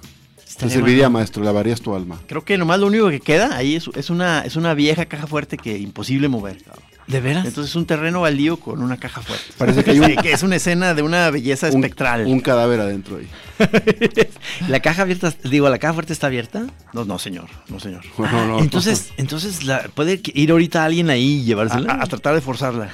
Te 0.59 0.69
serviría, 0.69 1.09
maestro, 1.09 1.43
lavarías 1.43 1.81
tu 1.81 1.95
alma. 1.95 2.19
Creo 2.27 2.43
que 2.43 2.57
nomás 2.57 2.79
lo 2.79 2.87
único 2.87 3.09
que 3.09 3.19
queda 3.21 3.55
ahí 3.55 3.75
es, 3.75 3.89
es 3.95 4.09
una, 4.09 4.41
es 4.41 4.55
una 4.55 4.73
vieja 4.73 5.05
caja 5.05 5.25
fuerte 5.25 5.57
que 5.57 5.77
imposible 5.77 6.27
mover. 6.27 6.61
cabrón. 6.63 6.83
¿De 7.07 7.21
veras? 7.21 7.47
Entonces 7.47 7.71
es 7.71 7.75
un 7.75 7.87
terreno 7.87 8.21
baldío 8.21 8.57
con 8.57 8.83
una 8.83 8.97
caja 8.97 9.21
fuerte. 9.21 9.45
Parece 9.57 9.83
que 9.83 9.91
hay 9.91 9.99
un- 10.01 10.05
Sí, 10.05 10.15
que 10.17 10.31
es 10.31 10.43
una 10.43 10.57
escena 10.57 10.93
de 10.93 11.01
una 11.01 11.29
belleza 11.31 11.67
Un- 11.69 11.75
espectral. 11.83 12.27
Un, 12.27 12.39
cadáver 12.39 12.79
adentro 12.81 13.17
ahí. 13.17 13.27
la 14.67 14.79
caja 14.79 15.01
abierta, 15.03 15.33
digo, 15.45 15.67
la 15.69 15.79
caja 15.79 15.93
fuerte 15.95 16.13
está 16.13 16.27
abierta. 16.27 16.67
No, 16.93 17.05
no, 17.05 17.17
señor, 17.17 17.47
no, 17.69 17.79
señor. 17.79 18.01
No, 18.19 18.45
no. 18.45 18.59
Entonces, 18.59 19.11
entonces 19.17 19.63
la, 19.63 19.83
puede 19.95 20.21
ir 20.35 20.51
ahorita 20.51 20.85
alguien 20.85 21.09
ahí 21.09 21.37
y 21.37 21.41
A, 21.41 21.45
llevársela. 21.45 21.93
a- 21.93 22.03
a 22.03 22.05
tratar 22.05 22.35
de 22.35 22.41
forzarla. 22.41 22.89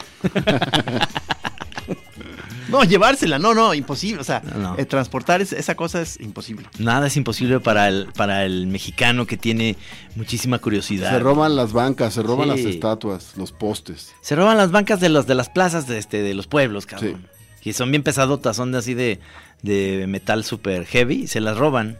No, 2.79 2.83
llevársela, 2.83 3.39
no, 3.39 3.53
no, 3.53 3.73
imposible. 3.73 4.21
O 4.21 4.23
sea, 4.23 4.41
No, 4.43 4.57
no. 4.59 4.75
eh, 4.77 4.85
transportar 4.85 5.41
es- 5.41 5.53
esa 5.53 5.75
cosa 5.75 6.01
es 6.01 6.19
imposible. 6.19 6.67
Nada 6.79 7.07
es 7.07 7.17
imposible 7.17 7.59
para 7.59 7.87
el, 7.87 8.07
para 8.15 8.45
el 8.45 8.67
mexicano 8.67 9.25
que 9.25 9.37
tiene 9.37 9.75
muchísima 10.15 10.59
curiosidad. 10.59 11.11
Se 11.11 11.19
roban 11.19 11.55
las 11.55 11.73
bancas, 11.73 12.13
se 12.13 12.21
roban 12.23 12.49
Sí. 12.55 12.63
las 12.63 12.73
estatuas, 12.73 13.33
los 13.37 13.51
postes. 13.51 14.13
Se 14.21 14.35
roban 14.35 14.57
las 14.57 14.71
bancas 14.71 14.99
de 14.99 15.09
los 15.09 15.27
de 15.27 15.35
las 15.35 15.49
plazas 15.49 15.87
de 15.87 15.97
este 15.97 16.21
de 16.21 16.33
los 16.33 16.47
pueblos, 16.47 16.85
cabrón. 16.85 17.27
Y 17.63 17.73
son 17.73 17.89
bien 17.89 18.03
pesadotas, 18.03 18.55
son 18.55 18.71
de 18.71 18.77
así 18.77 18.93
de, 18.93 19.19
de 19.63 20.05
metal 20.07 20.43
super 20.43 20.85
heavy, 20.85 21.23
y 21.23 21.27
se 21.27 21.39
las 21.41 21.57
roban. 21.57 21.97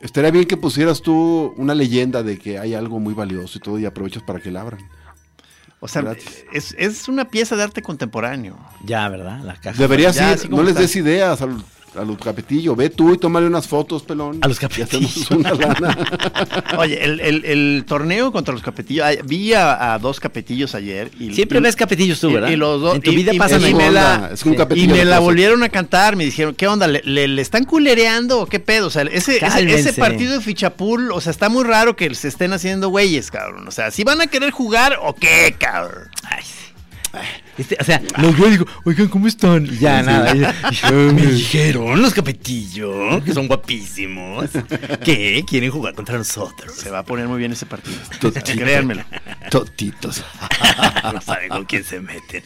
Estaría 0.00 0.30
bien 0.30 0.46
que 0.46 0.56
pusieras 0.56 1.02
tú 1.02 1.52
una 1.58 1.74
leyenda 1.74 2.22
de 2.22 2.38
que 2.38 2.58
hay 2.58 2.74
algo 2.74 2.98
muy 2.98 3.12
valioso 3.14 3.58
y 3.58 3.60
todo 3.60 3.78
y 3.78 3.84
aprovechas 3.86 4.22
para 4.22 4.40
que 4.40 4.50
la 4.50 4.62
abran. 4.62 4.80
O 5.80 5.88
sea, 5.88 6.14
es, 6.52 6.74
es 6.78 7.08
una 7.08 7.26
pieza 7.26 7.56
de 7.56 7.62
arte 7.62 7.80
contemporáneo. 7.80 8.58
Ya, 8.84 9.08
¿verdad? 9.08 9.40
La 9.42 9.56
caja. 9.56 9.78
Deberías 9.78 10.16
ir, 10.16 10.50
no 10.50 10.62
les 10.62 10.74
des 10.74 10.94
ideas 10.94 11.40
al, 11.40 11.64
a 11.96 12.04
los 12.04 12.16
capetillos. 12.18 12.76
Ve 12.76 12.90
tú 12.90 13.12
y 13.14 13.18
tómale 13.18 13.46
unas 13.46 13.66
fotos, 13.66 14.02
pelón. 14.02 14.38
A 14.42 14.48
los 14.48 14.60
Y 14.62 14.64
hacemos 14.64 14.88
capetillos. 14.90 15.30
una 15.30 15.52
lana. 15.54 15.98
Oye, 16.78 17.02
el, 17.04 17.20
el- 17.20 17.44
el 17.44 17.84
torneo 17.86 18.30
contra 18.32 18.54
los 18.54 18.62
capetillos, 18.62 19.04
ay, 19.04 19.18
vi 19.24 19.52
a, 19.54 19.92
a 19.94 19.98
dos 19.98 20.20
capetillos 20.20 20.74
ayer. 20.74 21.10
Y, 21.18 21.34
Siempre 21.34 21.58
y- 21.58 21.62
ves 21.62 21.74
capetillos 21.76 22.20
tú, 22.20 22.32
¿verdad? 22.32 22.48
y 22.50 22.56
los 22.56 22.80
dos- 22.80 22.94
en 22.94 23.02
tu 23.02 23.10
vida 23.10 23.34
y- 23.34 23.38
pasan 23.38 23.66
y 23.68 23.74
me 23.74 23.90
la- 23.90 24.30
es 24.32 24.44
un 24.46 24.54
Y 24.54 24.56
capetillo 24.56 24.94
me 24.94 25.04
la 25.04 25.18
volvieron 25.18 25.62
a 25.62 25.68
cantar, 25.68 26.16
me 26.16 26.24
dijeron, 26.24 26.54
¿qué 26.54 26.68
onda? 26.68 26.86
¿Le, 26.86 27.02
le- 27.04 27.28
le 27.28 27.42
están 27.42 27.64
culereando 27.64 28.40
o 28.40 28.46
qué 28.46 28.60
pedo? 28.60 28.86
O 28.86 28.90
sea, 28.90 29.02
ese, 29.02 29.38
ese, 29.44 29.92
partido 29.94 30.34
de 30.34 30.40
Fichapul, 30.40 31.10
o 31.12 31.20
sea, 31.20 31.30
está 31.30 31.48
muy 31.48 31.64
raro 31.64 31.96
que 31.96 32.14
se 32.14 32.28
estén 32.28 32.52
haciendo 32.52 32.88
güeyes, 32.88 33.30
cabrón. 33.30 33.66
O 33.66 33.70
sea, 33.70 33.90
¿si 33.90 34.04
van 34.04 34.20
a 34.20 34.26
querer 34.28 34.50
jugar 34.52 34.96
o 35.02 35.14
qué, 35.14 35.56
cabrón? 35.58 36.08
Ay, 36.24 36.42
sí. 36.44 37.18
Este, 37.60 37.76
o 37.78 37.84
sea, 37.84 38.00
no, 38.16 38.34
yo 38.34 38.48
digo, 38.48 38.64
oigan, 38.84 39.08
¿cómo 39.08 39.26
están? 39.26 39.66
Y 39.66 39.76
Ya, 39.78 40.02
nada. 40.02 40.34
y- 40.34 40.40
y- 40.40 40.92
me 41.12 41.26
dijeron 41.26 42.00
los 42.00 42.14
capetillos, 42.14 43.22
que 43.22 43.34
son 43.34 43.48
guapísimos, 43.48 44.46
que 45.04 45.44
quieren 45.46 45.70
jugar 45.70 45.94
contra 45.94 46.16
nosotros. 46.16 46.74
Se 46.74 46.88
va 46.90 47.00
a 47.00 47.04
poner 47.04 47.28
muy 47.28 47.38
bien 47.38 47.52
ese 47.52 47.66
partido. 47.66 47.98
Totito. 48.20 48.52
Créanmelo. 48.58 49.02
Totitos. 49.50 50.24
no 51.12 51.20
saben 51.20 51.50
con 51.50 51.64
quién 51.66 51.84
se 51.84 52.00
meten. 52.00 52.42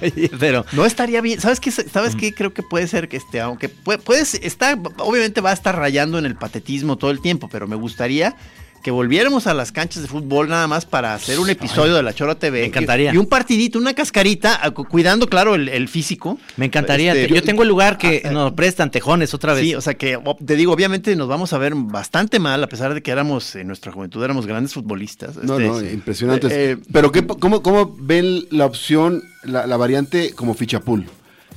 Oye, 0.00 0.30
pero 0.38 0.64
No 0.72 0.84
estaría 0.86 1.20
bien. 1.20 1.40
¿Sabes 1.40 1.60
qué? 1.60 1.70
¿Sabes 1.70 2.16
qué? 2.16 2.32
Creo 2.34 2.52
que 2.54 2.62
puede 2.62 2.88
ser 2.88 3.08
que 3.08 3.18
este, 3.18 3.40
aunque 3.40 3.68
puede, 3.68 3.98
puedes, 3.98 4.34
está, 4.34 4.78
obviamente 4.98 5.40
va 5.40 5.50
a 5.50 5.54
estar 5.54 5.76
rayando 5.76 6.18
en 6.18 6.24
el 6.26 6.34
patetismo 6.34 6.96
todo 6.96 7.10
el 7.10 7.20
tiempo, 7.20 7.48
pero 7.48 7.66
me 7.68 7.76
gustaría 7.76 8.34
que 8.82 8.90
volviéramos 8.90 9.46
a 9.46 9.54
las 9.54 9.72
canchas 9.72 10.02
de 10.02 10.08
fútbol 10.08 10.48
nada 10.48 10.66
más 10.66 10.84
para 10.84 11.14
hacer 11.14 11.38
un 11.38 11.48
episodio 11.48 11.94
de 11.94 12.02
la 12.02 12.12
Chora 12.12 12.34
TV. 12.34 12.60
Me 12.60 12.66
encantaría. 12.66 13.12
Y, 13.12 13.14
y 13.14 13.18
un 13.18 13.26
partidito, 13.26 13.78
una 13.78 13.94
cascarita, 13.94 14.60
cuidando, 14.90 15.28
claro, 15.28 15.54
el, 15.54 15.68
el 15.68 15.88
físico. 15.88 16.38
me 16.56 16.66
encantaría. 16.66 17.14
Este, 17.14 17.32
yo 17.34 17.42
tengo 17.42 17.62
el 17.62 17.68
lugar 17.68 17.96
que 17.98 18.22
ah, 18.24 18.28
ah, 18.28 18.32
nos 18.32 18.52
prestan 18.52 18.90
tejones 18.90 19.32
otra 19.34 19.54
vez. 19.54 19.62
Sí, 19.64 19.74
o 19.74 19.80
sea 19.80 19.94
que 19.94 20.18
te 20.44 20.56
digo, 20.56 20.72
obviamente 20.72 21.14
nos 21.16 21.28
vamos 21.28 21.52
a 21.52 21.58
ver 21.58 21.74
bastante 21.76 22.38
mal, 22.38 22.62
a 22.62 22.66
pesar 22.66 22.92
de 22.94 23.02
que 23.02 23.10
éramos, 23.10 23.54
en 23.54 23.66
nuestra 23.68 23.92
juventud 23.92 24.22
éramos 24.22 24.46
grandes 24.46 24.74
futbolistas. 24.74 25.36
No, 25.36 25.58
Este, 25.58 25.68
no, 25.68 25.80
impresionantes. 25.90 26.52
eh, 26.52 26.76
Pero 26.92 27.12
¿qué, 27.12 27.24
cómo, 27.26 27.62
¿cómo 27.62 27.96
ven 27.98 28.46
la 28.50 28.66
opción, 28.66 29.22
la, 29.44 29.66
la 29.66 29.76
variante 29.76 30.32
como 30.34 30.54
fichapul? 30.54 31.06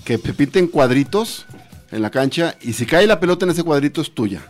Que 0.04 0.18
se 0.20 0.34
pinten 0.34 0.68
cuadritos 0.68 1.48
en 1.92 2.02
la 2.04 2.12
cancha 2.12 2.56
y 2.62 2.74
si 2.74 2.86
cae 2.86 3.08
la 3.08 3.20
pelota 3.20 3.46
en 3.46 3.52
ese 3.52 3.64
cuadrito 3.64 4.02
es 4.02 4.14
tuya. 4.14 4.42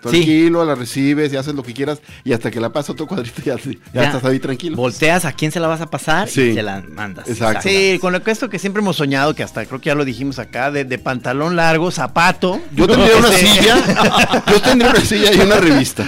Tranquilo, 0.00 0.64
la 0.64 0.74
recibes 0.76 1.32
y 1.32 1.36
haces 1.36 1.54
lo 1.54 1.62
que 1.62 1.72
quieras 1.74 2.00
y 2.24 2.32
hasta 2.32 2.50
que 2.50 2.60
la 2.60 2.70
pasa 2.72 2.92
otro 2.92 3.06
cuadrito 3.08 3.42
ya, 3.42 3.56
ya 3.56 3.72
Ya. 3.92 4.04
estás 4.04 4.24
ahí 4.24 4.38
tranquilo. 4.38 4.76
Volteas 4.76 5.24
a 5.24 5.32
quién 5.32 5.50
se 5.50 5.58
la 5.58 5.66
vas 5.66 5.80
a 5.80 5.90
pasar 5.90 6.28
Sí. 6.28 6.42
y 6.42 6.54
se 6.54 6.62
la 6.62 6.82
mandas. 6.88 7.28
Exacto. 7.28 7.68
Sí, 7.68 7.98
con 8.00 8.12
lo 8.12 8.22
que 8.22 8.30
esto 8.30 8.48
que 8.48 8.58
siempre 8.60 8.80
hemos 8.80 8.96
soñado, 8.96 9.34
que 9.34 9.42
hasta 9.42 9.66
creo 9.66 9.80
que 9.80 9.86
ya 9.86 9.94
lo 9.96 10.04
dijimos 10.04 10.38
acá, 10.38 10.70
de, 10.70 10.84
de 10.84 10.98
pantalón 10.98 11.56
largo, 11.56 11.90
zapato. 11.90 12.60
Yo 12.74 12.86
tendría 12.86 13.16
una 13.16 13.28
Este, 13.28 13.46
silla, 13.46 14.42
yo 14.50 14.62
tendría 14.62 14.90
una 14.92 15.00
silla 15.00 15.32
y 15.34 15.40
una 15.40 15.56
revista. 15.56 16.06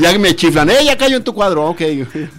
Ya 0.00 0.18
me 0.18 0.36
chiflan, 0.36 0.68
¡eh, 0.70 0.84
ya 0.84 0.96
cayó 0.98 1.16
en 1.16 1.24
tu 1.24 1.32
cuadro! 1.32 1.66
Ok. 1.68 1.80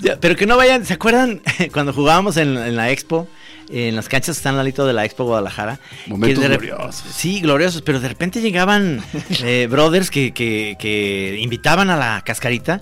Ya, 0.01 0.17
pero 0.19 0.35
que 0.35 0.45
no 0.45 0.57
vayan, 0.57 0.85
¿se 0.85 0.93
acuerdan 0.93 1.41
cuando 1.73 1.91
jugábamos 1.93 2.37
en, 2.37 2.55
en 2.57 2.75
la 2.75 2.91
Expo? 2.91 3.27
En 3.75 3.95
las 3.95 4.07
canchas 4.07 4.35
que 4.35 4.39
están 4.39 4.55
al 4.57 4.65
lado 4.67 4.85
de 4.85 4.93
la 4.93 5.03
Expo 5.03 5.23
Guadalajara. 5.23 5.79
Momentos 6.07 6.41
de 6.43 6.47
gloriosos. 6.49 7.03
Sí, 7.15 7.41
gloriosos, 7.41 7.81
pero 7.81 7.99
de 7.99 8.07
repente 8.07 8.39
llegaban 8.41 9.01
eh, 9.43 9.67
brothers 9.69 10.11
que, 10.11 10.31
que- 10.31 10.75
que 10.79 11.39
invitaban 11.41 11.89
a 11.89 11.97
la 11.97 12.21
cascarita 12.25 12.79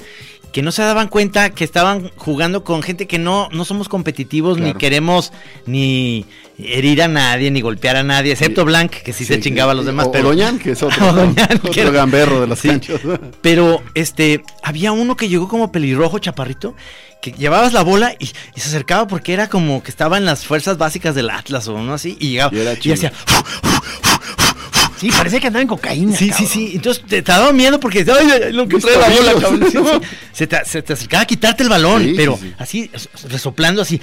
que 0.51 0.61
no 0.61 0.73
se 0.73 0.81
daban 0.81 1.07
cuenta 1.07 1.51
que 1.51 1.63
estaban 1.63 2.11
jugando 2.17 2.65
con 2.65 2.83
gente 2.83 3.07
que 3.07 3.17
no, 3.17 3.47
no 3.53 3.63
somos 3.63 3.87
competitivos 3.87 4.57
ni 4.57 4.73
queremos 4.73 5.31
ni 5.65 6.25
herir 6.57 7.01
a 7.03 7.07
nadie 7.07 7.49
ni 7.51 7.61
golpear 7.61 7.95
a 7.95 8.03
nadie, 8.03 8.33
excepto. 8.33 8.65
Blanc, 8.65 8.91
que 8.91 9.13
sí, 9.13 9.23
se 9.23 9.39
chingaba 9.39 9.71
a 9.71 9.75
los 9.75 9.85
demás. 9.85 10.07
O, 10.07 10.11
pero, 10.11 10.27
Doñan, 10.27 10.59
que 10.59 10.71
es 10.71 10.83
otro, 10.83 11.13
Doñan, 11.13 11.47
otro 11.55 11.71
que 11.71 11.89
gamberro 11.89 12.41
de 12.41 12.47
las 12.47 12.59
Sí. 12.59 12.67
canchas. 12.67 12.99
Pero 13.41 13.81
este, 13.93 14.43
había 14.61 14.91
uno 14.91 15.15
que 15.15 15.29
llegó 15.29 15.47
como 15.47 15.71
pelirrojo, 15.71 16.19
chaparrito, 16.19 16.75
que 17.21 17.31
llevabas 17.31 17.71
la 17.73 17.83
bola 17.83 18.15
y, 18.19 18.25
y 18.55 18.59
se 18.59 18.69
acercaba 18.69 19.07
porque 19.07 19.33
era 19.33 19.47
como 19.47 19.83
que 19.83 19.91
estaba 19.91 20.17
en 20.17 20.25
las 20.25 20.45
fuerzas 20.45 20.77
básicas 20.77 21.13
del 21.15 21.29
Atlas 21.29 21.67
o 21.67 21.73
uno 21.75 21.93
así, 21.93 22.17
y 22.19 22.31
llegaba 22.31 22.55
Y 22.55 22.59
era 22.59 22.73
y, 22.73 22.77
chido. 22.79 22.95
hacía. 22.95 23.13
Sí, 24.99 25.09
parecía 25.09 25.39
que 25.39 25.47
andaba 25.47 25.61
en 25.63 25.67
cocaína. 25.67 26.15
Sí, 26.15 26.25
sí, 26.25 26.29
cabrón. 26.31 26.47
sí. 26.47 26.71
Entonces 26.75 27.03
te, 27.07 27.21
te 27.23 27.31
daba 27.31 27.51
miedo 27.51 27.79
porque 27.79 27.99
ay, 28.07 28.27
ay, 28.45 28.53
lo 28.53 28.67
que 28.67 28.77
trae 28.77 28.97
la 28.97 29.09
bola, 29.09 29.33
cabrón. 29.33 29.65
Sí, 29.71 29.77
sí. 29.79 30.07
Se, 30.33 30.47
te, 30.47 30.63
se 30.65 30.81
te 30.83 30.93
acercaba 30.93 31.23
a 31.23 31.25
quitarte 31.25 31.63
el 31.63 31.69
balón, 31.69 32.03
Sí, 32.03 32.13
pero 32.15 32.37
sí, 32.39 32.47
sí. 32.49 32.55
así, 32.57 32.91
resoplando 33.27 33.81
así. 33.81 33.99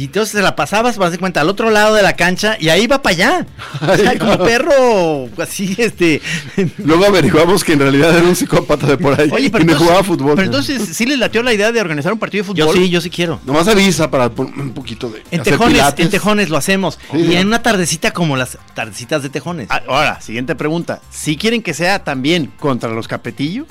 Y 0.00 0.04
entonces 0.04 0.32
se 0.32 0.40
la 0.40 0.56
pasabas, 0.56 0.96
vas 0.96 1.12
de 1.12 1.18
cuenta, 1.18 1.42
al 1.42 1.50
otro 1.50 1.68
lado 1.68 1.94
de 1.94 2.00
la 2.02 2.14
cancha 2.14 2.56
y 2.58 2.70
ahí 2.70 2.86
va 2.86 3.02
para 3.02 3.14
allá. 3.14 3.46
O 3.86 3.96
sea, 3.96 4.18
como 4.18 4.38
perro, 4.38 5.28
así, 5.42 5.74
este. 5.76 6.22
Luego 6.78 7.04
averiguamos 7.04 7.64
que 7.64 7.72
en 7.74 7.80
realidad 7.80 8.16
era 8.16 8.26
un 8.26 8.36
psicópata 8.36 8.86
de 8.86 8.96
por 8.96 9.18
ahí 9.20 9.28
Oye, 9.32 9.50
pero 9.50 9.62
y 9.62 9.66
me 9.66 9.72
entonces, 9.72 9.78
jugaba 9.78 10.02
fútbol. 10.04 10.34
Pero 10.36 10.46
entonces 10.46 10.96
sí 10.96 11.04
les 11.04 11.18
latió 11.18 11.42
la 11.42 11.52
idea 11.52 11.70
de 11.72 11.80
organizar 11.80 12.12
un 12.12 12.18
partido 12.18 12.44
de 12.44 12.46
fútbol. 12.48 12.66
Yo 12.66 12.72
sí, 12.72 12.88
yo 12.88 13.00
sí 13.00 13.10
quiero. 13.10 13.40
Nomás 13.44 13.68
avisa 13.68 14.10
para 14.10 14.28
un 14.28 14.72
poquito 14.72 15.10
de. 15.10 15.22
En 15.30 15.40
hacer 15.40 15.54
tejones, 15.54 15.74
pilates. 15.74 16.04
en 16.06 16.10
tejones 16.10 16.48
lo 16.48 16.56
hacemos. 16.56 16.98
Sí, 17.10 17.18
y 17.18 17.26
sí. 17.26 17.34
en 17.36 17.46
una 17.48 17.62
tardecita 17.62 18.12
como 18.12 18.36
las 18.36 18.56
tardecitas 18.74 19.22
de 19.22 19.28
tejones. 19.28 19.66
Ah, 19.70 19.82
Ahora, 19.86 20.20
siguiente 20.20 20.54
pregunta. 20.54 21.00
¿Si 21.10 21.36
quieren 21.36 21.62
que 21.62 21.74
sea 21.74 22.04
también 22.04 22.52
contra 22.58 22.90
los 22.90 23.06
Capetillo? 23.08 23.66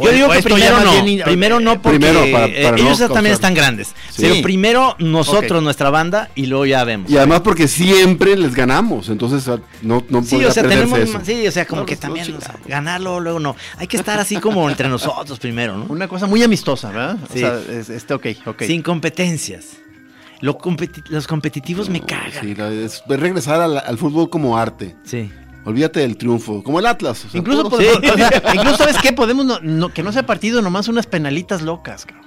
Yo 0.00 0.12
digo 0.12 0.28
que 0.30 0.42
primero 0.42 0.80
no. 0.80 1.24
Primero 1.24 1.60
no 1.60 1.82
porque 1.82 1.98
Primero, 1.98 2.30
para- 2.30 2.46
eh, 2.46 2.70
no 2.70 2.76
ellos 2.76 2.98
también 3.12 3.34
están 3.34 3.54
grandes. 3.54 3.88
Sí. 4.10 4.22
Pero 4.22 4.42
primero 4.42 4.96
nosotros, 4.98 5.58
Ok. 5.58 5.71
Nuestra 5.72 5.88
banda, 5.90 6.28
y 6.34 6.46
luego 6.46 6.66
ya 6.66 6.84
vemos. 6.84 7.10
Y 7.10 7.16
además 7.16 7.40
porque 7.40 7.66
siempre 7.66 8.36
les 8.36 8.54
ganamos, 8.54 9.08
entonces 9.08 9.48
ah, 9.48 9.58
no, 9.80 10.04
no 10.10 10.22
Sí, 10.22 10.36
o 10.44 10.50
sea, 10.52 10.62
perderse 10.62 10.84
tenemos, 10.92 10.98
eso. 10.98 11.20
sí, 11.24 11.46
o 11.46 11.50
sea, 11.50 11.64
como 11.66 11.80
No, 11.82 11.86
que 11.86 11.96
también, 11.96 12.30
no, 12.30 12.36
o 12.36 12.40
sea, 12.42 12.56
ganarlo, 12.66 13.20
luego 13.20 13.40
no. 13.40 13.56
Hay 13.78 13.86
que 13.86 13.96
estar 13.96 14.18
así 14.20 14.36
como 14.36 14.68
entre 14.68 14.88
nosotros 14.90 15.38
primero, 15.38 15.78
¿no? 15.78 15.86
Una 15.88 16.08
cosa 16.08 16.26
muy 16.26 16.42
amistosa, 16.42 16.90
¿verdad? 16.90 17.16
Sí. 17.32 17.42
O 17.42 17.46
sea, 17.48 17.58
es- 17.78 17.88
este, 17.88 18.12
ok, 18.12 18.26
ok. 18.46 18.62
Sin 18.64 18.82
competencias. 18.82 19.78
Lo 20.40 20.58
competi- 20.58 21.02
los 21.08 21.26
competitivos 21.26 21.88
me 21.88 22.00
cagan. 22.00 22.32
Sí, 22.42 22.54
la- 22.54 22.70
es, 22.70 23.02
es 23.08 23.20
regresar 23.20 23.60
al, 23.62 23.78
al 23.78 23.96
fútbol 23.96 24.28
como 24.28 24.58
arte. 24.58 24.94
Sí. 25.04 25.30
Olvídate 25.64 26.00
del 26.00 26.16
triunfo, 26.16 26.62
como 26.64 26.80
el 26.80 26.86
Atlas. 26.86 27.24
o 27.24 27.28
sea, 27.30 27.38
Incluso, 27.38 27.70
podemos- 27.70 27.98
o 27.98 28.16
sea, 28.16 28.42
incluso, 28.52 28.76
¿sabes 28.76 28.96
qué? 29.00 29.12
Podemos, 29.12 29.46
no, 29.46 29.60
no- 29.60 29.88
que 29.92 30.02
no 30.02 30.12
sea 30.12 30.26
partido, 30.26 30.60
nomás 30.60 30.88
unas 30.88 31.06
penalitas 31.06 31.62
locas, 31.62 32.04
cabrón. 32.04 32.21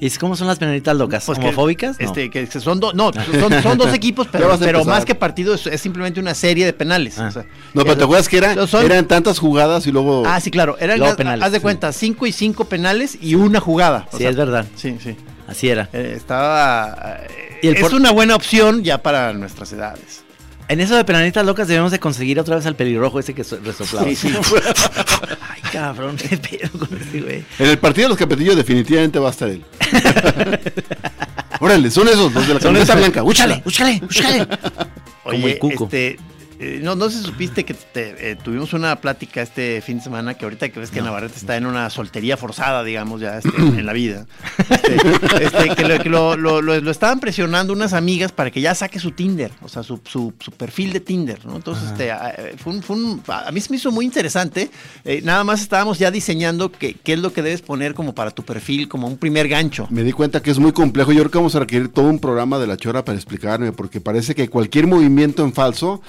¿Y 0.00 0.10
cómo 0.10 0.36
son 0.36 0.46
las 0.46 0.58
penalitas 0.58 0.96
locas? 0.96 1.24
Pues 1.24 1.38
que- 1.38 1.44
¿Homofóbicas? 1.46 1.98
No. 1.98 2.06
Este, 2.06 2.30
que 2.30 2.46
que 2.48 2.60
son, 2.60 2.78
dos 2.80 2.94
no, 2.94 3.10
son, 3.12 3.62
son 3.62 3.78
dos 3.78 3.92
equipos, 3.94 4.28
pero, 4.30 4.48
más 4.84 5.04
que 5.04 5.14
partido 5.14 5.54
es, 5.54 5.66
es 5.66 5.80
simplemente 5.80 6.20
una 6.20 6.34
serie 6.34 6.64
de 6.64 6.72
penales. 6.72 7.18
Ah. 7.18 7.26
o 7.28 7.30
sea, 7.32 7.42
No, 7.74 7.82
pero 7.82 7.96
te 7.96 8.04
acuerdas 8.04 8.28
que 8.28 8.38
era, 8.38 8.66
Son- 8.66 8.84
eran 8.84 9.06
tantas 9.06 9.38
jugadas 9.38 9.86
y 9.86 9.92
luego. 9.92 10.22
Ah, 10.26 10.40
sí, 10.40 10.50
claro. 10.50 10.76
Eran, 10.78 11.16
penales, 11.16 11.44
haz 11.44 11.52
de 11.52 11.58
sí. 11.58 11.62
cuenta, 11.62 11.92
cinco 11.92 12.26
y 12.26 12.32
cinco 12.32 12.64
penales 12.66 13.18
y 13.20 13.34
una 13.34 13.60
jugada. 13.60 14.06
O 14.12 14.16
Sí, 14.16 14.22
sea, 14.22 14.30
es 14.30 14.36
verdad. 14.36 14.66
Sí, 14.76 14.96
sí. 15.02 15.16
Así 15.46 15.68
era. 15.68 15.88
Eh, 15.92 16.12
estaba. 16.16 17.20
eh, 17.28 17.58
Y 17.62 17.68
el 17.68 17.76
es 17.76 17.80
por- 17.82 17.94
una 17.94 18.10
buena 18.12 18.36
opción 18.36 18.84
ya 18.84 19.02
para 19.02 19.32
nuestras 19.32 19.72
edades. 19.72 20.22
En 20.68 20.80
eso 20.80 20.94
de 20.96 21.04
penalitas 21.04 21.44
locas 21.46 21.66
debemos 21.66 21.90
de 21.92 21.98
conseguir 21.98 22.38
otra 22.38 22.56
vez 22.56 22.66
al 22.66 22.76
pelirrojo 22.76 23.18
ese 23.18 23.34
que 23.34 23.42
so- 23.42 23.58
resoplaba. 23.64 24.06
Sí, 24.08 24.14
sí. 24.16 24.28
Ay, 25.50 25.62
cabrón, 25.72 26.16
qué 26.16 26.36
pedo 26.36 26.70
con 26.86 26.98
este 27.00 27.20
güey. 27.22 27.44
En 27.58 27.66
el 27.70 27.78
partido 27.78 28.04
de 28.06 28.08
los 28.10 28.18
capetillos 28.18 28.54
definitivamente 28.54 29.18
va 29.18 29.28
a 29.28 29.30
estar 29.30 29.48
él. 29.48 29.64
Órale, 31.60 31.90
son 31.90 32.06
esos, 32.08 32.32
los 32.32 32.46
de 32.46 32.54
la 32.54 32.60
camiseta 32.60 32.94
blanca. 32.96 33.22
Úchale, 33.24 33.62
úchale, 33.64 34.00
úchale. 34.04 34.46
Como 34.46 35.36
Oye, 35.36 35.52
el 35.52 35.58
cuco. 35.58 35.84
este. 35.84 36.18
Eh, 36.60 36.80
no, 36.82 36.94
no 36.96 37.08
sé 37.10 37.18
si 37.18 37.24
supiste 37.24 37.64
que 37.64 37.74
te- 37.74 38.30
eh, 38.32 38.36
tuvimos 38.36 38.72
una 38.72 38.96
plática 38.96 39.42
este 39.42 39.80
fin 39.80 39.98
de 39.98 40.04
semana 40.04 40.34
que 40.34 40.44
ahorita 40.44 40.68
que 40.70 40.80
ves 40.80 40.90
que 40.90 41.00
Navarrete 41.00 41.36
está 41.36 41.56
en 41.56 41.66
una 41.66 41.88
soltería 41.90 42.36
forzada, 42.36 42.82
digamos, 42.84 43.20
ya 43.20 43.38
este, 43.38 43.56
en 43.56 43.86
la 43.86 43.92
vida. 43.92 44.26
Este, 44.68 45.44
este, 45.44 45.74
que 45.76 45.84
lo, 45.88 46.02
que 46.02 46.08
lo- 46.08 46.36
lo- 46.36 46.60
lo- 46.62 46.80
lo 46.80 46.90
estaban 46.90 47.20
presionando 47.20 47.72
unas 47.72 47.92
amigas 47.92 48.32
para 48.32 48.50
que 48.50 48.60
ya 48.60 48.74
saque 48.74 48.98
su 48.98 49.12
Tinder, 49.12 49.50
o 49.62 49.68
sea, 49.68 49.82
su, 49.82 50.00
su- 50.04 50.32
su 50.38 50.50
perfil 50.52 50.92
de 50.92 51.00
Tinder, 51.00 51.44
¿no? 51.46 51.56
Entonces, 51.56 51.90
este, 51.90 52.10
a, 52.10 52.30
eh, 52.36 52.54
fue 52.58 52.72
un- 52.74 52.82
fue 52.82 52.96
un- 52.96 53.22
a 53.28 53.50
mí 53.52 53.60
se 53.60 53.70
me 53.70 53.76
hizo 53.76 53.90
muy 53.92 54.04
interesante. 54.04 54.70
eh, 55.04 55.20
nada 55.22 55.44
más 55.44 55.60
estábamos 55.60 55.98
ya 55.98 56.10
diseñando 56.10 56.70
qué, 56.72 56.94
qué 56.94 57.12
es 57.14 57.18
lo 57.18 57.32
que 57.32 57.42
debes 57.42 57.62
poner 57.62 57.94
como 57.94 58.14
para 58.14 58.30
tu 58.30 58.42
perfil, 58.42 58.88
como 58.88 59.06
un 59.06 59.16
primer 59.16 59.48
gancho. 59.48 59.86
Me 59.90 60.02
di 60.02 60.12
cuenta 60.12 60.42
que 60.42 60.50
es 60.50 60.58
muy 60.58 60.72
complejo. 60.72 61.12
Yo 61.12 61.20
creo 61.20 61.30
que 61.30 61.38
vamos 61.38 61.54
a 61.54 61.60
requerir 61.60 61.88
todo 61.88 62.06
un 62.06 62.18
programa 62.18 62.58
de 62.58 62.66
la 62.66 62.76
chora 62.76 63.04
para 63.04 63.16
explicarme, 63.16 63.72
porque 63.72 64.00
parece 64.00 64.34
que 64.34 64.48
cualquier 64.48 64.86
movimiento 64.86 65.44
en 65.44 65.52
falso 65.52 66.02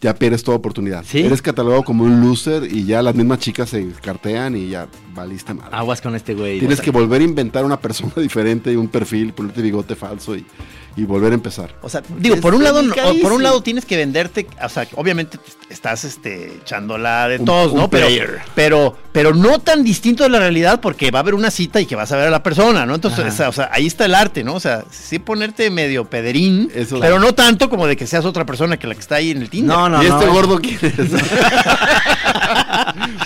ya 0.00 0.14
pierdes 0.14 0.42
toda 0.42 0.56
oportunidad. 0.56 1.04
¿Sí? 1.04 1.20
Eres 1.20 1.42
catalogado 1.42 1.84
como 1.84 2.04
un 2.04 2.20
loser 2.20 2.64
y 2.70 2.84
ya 2.84 3.02
las 3.02 3.14
mismas 3.14 3.38
chicas 3.38 3.68
se 3.68 3.86
cartean 4.02 4.56
y 4.56 4.70
ya 4.70 4.88
valiste 5.14 5.52
mal. 5.52 5.68
Aguas 5.72 6.00
con 6.00 6.14
este 6.14 6.34
güey. 6.34 6.58
Tienes 6.58 6.78
O 6.78 6.82
sea, 6.82 6.84
que 6.84 6.90
volver 6.90 7.20
a 7.20 7.24
inventar 7.24 7.64
una 7.64 7.78
persona 7.78 8.12
diferente 8.16 8.72
y 8.72 8.76
un 8.76 8.88
perfil, 8.88 9.32
ponerte 9.32 9.60
bigote 9.62 9.94
falso 9.94 10.34
y, 10.36 10.44
y 10.96 11.04
volver 11.04 11.32
a 11.32 11.34
empezar. 11.34 11.74
O 11.82 11.88
sea, 11.88 12.02
digo, 12.18 12.36
por 12.36 12.54
un 12.54 12.64
lado, 12.64 12.82
por 13.22 13.32
un 13.32 13.42
lado 13.42 13.62
tienes 13.62 13.84
que 13.84 13.96
venderte, 13.96 14.46
o 14.62 14.68
sea, 14.68 14.86
obviamente 14.96 15.38
estás 15.68 16.04
este 16.04 16.56
echándola 16.62 17.28
de 17.28 17.38
Un- 17.38 17.44
todos, 17.44 17.72
un 17.72 17.78
¿no? 17.78 17.90
Pero, 17.90 18.06
player. 18.06 18.38
pero, 18.54 18.96
pero 19.12 19.34
no 19.34 19.58
tan 19.60 19.82
distinto 19.84 20.24
de 20.24 20.30
la 20.30 20.38
realidad 20.40 20.80
porque 20.80 21.10
va 21.10 21.20
a 21.20 21.22
haber 21.22 21.34
una 21.34 21.50
cita 21.50 21.80
y 21.80 21.86
que 21.86 21.94
vas 21.96 22.10
a 22.12 22.16
ver 22.16 22.26
a 22.26 22.30
la 22.30 22.42
persona, 22.42 22.86
¿no? 22.86 22.94
Entonces, 22.96 23.20
Ajá. 23.20 23.28
o 23.28 23.36
sea, 23.36 23.48
o 23.48 23.52
sea, 23.52 23.70
ahí 23.72 23.86
está 23.86 24.04
el 24.04 24.14
arte, 24.14 24.42
¿no? 24.44 24.54
O 24.54 24.60
sea, 24.60 24.84
sí 24.90 25.18
ponerte 25.18 25.70
medio 25.70 26.04
pederín, 26.10 26.70
Eso- 26.74 26.98
pero 27.00 27.18
no 27.20 27.32
tanto 27.34 27.70
como 27.70 27.86
de 27.86 27.96
que 27.96 28.06
seas 28.06 28.24
otra 28.24 28.44
persona 28.44 28.76
que 28.78 28.86
la 28.86 28.94
que 28.94 29.00
está 29.00 29.16
ahí 29.16 29.30
en 29.30 29.42
el 29.42 29.48
Tinder. 29.50 29.76
No, 29.76 29.88
no, 29.88 30.02
¿Y 30.02 30.06
este 30.06 30.26
no. 30.26 30.32
gordo 30.32 30.58
quién 30.60 30.78
es? 30.82 30.92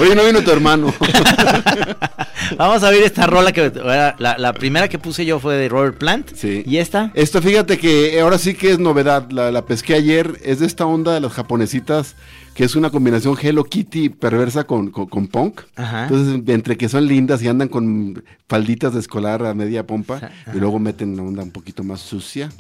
Oye, 0.01 0.15
no 0.15 0.25
vino 0.25 0.43
tu 0.43 0.51
hermano. 0.51 0.93
Vamos 2.59 2.83
a 2.83 2.91
ver 2.91 3.03
esta 3.03 3.27
rola 3.27 3.53
que 3.53 3.71
la, 3.71 4.37
la 4.39 4.53
primera 4.53 4.89
que 4.89 4.99
puse 4.99 5.25
yo 5.25 5.41
fue 5.41 5.57
de 5.57 5.69
Robert 5.69 5.97
Plant. 5.99 6.35
Sí. 6.35 6.63
¿Y 6.67 6.79
esta? 6.79 7.11
Esto 7.15 7.41
fíjate 7.41 7.79
que 7.79 8.21
ahora 8.21 8.39
sí 8.39 8.55
que 8.55 8.73
es 8.73 8.79
novedad, 8.79 9.31
la, 9.31 9.51
la 9.51 9.65
pesqué 9.65 9.95
ayer, 9.95 10.39
es 10.45 10.61
de 10.61 10.67
esta 10.67 10.87
onda 10.87 11.13
de 11.13 11.21
las 11.21 11.33
japonesitas, 11.33 12.17
que 12.55 12.65
es 12.65 12.77
una 12.77 12.91
combinación 12.91 13.37
Hello 13.41 13.65
Kitty 13.65 14.11
perversa 14.11 14.65
con, 14.65 14.91
con, 14.91 15.07
con 15.07 15.27
punk. 15.27 15.63
Ajá. 15.77 16.05
Entonces, 16.05 16.41
entre 16.49 16.77
que 16.77 16.89
son 16.89 17.07
lindas 17.07 17.43
y 17.43 17.49
andan 17.49 17.69
con 17.69 18.23
falditas 18.49 18.95
de 18.95 19.01
escolar 19.01 19.45
a 19.45 19.55
media 19.55 19.87
pompa, 19.87 20.31
y 20.55 20.59
luego 20.59 20.79
meten 20.79 21.19
una 21.19 21.23
onda 21.23 21.43
un 21.43 21.51
poquito 21.51 21.83
más 21.83 22.01
sucia. 22.01 22.51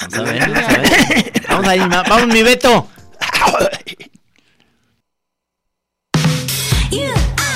Vamos 0.00 0.18
a 0.18 0.22
ver, 0.22 0.40
vamos 0.40 0.68
a 0.68 0.78
ver. 0.78 1.32
Vamos 1.48 2.08
vamos 2.08 2.26
mi 2.28 2.42
Beto. 2.42 2.88
You 6.90 7.49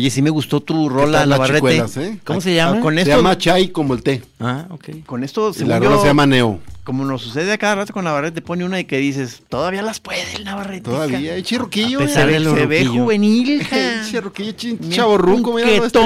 Oye, 0.00 0.08
sí 0.10 0.22
me 0.22 0.30
gustó 0.30 0.60
tu 0.62 0.88
¿Qué 0.88 0.94
rola, 0.94 1.26
Navarrete. 1.26 1.76
eh? 1.76 2.18
¿Cómo 2.24 2.40
se 2.40 2.54
llama? 2.54 2.78
Ah, 2.78 2.80
con 2.80 2.94
Se 2.94 3.02
esto, 3.02 3.16
llama 3.16 3.36
Chai 3.36 3.68
como 3.68 3.92
el 3.92 4.02
té. 4.02 4.22
Ah, 4.40 4.64
ok. 4.70 5.04
con 5.04 5.22
esto, 5.22 5.52
según 5.52 5.68
la 5.68 5.78
rola 5.78 5.96
yo, 5.96 6.00
se 6.00 6.06
llama 6.06 6.24
Neo. 6.24 6.58
como 6.84 7.04
nos 7.04 7.20
sucede 7.20 7.52
a 7.52 7.58
cada 7.58 7.74
rato 7.74 7.92
con 7.92 8.04
Navarrete, 8.04 8.40
pone 8.40 8.64
una 8.64 8.80
y 8.80 8.84
que 8.86 8.96
dices, 8.96 9.42
todavía 9.50 9.82
las 9.82 10.00
puede 10.00 10.22
el 10.36 10.44
Navarrete. 10.44 10.90
Todavía, 10.90 11.34
hay 11.34 11.42
chirruquillo. 11.42 11.98
A 11.98 12.02
pesar 12.02 12.30
Se, 12.30 12.40
de 12.40 12.44
se 12.44 12.66
ve 12.66 12.86
juvenil, 12.86 13.62
ja. 13.70 13.76
Chirruquillo, 14.10 14.52
chin- 14.52 14.78
Bien 14.80 14.90
chavo 14.90 15.18
ruco, 15.18 15.52
mira. 15.52 15.66
no, 15.68 15.84
este-. 15.84 15.98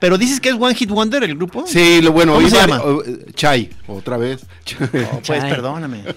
Pero 0.00 0.18
dices 0.18 0.40
que 0.40 0.48
es 0.48 0.54
One 0.58 0.74
Hit 0.74 0.90
Wonder 0.90 1.22
el 1.22 1.36
grupo. 1.36 1.64
Sí, 1.66 2.00
lo 2.02 2.10
bueno. 2.12 2.32
¿Cómo 2.32 2.44
hoy 2.44 2.50
se 2.50 2.56
llama? 2.56 2.82
eh, 3.06 3.26
Chai, 3.34 3.70
otra 3.86 4.16
vez. 4.16 4.40
Oh, 4.82 4.86
pues 4.90 5.22
Chay. 5.22 5.40
perdóname. 5.50 6.02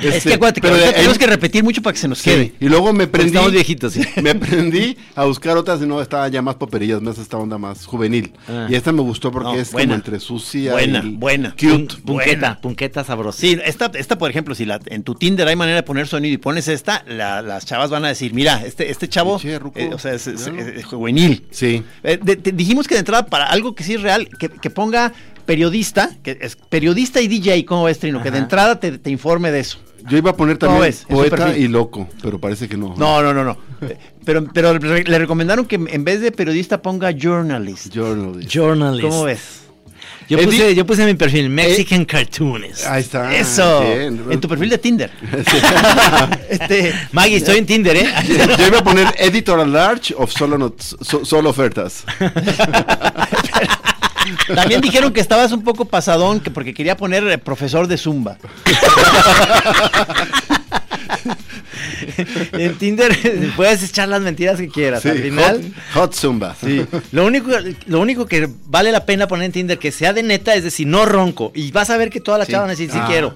Este, 0.00 0.16
es 0.18 0.24
que 0.24 0.34
acuérdate 0.34 0.60
que 0.60 0.68
ahorita 0.68 0.92
tenemos 0.92 1.14
en- 1.14 1.18
que 1.20 1.26
repetir 1.26 1.64
mucho 1.64 1.80
para 1.80 1.94
que 1.94 2.00
se 2.00 2.08
nos 2.08 2.18
Sí, 2.18 2.30
quede. 2.30 2.54
y 2.60 2.68
luego 2.68 2.92
me 2.92 3.06
prendí. 3.06 3.28
estamos 3.30 3.52
viejitos, 3.52 3.92
sí. 3.94 4.02
Me 4.22 4.30
aprendí 4.30 4.96
a 5.14 5.24
buscar 5.24 5.56
otras 5.56 5.80
y 5.82 5.86
no 5.86 6.00
estaban 6.02 6.30
ya 6.30 6.42
más 6.42 6.56
paperillas, 6.56 7.00
más 7.00 7.16
esta 7.18 7.36
onda 7.38 7.58
más 7.58 7.86
juvenil. 7.86 8.32
Ah. 8.48 8.66
Y 8.68 8.74
esta 8.74 8.92
me 8.92 9.00
gustó 9.02 9.30
porque 9.30 9.48
No, 9.48 9.54
es 9.54 9.72
buena. 9.72 9.86
como 9.92 9.94
entre 9.96 10.20
sucia 10.20 10.72
Buena, 10.72 11.00
y 11.04 11.10
buena. 11.10 11.50
cute. 11.52 11.68
Pun- 11.68 12.02
punqueta, 12.02 12.38
Buena. 12.40 12.60
punqueta 12.60 13.04
sabrosa. 13.04 13.38
Sí, 13.40 13.58
esta, 13.64 13.90
esta, 13.94 14.18
por 14.18 14.30
ejemplo, 14.30 14.54
si 14.54 14.64
la, 14.66 14.78
en 14.86 15.02
tu 15.04 15.14
Tinder 15.14 15.46
hay 15.48 15.56
manera 15.56 15.76
de 15.76 15.82
poner 15.84 16.06
sonido 16.06 16.34
y 16.34 16.38
pones 16.38 16.68
esta, 16.68 17.04
la- 17.08 17.40
las 17.42 17.64
chavas 17.64 17.88
van 17.90 18.04
a 18.04 18.08
decir, 18.08 18.34
mira, 18.34 18.62
este, 18.66 18.90
este 18.90 19.08
chavo, 19.08 19.40
ruco. 19.58 19.78
eh, 19.78 19.90
o 19.94 19.98
sea, 19.98 20.12
es, 20.12 20.26
es- 20.26 20.50
Míralo. 20.50 20.70
es 20.72 20.84
juvenil. 20.84 21.46
Sí. 21.50 21.82
Eh, 22.02 22.18
de- 22.22 22.36
te- 22.36 22.52
dijimos 22.52 22.86
que 22.88 22.94
de 22.94 23.00
entrada, 23.00 23.26
para 23.26 23.46
algo 23.46 23.74
que 23.74 23.84
sí 23.84 23.94
es 23.94 24.02
real, 24.02 24.28
que, 24.38 24.48
que 24.48 24.70
ponga 24.70 25.12
periodista, 25.46 26.10
que 26.22 26.38
es 26.40 26.56
periodista 26.56 27.20
y 27.20 27.28
DJ, 27.28 27.64
¿cómo 27.64 27.84
ves, 27.84 27.98
Trino? 27.98 28.22
Que 28.22 28.30
de 28.30 28.38
entrada 28.38 28.80
te, 28.80 28.98
te 28.98 29.10
informe 29.10 29.50
de 29.50 29.60
eso. 29.60 29.78
Yo 30.06 30.18
iba 30.18 30.30
a 30.32 30.36
poner 30.36 30.58
¿Cómo 30.58 30.72
también 30.72 30.94
poeta 31.08 31.56
y 31.56 31.66
loco, 31.68 32.08
pero 32.22 32.38
parece 32.38 32.68
que 32.68 32.76
no. 32.76 32.94
No, 32.96 33.22
no, 33.22 33.32
no, 33.32 33.42
no. 33.44 33.56
Eh, 33.80 33.96
Pero, 34.24 34.44
pero 34.52 34.74
le 34.78 35.18
recomendaron 35.18 35.64
que 35.66 35.76
en 35.76 36.04
vez 36.04 36.20
de 36.20 36.30
periodista 36.32 36.80
ponga 36.82 37.10
journalist. 37.12 37.92
Journalist. 37.94 38.50
Journalist. 38.50 39.08
¿Cómo 39.08 39.24
ves? 39.24 39.63
Yo 40.28 40.38
Edi- 40.38 40.46
puse, 40.46 40.74
yo 40.74 40.86
puse 40.86 41.02
en 41.02 41.08
mi 41.08 41.14
perfil 41.14 41.50
Mexican 41.50 42.04
Cartoonist. 42.04 42.86
Ahí 42.86 43.00
está. 43.02 43.34
Eso. 43.34 43.80
bien. 43.82 44.24
En 44.30 44.40
tu 44.40 44.48
perfil 44.48 44.70
de 44.70 44.78
Tinder. 44.78 45.10
este, 46.48 46.94
Maggie, 47.12 47.36
estoy 47.36 47.58
en 47.58 47.66
Tinder, 47.66 47.96
¿eh? 47.96 48.08
Yo 48.58 48.66
iba 48.66 48.78
a 48.78 48.84
poner 48.84 49.14
editor 49.18 49.60
at 49.60 49.66
large 49.66 50.14
of 50.16 50.32
solo, 50.32 50.56
not- 50.58 50.80
so- 50.80 51.24
solo 51.24 51.50
ofertas. 51.50 52.04
también 54.54 54.80
dijeron 54.80 55.12
que 55.12 55.20
estabas 55.20 55.52
un 55.52 55.62
poco 55.62 55.84
pasadón 55.84 56.40
que 56.40 56.50
porque 56.50 56.72
quería 56.74 56.96
poner 56.96 57.26
eh, 57.28 57.38
profesor 57.38 57.86
de 57.86 57.96
Zumba. 57.98 58.38
en 62.52 62.74
Tinder 62.78 63.16
puedes 63.56 63.82
echar 63.82 64.08
las 64.08 64.20
mentiras 64.22 64.58
que 64.58 64.68
quieras. 64.68 65.02
Sí, 65.02 65.08
Al 65.08 65.18
final, 65.18 65.72
hot, 65.94 66.02
hot 66.10 66.14
Zumba. 66.14 66.56
sí. 66.60 66.84
Lo 67.12 67.24
único, 67.26 67.50
lo 67.86 68.00
único 68.00 68.26
que 68.26 68.48
vale 68.66 68.92
la 68.92 69.04
pena 69.06 69.26
poner 69.28 69.46
en 69.46 69.52
Tinder 69.52 69.78
que 69.78 69.92
sea 69.92 70.12
de 70.12 70.22
neta 70.22 70.54
es 70.54 70.64
decir, 70.64 70.86
no 70.86 71.04
ronco. 71.06 71.52
Y 71.54 71.70
vas 71.72 71.90
a 71.90 71.96
ver 71.96 72.10
que 72.10 72.20
todas 72.20 72.38
las 72.38 72.46
Sí. 72.46 72.52
chavas 72.52 72.64
van 72.64 72.70
a 72.70 72.76
decir, 72.78 72.90
sí 72.90 72.98
Ah. 73.00 73.06
quiero. 73.08 73.34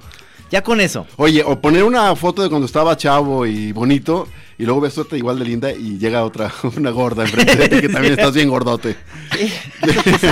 Ya 0.50 0.62
con 0.62 0.80
eso. 0.80 1.06
Oye, 1.16 1.42
o 1.44 1.60
poner 1.60 1.84
una 1.84 2.14
foto 2.16 2.42
de 2.42 2.48
cuando 2.48 2.66
estaba 2.66 2.96
chavo 2.96 3.44
y 3.46 3.72
bonito, 3.72 4.26
y 4.58 4.64
luego 4.64 4.80
ves 4.80 4.96
otra 4.98 5.18
igual 5.18 5.38
de 5.38 5.44
linda 5.44 5.72
y 5.72 5.98
llega 5.98 6.24
otra, 6.24 6.52
una 6.76 6.90
gorda 6.90 7.24
enfrente 7.24 7.54
de 7.56 7.68
ti 7.68 7.80
que 7.82 7.88
también 7.88 8.14
estás 8.14 8.32
bien 8.34 8.48
gordote. 8.48 8.96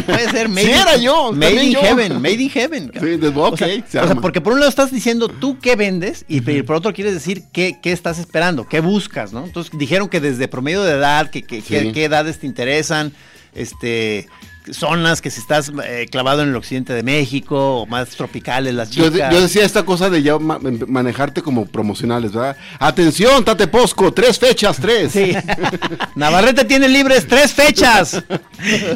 Puede 0.06 0.30
ser 0.30 0.50
Sí, 0.54 0.70
era 0.70 0.96
yo, 0.96 1.32
Made 1.32 1.64
in 1.64 1.72
yo. 1.72 1.80
heaven, 1.80 2.14
made 2.20 2.34
in 2.42 2.50
heaven. 2.50 2.90
Sí, 2.98 3.06
entonces, 3.12 3.36
ok, 3.36 3.52
o 3.52 3.56
sea, 3.56 3.68
se 3.88 3.98
o 4.00 4.06
sea, 4.06 4.14
porque 4.16 4.40
por 4.40 4.52
un 4.54 4.60
lado 4.60 4.68
estás 4.70 4.90
diciendo 4.90 5.28
tú 5.28 5.58
qué 5.60 5.76
vendes 5.76 6.24
y 6.28 6.40
por 6.62 6.76
otro 6.76 6.92
quieres 6.92 7.14
decir 7.14 7.44
qué, 7.52 7.78
qué 7.82 7.92
estás 7.92 8.18
esperando, 8.18 8.66
qué 8.68 8.80
buscas, 8.80 9.32
¿no? 9.32 9.44
Entonces 9.44 9.72
dijeron 9.78 10.08
que 10.08 10.20
desde 10.20 10.48
promedio 10.48 10.82
de 10.82 10.92
edad, 10.92 11.30
que, 11.30 11.42
que- 11.42 11.60
Sí. 11.62 11.92
qué 11.92 12.04
edades 12.04 12.38
te 12.40 12.46
interesan, 12.46 13.12
este 13.54 14.28
zonas 14.72 15.20
que 15.20 15.30
si 15.30 15.40
estás 15.40 15.72
eh, 15.84 16.06
clavado 16.10 16.42
en 16.42 16.48
el 16.50 16.56
occidente 16.56 16.92
de 16.92 17.02
México 17.02 17.80
o 17.82 17.86
más 17.86 18.10
tropicales 18.10 18.74
las 18.74 18.90
chicas. 18.90 19.32
yo 19.32 19.40
decía 19.40 19.64
esta 19.64 19.84
cosa 19.84 20.10
de 20.10 20.22
ya 20.22 20.38
ma- 20.38 20.58
manejarte 20.86 21.42
como 21.42 21.66
promocionales, 21.66 22.32
¿verdad? 22.32 22.56
Atención, 22.78 23.44
Tate 23.44 23.66
Posco, 23.68 24.12
tres 24.12 24.38
fechas, 24.38 24.76
tres. 24.78 25.12
Sí. 25.12 25.32
Navarrete 26.14 26.64
tiene 26.64 26.88
libres 26.88 27.26
tres 27.26 27.52
fechas. 27.52 28.22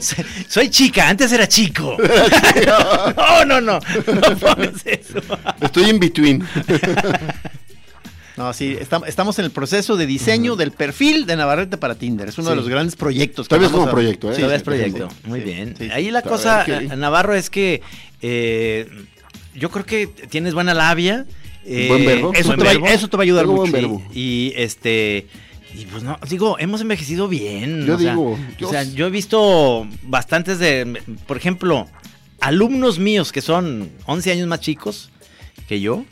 Soy- 0.00 0.24
Soy 0.48 0.70
chica, 0.70 1.08
antes 1.08 1.30
era 1.32 1.46
chico. 1.48 1.96
no, 3.16 3.44
no, 3.44 3.60
no. 3.60 3.78
No 3.80 4.36
pongas 4.38 4.84
eso. 4.84 5.20
Estoy 5.60 5.90
in 5.90 6.00
between. 6.00 6.46
No, 8.40 8.54
sí, 8.54 8.74
estam- 8.80 9.04
estamos 9.06 9.38
en 9.38 9.44
el 9.44 9.50
proceso 9.50 9.98
de 9.98 10.06
diseño 10.06 10.56
del 10.56 10.72
perfil 10.72 11.26
de 11.26 11.36
Navarrete 11.36 11.76
para 11.76 11.94
Tinder. 11.96 12.26
Es 12.30 12.38
uno 12.38 12.48
de 12.48 12.56
los 12.56 12.70
grandes 12.70 12.96
proyectos. 12.96 13.46
que 13.46 13.50
Todavía 13.50 13.66
es 13.66 13.72
como 13.72 13.86
a- 13.86 13.90
proyecto, 13.90 14.30
¿eh? 14.30 14.34
Sí, 14.34 14.40
Todavía 14.40 14.56
es 14.56 14.62
proyecto. 14.62 15.10
sí, 15.10 15.16
Muy 15.28 15.40
bien. 15.40 15.74
Ahí 15.92 16.10
la 16.10 16.22
cosa, 16.22 16.64
Navarro, 16.96 17.34
es 17.34 17.50
que 17.50 17.82
eh, 18.22 18.88
yo 19.54 19.70
creo 19.70 19.84
que 19.84 20.06
tienes 20.06 20.54
buena 20.54 20.72
labia. 20.72 21.26
eh, 21.66 21.88
Buen 21.88 22.06
verbo. 22.06 22.32
Eso, 22.34 22.56
buen 22.56 22.58
te 22.60 22.78
va, 22.78 22.88
eso 22.88 23.08
te 23.08 23.16
va 23.18 23.22
a 23.22 23.24
ayudar 23.24 23.46
mucho. 23.46 23.58
buen 23.58 23.66
Sí. 23.70 23.76
verbo. 23.76 24.02
Y 24.14 24.52
este. 24.56 25.26
Y 25.74 25.84
pues 25.84 26.02
no, 26.02 26.18
digo, 26.26 26.56
hemos 26.58 26.80
envejecido 26.80 27.28
bien. 27.28 27.84
Yo 27.84 27.96
o 27.96 27.98
sea, 27.98 28.10
digo, 28.12 28.38
yo 28.58 28.68
o 28.68 28.70
sea, 28.70 28.82
yo 28.84 29.06
he 29.06 29.10
visto 29.10 29.86
bastantes 30.04 30.58
de, 30.58 31.02
por 31.26 31.36
ejemplo, 31.36 31.86
alumnos 32.40 32.98
míos 32.98 33.32
que 33.32 33.42
son 33.42 33.90
11 34.06 34.32
años 34.32 34.48
más 34.48 34.60
chicos 34.60 35.10
que 35.68 35.80
yo, 35.82 36.04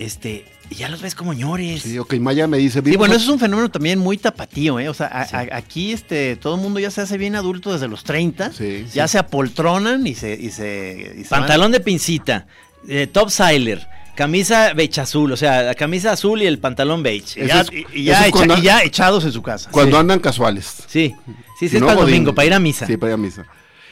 este, 0.00 0.44
y 0.70 0.76
ya 0.76 0.88
los 0.88 1.02
ves 1.02 1.14
como 1.14 1.32
ñores. 1.34 1.82
Sí, 1.82 1.98
ok, 1.98 2.14
Maya 2.20 2.46
me 2.46 2.56
dice. 2.58 2.78
Sí, 2.78 2.84
"Vimos 2.84 2.98
bueno, 2.98 3.14
eso 3.14 3.24
es 3.24 3.28
un 3.30 3.38
fenómeno 3.40 3.70
también 3.70 3.98
muy 3.98 4.16
tapatío, 4.16 4.78
¿eh? 4.80 4.88
O 4.88 4.94
sea, 4.94 5.08
a- 5.08 5.22
a- 5.22 5.56
aquí 5.56 5.92
este, 5.92 6.36
todo 6.36 6.54
el 6.54 6.60
mundo 6.60 6.78
ya 6.80 6.90
se 6.90 7.00
hace 7.00 7.18
bien 7.18 7.34
adulto 7.36 7.72
desde 7.72 7.88
los 7.88 8.04
30. 8.04 8.52
Sí, 8.52 8.86
ya 8.94 9.06
sí. 9.08 9.12
se 9.12 9.18
apoltronan 9.18 10.06
y 10.06 10.14
se... 10.14 10.32
Y 10.34 10.50
se, 10.50 11.14
y 11.18 11.24
se 11.24 11.30
van- 11.30 11.40
Pantalón 11.42 11.72
de 11.72 11.80
pincita, 11.80 12.46
eh, 12.88 13.06
top 13.06 13.30
siler, 13.30 13.86
camisa 14.14 14.72
beige 14.74 15.00
azul, 15.00 15.32
o 15.32 15.36
sea, 15.36 15.62
la 15.62 15.74
camisa 15.74 16.12
azul 16.12 16.40
y 16.42 16.46
el 16.46 16.58
pantalón 16.58 17.02
beige. 17.02 17.42
y 17.44 17.46
ya, 17.48 17.60
es- 17.62 17.68
y- 17.94 18.04
ya 18.04 18.12
eso 18.12 18.22
es 18.22 18.28
echa- 18.28 18.30
cuando- 18.32 18.58
y 18.58 18.62
ya 18.62 18.82
echados 18.82 19.24
en 19.24 19.32
su 19.32 19.42
casa. 19.42 19.70
Cuando 19.70 19.98
andan 19.98 20.20
casuales. 20.20 20.66
Sí, 20.86 21.14
sí, 21.58 21.68
sí, 21.68 21.74
Y 21.74 21.76
es 21.76 21.80
no 21.80 21.86
para 21.88 22.00
el 22.00 22.06
domingo, 22.06 22.34
para 22.34 22.46
ir 22.46 22.54
a 22.54 22.58
misa. 22.60 22.86
Sí, 22.86 22.96
para 22.96 23.10
ir 23.10 23.14
a 23.14 23.16
misa. 23.16 23.44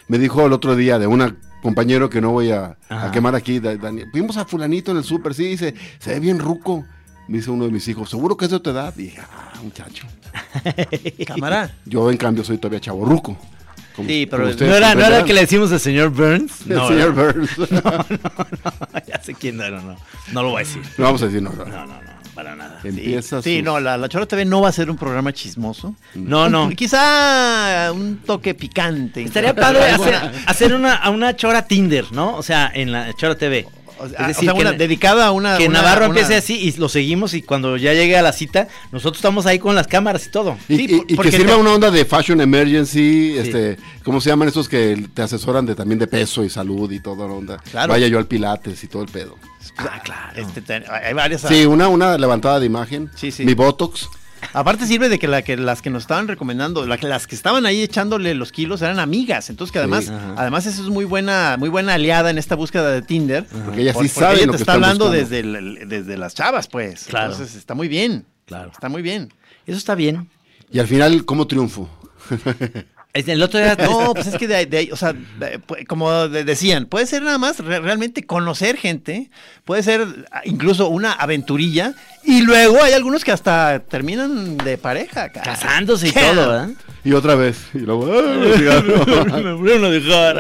Me 0.07 0.19
dijo 0.19 0.47
el 0.47 0.53
otro 0.53 0.75
día 0.77 0.99
de 0.99 1.07
un 1.07 1.21
compañero 1.63 2.09
que 2.11 2.21
no 2.21 2.31
voy 2.31 2.51
a, 2.51 2.77
quemar 3.13 3.35
aquí, 3.35 3.59
da- 3.61 3.77
Dani, 3.77 4.05
Vimos 4.13 4.37
a 4.37 4.45
fulanito 4.45 4.91
en 4.93 4.99
el 4.99 5.05
súper, 5.05 5.35
sí, 5.35 5.45
dice, 5.45 5.75
se 5.99 6.11
ve 6.15 6.21
bien 6.21 6.39
ruco. 6.39 6.85
Me 7.29 7.39
dice 7.39 7.51
uno 7.51 7.65
de 7.67 7.71
mis 7.71 7.87
hijos, 7.89 8.09
¿seguro 8.09 8.37
que 8.39 8.47
es 8.47 8.51
de 8.51 8.59
tu 8.61 8.71
edad? 8.71 8.95
Y 8.97 9.03
dije, 9.05 9.21
ah, 9.21 9.53
muchacho. 9.63 10.07
Cámara. 11.27 11.71
Yo, 11.85 12.11
en 12.11 12.17
cambio, 12.17 12.43
soy 12.43 12.57
todavía 12.59 12.81
chavo 12.81 13.05
ruco. 13.05 13.37
Como- 13.95 14.09
Sí, 14.09 14.27
pero 14.31 14.45
¿No 14.45 14.75
era, 14.77 14.95
¿No 14.95 15.05
era 15.05 15.19
el 15.19 15.25
que 15.25 15.35
le 15.35 15.41
decimos 15.43 15.71
al 15.73 15.81
señor 15.81 16.11
Burns? 16.11 16.63
El 16.69 16.77
No, 16.77 16.89
señor 16.89 17.15
¿verdad? 17.15 17.35
Burns. 17.35 17.59
No, 17.71 17.81
no, 17.81 18.07
no, 18.95 19.07
ya 19.07 19.21
sé 19.23 19.35
quién 19.35 19.61
era, 19.61 19.81
no. 19.83 19.97
No 20.33 20.43
lo 20.43 20.51
voy 20.51 20.57
a 20.57 20.59
decir. 20.61 20.83
No 20.97 21.05
vamos 21.05 21.21
a 21.23 21.27
decir 21.27 21.43
no. 21.43 21.51
no. 21.51 21.65
No, 21.65 21.87
no, 21.87 21.87
no, 21.87 22.08
para 22.39 22.55
nada. 22.55 22.79
Empieza 22.85 23.43
Sí, 23.43 23.57
sus- 23.57 23.65
no, 23.65 23.81
la, 23.81 23.97
la 23.97 24.09
Chora 24.09 24.25
TV 24.25 24.45
no 24.45 24.61
va 24.61 24.69
a 24.69 24.73
ser 24.73 24.89
un 24.91 24.97
programa 24.97 25.33
chismoso. 25.33 25.97
No, 26.15 26.49
no. 26.49 26.71
Quizá 26.71 27.91
un 27.93 28.19
toque 28.19 28.55
picante. 28.55 29.25
Estaría 29.25 29.57
padre 29.57 29.81
hacer, 29.91 30.15
hacer 30.47 30.73
una, 30.73 30.95
a 30.95 31.11
una 31.11 31.35
chora 31.35 31.67
Tinder, 31.67 32.05
¿no? 32.13 32.37
O 32.37 32.43
sea, 32.45 32.71
en 32.73 32.93
la 32.93 33.13
chora 33.15 33.35
TV. 33.35 33.67
O 34.01 34.09
sea, 34.09 34.21
Es 34.21 34.27
decir, 34.29 34.49
o 34.51 34.53
sea, 34.53 34.63
que, 34.63 34.69
una- 34.69 34.79
dedicada 34.79 35.27
a 35.27 35.33
una. 35.33 35.57
que 35.59 35.67
una- 35.67 35.79
Navarro 35.83 36.07
una- 36.07 36.21
empiece 36.21 36.35
así 36.37 36.55
y 36.59 36.73
lo 36.79 36.89
seguimos 36.89 37.35
y 37.35 37.43
cuando 37.43 37.77
ya 37.77 37.93
llegue 37.95 38.17
a 38.17 38.23
la 38.23 38.33
cita, 38.33 38.69
nosotros 38.93 39.19
estamos 39.19 39.47
ahí 39.47 39.59
con 39.59 39.75
las 39.75 39.87
cámaras 39.87 40.27
y 40.27 40.31
todo. 40.31 40.57
Y, 40.69 40.77
Sí, 40.77 40.87
y- 41.09 41.15
y 41.15 41.17
que 41.19 41.31
sirva 41.33 41.55
te- 41.55 41.61
una 41.61 41.73
onda 41.75 41.91
de 41.91 42.05
fashion 42.05 42.41
emergency, 42.41 43.37
este, 43.39 43.77
¿cómo 44.05 44.21
se 44.21 44.31
llaman 44.31 44.49
esos 44.49 44.69
que 44.69 45.07
te 45.15 45.23
asesoran 45.23 45.67
de 45.67 45.75
también 45.75 45.99
de 45.99 46.07
peso 46.07 46.45
y 46.45 46.51
salud 46.51 46.91
y 46.93 47.01
toda 47.01 47.27
la 47.27 47.33
onda? 47.33 47.59
Claro. 47.71 47.93
Vaya 47.93 48.07
yo 48.09 48.19
al 48.19 48.27
pilates 48.27 48.83
y 48.85 48.87
todo 48.89 49.03
el 49.03 49.09
pedo. 49.09 49.37
Ah, 49.77 50.01
claro. 50.05 50.33
Este, 50.41 50.61
te- 50.63 50.83
hay 50.91 51.15
varias. 51.15 51.43
Sí, 51.43 51.65
una, 51.67 51.89
una 51.89 52.17
levantada 52.19 52.59
de 52.61 52.67
imagen. 52.67 53.11
Sí, 53.15 53.31
sí. 53.31 53.45
Mi 53.45 53.55
Botox. 53.55 54.09
Aparte 54.53 54.87
sirve 54.87 55.09
de 55.09 55.19
que, 55.19 55.29
la, 55.29 55.43
que 55.43 55.57
las 55.57 55.83
que 55.83 55.91
nos 55.91 56.03
estaban 56.05 56.29
recomendando, 56.29 56.87
la 56.87 56.97
las 56.97 57.27
que 57.27 57.35
estaban 57.35 57.67
ahí 57.67 57.83
echándole 57.83 58.35
los 58.35 58.53
kilos 58.53 58.83
eran 58.83 58.99
amigas. 58.99 59.51
Entonces 59.51 59.73
que 59.73 59.79
además, 59.79 60.07
Sí. 60.07 60.13
Además 60.37 60.67
eso 60.67 60.83
es 60.83 60.89
muy 60.89 61.05
buena, 61.05 61.57
muy 61.59 61.69
buena 61.69 61.95
aliada 61.95 62.31
en 62.31 62.39
esta 62.39 62.55
búsqueda 62.55 62.91
de 62.91 63.03
Tinder. 63.03 63.45
Porque 63.47 63.83
ellas 63.83 63.95
sí 63.95 64.09
Por- 64.09 64.09
porque 64.09 64.09
saben 64.09 64.37
ella 64.39 64.47
lo 64.47 64.53
te 64.53 64.57
que 64.59 64.63
está 64.63 64.73
hablando 64.75 65.07
buscando. 65.07 65.25
desde, 65.31 65.41
el- 65.41 65.89
desde 65.89 66.17
las 66.17 66.35
chavas, 66.35 66.69
pues. 66.69 67.05
Claro. 67.05 67.33
Entonces 67.33 67.57
está 67.57 67.75
muy 67.75 67.89
bien. 67.89 68.25
Claro. 68.47 68.71
Está 68.73 68.89
muy 68.89 69.03
bien. 69.03 69.33
Eso 69.67 69.77
está 69.79 69.95
bien. 69.95 70.29
Y 70.71 70.79
al 70.79 70.87
final, 70.87 71.25
¿cómo 71.25 71.47
triunfo? 71.47 71.89
El 73.27 73.43
otro 73.43 73.59
día 73.59 73.77
No, 73.77 74.15
pues 74.15 74.27
es 74.29 74.37
que 74.37 74.47
de, 74.47 74.57
ahí- 74.57 74.67
de 74.67 74.91
o 74.93 74.97
sea, 74.97 75.13
de- 75.13 75.61
como 75.87 76.29
de- 76.29 76.45
decían, 76.45 76.87
puede 76.87 77.07
ser 77.07 77.23
nada 77.23 77.39
más 77.39 77.59
re- 77.59 77.81
realmente 77.81 78.25
conocer 78.27 78.77
gente, 78.77 79.31
puede 79.65 79.83
ser 79.83 80.07
ah, 80.31 80.43
incluso 80.45 80.89
una 80.89 81.13
aventurilla, 81.13 81.95
y 82.23 82.43
luego 82.43 82.83
hay 82.83 82.93
algunos 82.93 83.25
que 83.25 83.33
hasta 83.33 83.81
terminan 83.81 84.57
de 84.59 84.79
pareja. 84.79 85.31
cara. 85.31 85.43
casándose 85.55 86.09
y 86.09 86.13
¿Qué? 86.13 86.21
todo, 86.21 86.49
¿verdad? 86.49 86.69
Y 87.05 87.13
otra 87.13 87.35
vez. 87.35 87.57
Y 87.75 87.79
luego, 87.79 88.07
¡ay, 88.13 88.53
cigarro! 88.59 89.25
Me 89.43 89.53
volvieron 89.55 89.85
a 89.87 89.89
dejar. 89.91 90.37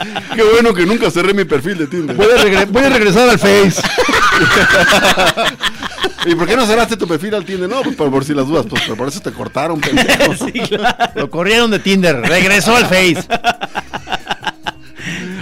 Qué 0.36 0.42
bueno 0.42 0.72
que 0.74 0.86
nunca 0.86 1.10
cerré 1.10 1.34
mi 1.34 1.44
perfil 1.44 1.78
de 1.78 1.86
Tinder. 1.86 2.16
Voy 2.16 2.26
a, 2.26 2.36
regre- 2.42 2.66
voy 2.68 2.82
a 2.84 2.88
regresar 2.90 3.28
al 3.28 3.38
Face. 3.38 3.80
¿Y 6.26 6.34
por 6.34 6.46
qué 6.46 6.56
no 6.56 6.66
cerraste 6.66 6.96
tu 6.96 7.06
perfil 7.08 7.34
al 7.34 7.44
Tinder? 7.44 7.68
No, 7.68 7.82
pues 7.82 7.96
por, 7.96 8.10
por 8.10 8.24
si 8.24 8.34
las 8.34 8.46
dudas, 8.46 8.66
pues 8.68 8.82
por 8.82 9.08
eso 9.08 9.20
te 9.20 9.32
cortaron, 9.32 9.80
pendejo. 9.80 10.34
Lo 11.14 11.30
corrieron 11.30 11.70
de 11.70 11.78
Tinder, 11.78 12.20
regresó 12.20 12.76
al 12.76 12.84
Face. 12.86 13.26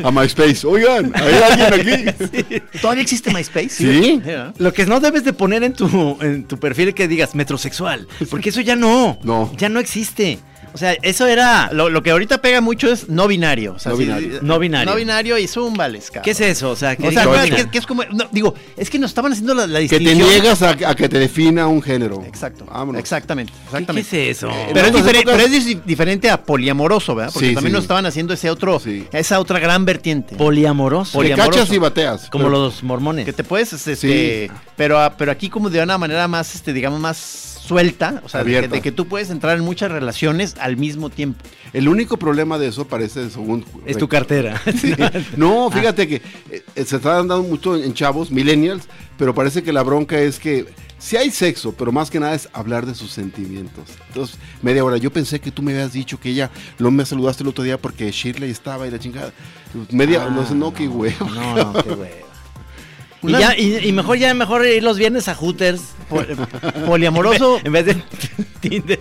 A 0.05 0.13
MySpace. 0.13 0.65
Oigan, 0.65 1.11
¿hay 1.15 1.35
alguien 1.75 2.15
aquí? 2.15 2.63
¿Todavía 2.81 3.03
existe 3.03 3.33
MySpace? 3.33 3.71
Sí. 3.71 4.23
Lo 4.59 4.73
que 4.73 4.87
no 4.87 5.01
debes 5.01 5.25
de 5.25 5.33
poner 5.33 5.65
en 5.65 5.73
tu, 5.73 6.17
en 6.21 6.45
tu 6.45 6.59
perfil 6.59 6.89
es 6.89 6.95
que 6.95 7.09
digas 7.09 7.35
metrosexual, 7.35 8.07
porque 8.31 8.51
eso 8.51 8.61
ya 8.61 8.77
no, 8.77 9.19
No. 9.25 9.53
ya 9.57 9.69
no 9.69 9.81
existe. 9.81 10.39
O 10.79 10.81
sea, 10.81 10.93
eso 11.03 11.27
era... 11.27 11.71
Lo, 11.73 11.89
lo 11.89 12.05
que 12.05 12.13
ahorita 12.13 12.39
pega 12.41 12.61
mucho 12.61 12.87
es 12.93 13.09
no 13.09 13.27
binario. 13.27 13.73
O 13.75 13.79
sea, 13.81 13.91
No 13.91 13.99
sí, 13.99 14.05
binario. 14.05 14.37
eh, 14.37 14.39
No 14.43 14.61
binario. 14.61 14.89
No 14.93 14.97
binario 14.97 15.37
y 15.39 15.49
zúmbales, 15.49 16.07
cabrón. 16.07 16.23
¿Qué 16.23 16.31
es 16.31 16.41
eso? 16.41 16.71
O 16.71 16.77
sea, 16.77 16.95
que 16.95 17.09
O 17.09 17.11
sea, 17.11 17.25
no, 17.25 17.33
que, 17.33 17.69
que 17.69 17.79
es 17.79 17.85
como. 17.87 18.05
no, 18.05 18.29
digo, 18.31 18.55
es 18.77 18.89
que 18.89 19.01
nos 19.01 19.11
estaban 19.11 19.33
haciendo 19.33 19.55
la, 19.55 19.67
la 19.67 19.81
Que 19.81 19.89
te 19.89 19.99
distinción. 19.99 20.29
niegas 20.29 20.63
a, 20.63 20.71
a 20.71 20.95
que 20.95 21.09
te 21.09 21.19
defina 21.19 21.67
un 21.67 21.83
género. 21.83 22.23
Exacto. 22.25 22.65
Vámonos. 22.67 23.01
Exactamente. 23.01 23.53
¿Qué, 23.53 23.65
Exactamente. 23.65 24.09
qué 24.09 24.31
es 24.31 24.37
eso? 24.39 24.49
Pero 24.73 24.87
es, 24.87 24.95
épocas- 24.95 25.23
pero 25.25 25.39
es 25.43 25.85
diferente 25.85 26.31
a 26.31 26.41
poliamoroso, 26.41 27.17
¿verdad? 27.17 27.33
Porque 27.33 27.49
Sí, 27.49 27.55
también 27.57 27.73
sí. 27.73 27.75
nos 27.75 27.83
estaban 27.85 28.07
haciendo 28.07 28.35
ese 28.35 28.49
otro, 28.49 28.79
Sí. 28.79 29.05
esa 29.13 29.41
otra 29.41 29.59
gran 29.59 29.85
vertiente. 29.85 30.37
Poliamoroso. 30.37 31.13
Poliamoroso. 31.15 31.51
cachas 31.51 31.73
y 31.75 31.79
bateas. 31.79 32.31
como 32.31 32.45
Pero- 32.45 32.57
los 32.59 32.83
mormones. 32.85 33.25
que 33.25 33.33
te 33.33 33.43
puedes, 33.43 33.73
este, 33.73 33.97
Sí. 33.97 34.49
Pero, 34.79 34.99
a- 34.99 35.15
pero 35.19 35.31
aquí 35.31 35.51
como 35.51 35.69
de 35.69 35.83
una 35.83 35.99
manera 35.99 36.27
más, 36.27 36.55
este, 36.55 36.73
digamos, 36.73 36.99
más 37.01 37.17
suelta, 37.19 38.23
o 38.25 38.31
sea, 38.31 38.43
de 38.45 38.63
que, 38.63 38.69
de 38.69 38.81
que 38.81 38.93
tú 38.93 39.07
puedes 39.07 39.29
entrar 39.29 39.59
en 39.59 39.63
muchas 39.65 39.91
relaciones 39.93 40.55
al 40.59 40.79
mismo 40.79 41.11
tiempo. 41.11 41.45
El 41.75 41.87
único 41.89 42.17
problema 42.17 42.57
de 42.59 42.69
eso 42.69 42.89
parece, 42.89 43.29
según... 43.29 43.63
Es 43.85 43.99
tu 43.99 44.09
cartera. 44.09 44.59
No, 45.37 45.71
fíjate 45.71 46.09
que 46.09 46.23
eh, 46.51 46.63
se 46.87 46.97
está 46.97 47.13
dando 47.17 47.43
mucho 47.43 47.77
en 47.77 47.93
chavos, 47.93 48.31
millennials, 48.31 48.89
pero 49.19 49.35
parece 49.35 49.63
que 49.63 49.71
la 49.75 49.83
bronca 49.83 50.19
es 50.19 50.39
que 50.39 50.67
si 50.99 51.17
hay 51.19 51.31
sexo, 51.31 51.73
pero 51.75 51.93
más 51.93 52.11
que 52.11 52.19
nada 52.19 52.35
es 52.35 52.49
hablar 52.55 52.87
de 52.87 52.95
sus 52.95 53.11
sentimientos. 53.13 53.85
Entonces, 54.09 54.39
media 54.63 54.83
hora, 54.83 54.97
yo 54.97 55.13
pensé 55.13 55.39
que 55.39 55.51
tú 55.51 55.63
me 55.63 55.73
habías 55.73 55.93
dicho 55.93 56.19
que 56.19 56.31
ella 56.31 56.51
no 56.79 56.91
me 56.91 57.05
saludaste 57.05 57.43
el 57.43 57.51
otro 57.51 57.63
día 57.65 57.77
porque 57.79 58.11
Shirley 58.11 58.51
estaba 58.51 58.87
y 58.87 58.91
la 58.91 58.99
chingada. 58.99 59.33
Media, 59.91 60.25
Ah, 60.25 60.31
no, 60.31 60.47
sé, 60.47 60.55
no, 60.55 60.73
qué 60.73 60.89
huevo. 60.89 61.29
No, 61.29 61.55
no, 61.55 61.73
qué 61.83 61.91
güey. 61.91 62.28
Y, 63.23 63.33
ya, 63.33 63.57
y, 63.57 63.79
y 63.89 63.93
mejor 63.93 64.17
ya 64.19 64.33
mejor 64.35 64.65
ir 64.67 64.83
los 64.83 64.99
viernes 64.99 65.29
a 65.29 65.35
Hooters. 65.35 65.83
Poliamoroso, 66.87 67.61
En 67.65 67.73
vez 67.73 67.87
de 67.87 67.95
Tinder. 68.61 68.99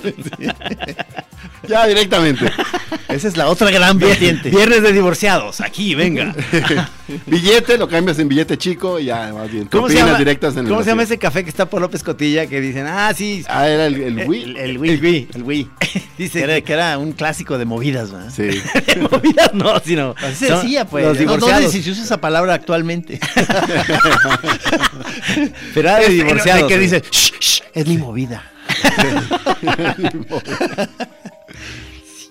Ya, 1.68 1.86
directamente. 1.86 2.46
esa 3.10 3.28
es 3.28 3.38
la 3.38 3.48
otra 3.48 3.72
gran 3.72 3.98
vertiente. 3.98 4.50
Viernes 4.50 4.82
de 4.82 4.92
divorciados. 4.94 5.62
Aquí, 5.62 5.96
venga. 5.96 6.36
billete, 7.26 7.78
lo 7.78 7.88
cambias 7.88 8.20
en 8.20 8.28
billete 8.28 8.58
chico 8.58 9.00
y 9.00 9.06
ya, 9.06 9.34
más 9.34 9.52
bien. 9.52 9.66
¿Cómo 9.66 9.90
se 9.90 9.96
llama, 9.96 10.18
directas 10.18 10.54
en 10.56 10.66
el 10.66 10.70
¿cómo 10.70 10.84
se 10.84 10.90
llama 10.90 11.04
ese 11.04 11.18
café 11.18 11.44
que 11.44 11.50
está 11.50 11.70
por 11.70 11.82
López 11.82 12.04
Cotilla 12.04 12.48
que 12.48 12.62
dicen, 12.62 12.86
ah, 12.88 13.12
sí, 13.16 13.44
Ah, 13.48 13.68
era 13.68 13.88
el, 13.88 13.96
el 14.02 14.28
Wii. 14.28 14.44
El, 14.44 14.58
el 14.58 14.78
Wii. 14.78 14.90
El 14.92 15.02
Wii. 15.02 15.28
El 15.36 15.44
Wii. 15.44 15.70
dice 16.18 16.40
Que 16.40 16.44
era, 16.44 16.62
que 16.62 16.74
era 16.74 16.98
un 16.98 17.14
clásico 17.14 17.58
de 17.58 17.66
movidas, 17.66 18.12
¿verdad? 18.12 18.32
Sí. 18.36 18.44
de 18.44 19.08
movidas 19.12 19.54
no, 19.54 19.80
sino 19.80 20.16
Así 20.18 20.46
se 20.46 20.54
decía, 20.54 20.86
pues. 20.86 21.06
Los 21.06 21.20
No, 21.20 21.38
no 21.38 21.48
sé 21.48 21.70
si 21.70 21.84
se 21.84 21.92
usa 21.92 22.04
esa 22.04 22.22
palabra 22.22 22.54
actualmente. 22.54 23.20
pero 25.74 25.96
de 25.96 26.10
divorciados. 26.10 26.64
de 26.64 26.68
que 26.68 26.78
dice, 26.80 27.04
"Shh, 27.12 27.32
shh, 27.40 27.62
es 27.74 27.88
mi 27.88 27.98
movida. 27.98 28.44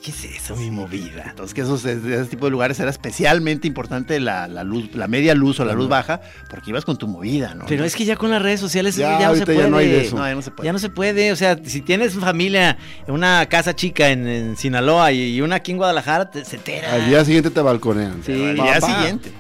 ¿Qué 0.03 0.13
es 0.13 0.25
eso, 0.25 0.55
mi 0.55 0.71
movida? 0.71 1.25
Entonces, 1.31 1.53
que 1.53 1.63
esos, 1.63 1.85
ese 1.85 2.27
tipo 2.27 2.45
de 2.45 2.53
lugares 2.53 2.79
era 2.79 2.91
especialmente 2.91 3.67
importante 3.67 4.21
la, 4.21 4.47
la 4.47 4.63
luz, 4.63 4.95
la 4.95 5.09
media 5.09 5.35
luz 5.35 5.59
o 5.59 5.65
la 5.65 5.73
luz 5.73 5.89
baja, 5.89 6.21
porque 6.49 6.71
ibas 6.71 6.85
con 6.85 6.97
tu 6.97 7.09
movida, 7.09 7.55
¿no? 7.57 7.65
Pero 7.67 7.85
es 7.85 7.97
que 7.97 8.05
ya 8.05 8.15
con 8.15 8.31
las 8.31 8.41
redes 8.41 8.61
sociales 8.61 8.95
Ya, 8.95 9.09
ya, 9.09 9.15
no 9.15 9.19
se 9.19 9.25
ahorita 9.27 9.45
puede. 9.47 9.59
ya 9.59 9.67
no 9.69 9.77
hay 9.79 9.89
de 9.89 10.01
eso. 10.03 10.17
No, 10.17 10.29
ya 10.29 10.35
no 10.37 10.43
se 10.43 10.51
puede. 10.53 10.67
Ya 10.67 10.73
no 10.73 10.79
se 10.79 10.91
puede, 10.91 11.33
o 11.33 11.37
sea, 11.37 11.59
si 11.65 11.81
tienes 11.81 12.15
familia 12.15 12.79
una 13.09 13.45
casa 13.47 13.75
chica 13.75 14.11
en, 14.11 14.29
en 14.29 14.57
Sinaloa 14.57 15.11
y, 15.11 15.35
y 15.35 15.41
una 15.41 15.57
aquí 15.57 15.73
en 15.73 15.79
Guadalajara, 15.79 16.31
te, 16.31 16.45
se 16.45 16.55
entera. 16.55 16.93
Al 16.93 17.09
día 17.09 17.25
siguiente 17.25 17.51
te 17.51 17.61
balconean. 17.61 18.23
Sí. 18.25 18.33
Al 18.45 18.55
día 18.55 18.75
Papá, 18.79 18.95
siguiente. 18.99 19.33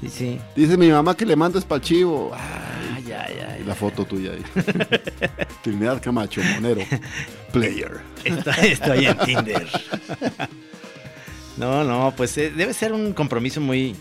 Sí, 0.00 0.08
sí. 0.08 0.40
Dice 0.56 0.76
mi 0.76 0.88
mamá 0.88 1.16
que 1.16 1.26
le 1.26 1.36
mandes 1.36 1.64
para 1.64 1.80
chivo. 1.80 2.32
Ay, 2.34 3.12
ay, 3.12 3.38
ay. 3.48 3.60
Y 3.62 3.64
la 3.64 3.74
foto 3.74 4.04
tuya 4.04 4.32
ahí. 4.32 4.42
Trinidad 5.62 6.00
Camacho, 6.02 6.40
monero. 6.54 6.80
Player. 7.52 8.00
Estoy, 8.24 8.66
estoy 8.68 9.06
en 9.06 9.18
Tinder. 9.18 9.68
No, 11.56 11.84
no, 11.84 12.14
pues 12.16 12.36
eh, 12.38 12.50
debe 12.50 12.72
ser 12.72 12.92
un 12.94 13.12
compromiso 13.12 13.60
muy, 13.60 13.94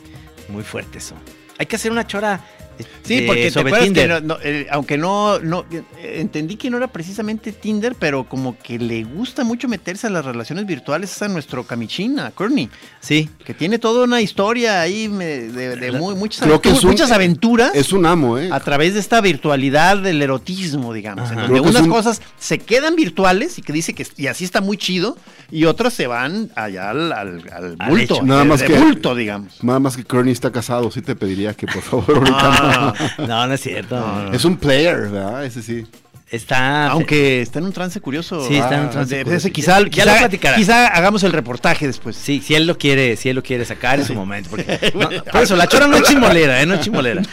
muy 0.48 0.64
fuerte 0.64 1.00
eso. 1.00 1.16
Hay 1.58 1.66
que 1.66 1.76
hacer 1.76 1.92
una 1.92 2.08
chora. 2.08 2.40
Eh, 2.80 2.86
Sí, 3.04 3.22
de- 3.22 3.28
porque 3.28 3.44
te 3.44 3.52
sobre 3.52 3.70
acuerdas 3.70 3.80
que 3.90 3.94
Tinder. 3.94 4.24
no- 4.24 4.36
no, 4.36 4.38
eh, 4.44 4.68
aunque 4.72 4.98
no, 4.98 5.40
no 5.40 5.66
eh, 5.72 5.84
entendí 6.20 6.56
que 6.56 6.70
no 6.70 6.78
era 6.78 6.88
precisamente 6.88 7.52
Tinder, 7.52 7.96
pero 7.96 8.24
como 8.28 8.58
que 8.58 8.80
le 8.80 9.04
gusta 9.04 9.44
mucho 9.44 9.68
meterse 9.68 10.08
a 10.08 10.10
las 10.10 10.26
relaciones 10.26 10.66
virtuales 10.66 11.12
es 11.12 11.22
a 11.22 11.28
nuestro 11.28 11.64
camichín, 11.66 12.20
a 12.20 12.32
Courtney, 12.32 12.70
Sí. 13.00 13.30
que 13.46 13.54
tiene 13.54 13.80
toda 13.80 14.04
una 14.06 14.22
historia 14.22 14.82
ahí 14.82 15.08
me- 15.10 15.26
de, 15.26 15.76
de 15.76 15.92
muy- 15.92 16.16
muchas, 16.16 16.42
Creo 16.44 16.62
que 16.62 16.70
aventu- 16.70 16.78
es 16.78 16.84
un- 16.84 16.90
muchas 16.92 17.12
aventuras 17.12 17.72
Es 17.76 17.92
un 17.94 18.06
amo, 18.06 18.38
¿eh? 18.38 18.50
a 18.52 18.60
través 18.60 18.94
de 18.94 19.00
esta 19.00 19.22
virtualidad 19.22 19.98
del 19.98 20.22
erotismo, 20.22 20.94
digamos, 20.94 21.26
Ajá. 21.26 21.34
en 21.34 21.40
donde 21.48 21.62
que 21.62 21.70
unas 21.70 21.84
un- 21.84 21.90
cosas 21.90 22.22
se 22.38 22.60
quedan 22.60 22.96
virtuales 22.96 23.58
y 23.58 23.62
que 23.62 23.74
dice 23.74 23.94
que 23.94 24.06
y 24.18 24.28
así 24.28 24.44
está 24.46 24.62
muy 24.62 24.78
chido 24.78 25.18
y 25.52 25.66
otras 25.66 25.94
se 25.94 26.08
van 26.08 26.50
allá 26.56 26.90
al, 26.92 27.12
al, 27.12 27.76
bulto. 27.90 28.22
Nada 28.24 28.44
de- 28.44 28.50
más 28.50 28.60
de 28.60 28.68
que- 28.68 28.78
bulto, 28.80 29.16
digamos. 29.16 29.64
Nada 29.64 29.80
más 29.80 29.98
que 29.98 30.04
Kearney 30.04 30.32
está 30.34 30.52
casado, 30.52 30.90
sí 30.92 31.02
te 31.02 31.16
pediría 31.16 31.54
que 31.54 31.66
por 31.68 31.82
favor 31.82 32.18
ahorita 32.18 32.38
Ah, 32.40 32.69
No, 33.28 33.48
no 33.48 33.54
es 33.54 33.62
cierto. 33.62 33.98
no. 34.00 34.34
Es 34.34 34.46
un 34.46 34.58
player, 34.58 35.10
¿verdad? 35.10 35.46
Ese 35.46 35.62
sí. 35.62 35.86
Está. 36.32 36.90
Aunque 36.90 37.42
está 37.42 37.58
en 37.58 37.66
un 37.66 37.74
trance 37.74 38.00
curioso. 38.02 38.48
Sí, 38.48 38.56
está 38.56 38.76
en 38.76 38.82
un 38.82 38.86
Ah, 38.86 38.92
trance 38.92 39.16
de- 39.16 39.24
curioso. 39.24 39.48
ese 39.48 39.52
quizá, 39.52 39.80
Ya- 39.80 39.90
ya 39.90 40.06
lo 40.06 40.12
quizá- 40.12 40.18
platicará. 40.20 40.58
quizá 40.58 40.88
hagamos 40.90 41.24
el 41.24 41.32
reportaje 41.32 41.88
después. 41.88 42.16
Sí, 42.16 42.40
si 42.46 42.54
él 42.54 42.68
lo 42.68 42.78
quiere, 42.78 43.16
si 43.16 43.30
él 43.30 43.36
lo 43.36 43.42
quiere 43.42 43.66
sacar 43.66 44.00
en 44.00 44.06
su 44.06 44.14
momento. 44.14 44.48
Porque, 44.52 44.92
no, 44.94 45.10
por 45.32 45.42
eso, 45.42 45.56
la 45.56 45.66
chora 45.66 45.88
no 45.88 45.98
es 45.98 46.04
chimolera, 46.04 46.62
¿eh? 46.62 46.68
No 46.68 46.76
es 46.76 46.82
chimolera. 46.82 47.24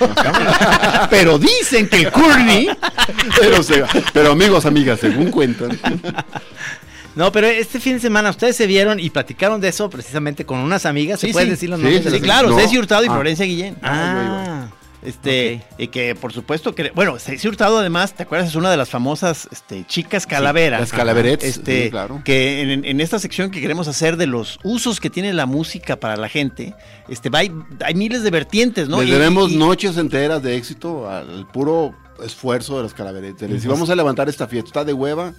Pero 1.10 1.38
dicen 1.38 1.88
que 1.90 1.96
el 1.98 2.10
Courtney 2.10 2.70
Pero, 4.14 4.32
amigos, 4.32 4.64
amigas, 4.64 4.98
según 5.00 5.30
cuentan. 5.30 5.78
No, 7.14 7.32
pero 7.32 7.46
este 7.46 7.80
fin 7.80 7.94
de 7.94 8.00
semana 8.00 8.28
ustedes 8.30 8.56
se 8.56 8.66
vieron 8.66 9.00
y 9.00 9.08
platicaron 9.10 9.60
de 9.60 9.68
eso 9.68 9.88
precisamente 9.88 10.44
con 10.44 10.58
unas 10.58 10.84
amigas. 10.84 11.18
¿Se 11.20 11.28
Sí, 11.28 11.32
pueden 11.32 11.48
sí. 11.48 11.50
decir 11.52 11.70
los 11.70 11.78
Sí, 11.80 11.84
nombres 11.84 12.04
de 12.04 12.10
Sí, 12.10 12.20
claro, 12.20 12.48
No. 12.50 12.58
Ceci 12.58 12.76
Hurtado 12.78 13.04
y 13.04 13.08
Ah. 13.08 13.12
Florencia 13.12 13.46
Guillén. 13.46 13.76
Ah, 13.82 14.66
Este, 15.02 15.62
y 15.78 15.88
que 15.88 16.14
por 16.14 16.32
supuesto 16.32 16.74
que, 16.74 16.90
bueno, 16.94 17.18
Ceci 17.18 17.46
Hurtado 17.46 17.78
además, 17.78 18.14
¿te 18.14 18.24
acuerdas? 18.24 18.48
Es 18.48 18.54
una 18.56 18.70
de 18.70 18.76
las 18.76 18.88
famosas 18.90 19.48
este, 19.52 19.84
chicas 19.86 20.26
calaveras. 20.26 20.80
las 20.80 20.92
calaverettes, 20.92 21.58
Este, 21.58 21.84
sí, 21.84 21.90
claro. 21.90 22.22
que 22.24 22.62
en, 22.62 22.84
en 22.84 23.00
esta 23.00 23.18
sección 23.18 23.50
que 23.50 23.60
queremos 23.60 23.86
hacer 23.88 24.16
de 24.16 24.26
los 24.26 24.58
usos 24.64 24.98
que 24.98 25.10
tiene 25.10 25.32
la 25.32 25.46
música 25.46 25.96
para 25.96 26.16
la 26.16 26.28
gente, 26.28 26.74
este, 27.08 27.30
hay, 27.34 27.52
hay 27.84 27.94
miles 27.94 28.22
de 28.22 28.30
vertientes, 28.30 28.88
¿no? 28.88 29.00
Les 29.00 29.08
Y- 29.10 29.12
debemos 29.12 29.52
y- 29.52 29.56
noches 29.56 29.96
enteras 29.96 30.42
de 30.42 30.56
éxito 30.56 31.08
al 31.08 31.46
puro 31.52 31.94
esfuerzo 32.24 32.78
de 32.78 32.82
los 32.84 32.94
calaveretes. 32.94 33.48
Les 33.50 33.66
vamos 33.66 33.90
a 33.90 33.94
levantar 33.94 34.28
esta 34.28 34.48
fiesta. 34.48 34.84
De 34.84 34.92
hueva, 34.94 35.34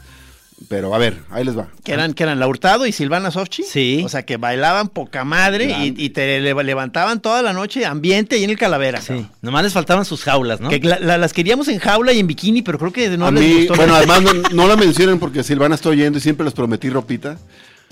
pero 0.70 0.94
a 0.94 0.98
ver, 0.98 1.20
ahí 1.30 1.44
les 1.46 1.58
va. 1.58 1.68
Que 1.84 1.94
eran, 1.94 2.14
que 2.14 2.24
eran 2.24 2.40
la 2.40 2.48
Hurtado 2.48 2.86
y 2.88 2.92
Silvana 2.92 3.30
Sofchi. 3.32 3.64
Sí. 3.64 4.02
O 4.04 4.10
sea, 4.10 4.24
que 4.24 4.38
bailaban 4.38 4.90
poca 4.90 5.24
madre 5.24 5.66
y, 5.80 5.94
y 5.98 6.10
te 6.10 6.40
le- 6.42 6.64
levantaban 6.64 7.22
toda 7.22 7.42
la 7.44 7.54
noche 7.54 7.86
ambiente 7.86 8.36
ahí 8.36 8.44
en 8.44 8.50
el 8.50 8.58
Calavera. 8.58 9.00
sí. 9.00 9.08
cabrón. 9.08 9.30
Nomás 9.42 9.64
les 9.64 9.74
faltaban 9.74 10.04
sus 10.04 10.24
jaulas, 10.24 10.60
¿no? 10.60 10.70
Que 10.70 10.80
la- 10.80 11.00
la- 11.00 11.18
las 11.18 11.32
queríamos 11.34 11.68
en 11.68 11.80
jaula 11.80 12.12
y 12.12 12.20
en 12.20 12.28
bikini, 12.28 12.64
pero 12.64 12.80
creo 12.80 12.92
que 12.92 13.08
no 13.18 13.28
a 13.28 13.32
les 13.32 13.44
mí, 13.44 13.56
gustó. 13.60 13.76
bueno, 13.76 13.96
además 13.96 14.22
no, 14.24 14.34
no 14.34 14.68
la 14.68 14.76
mencionen 14.76 15.20
porque 15.20 15.44
Silvana 15.44 15.76
está 15.76 15.90
oyendo 15.90 16.18
y 16.18 16.22
siempre 16.22 16.44
les 16.44 16.54
prometí 16.54 16.90
ropita. 16.90 17.38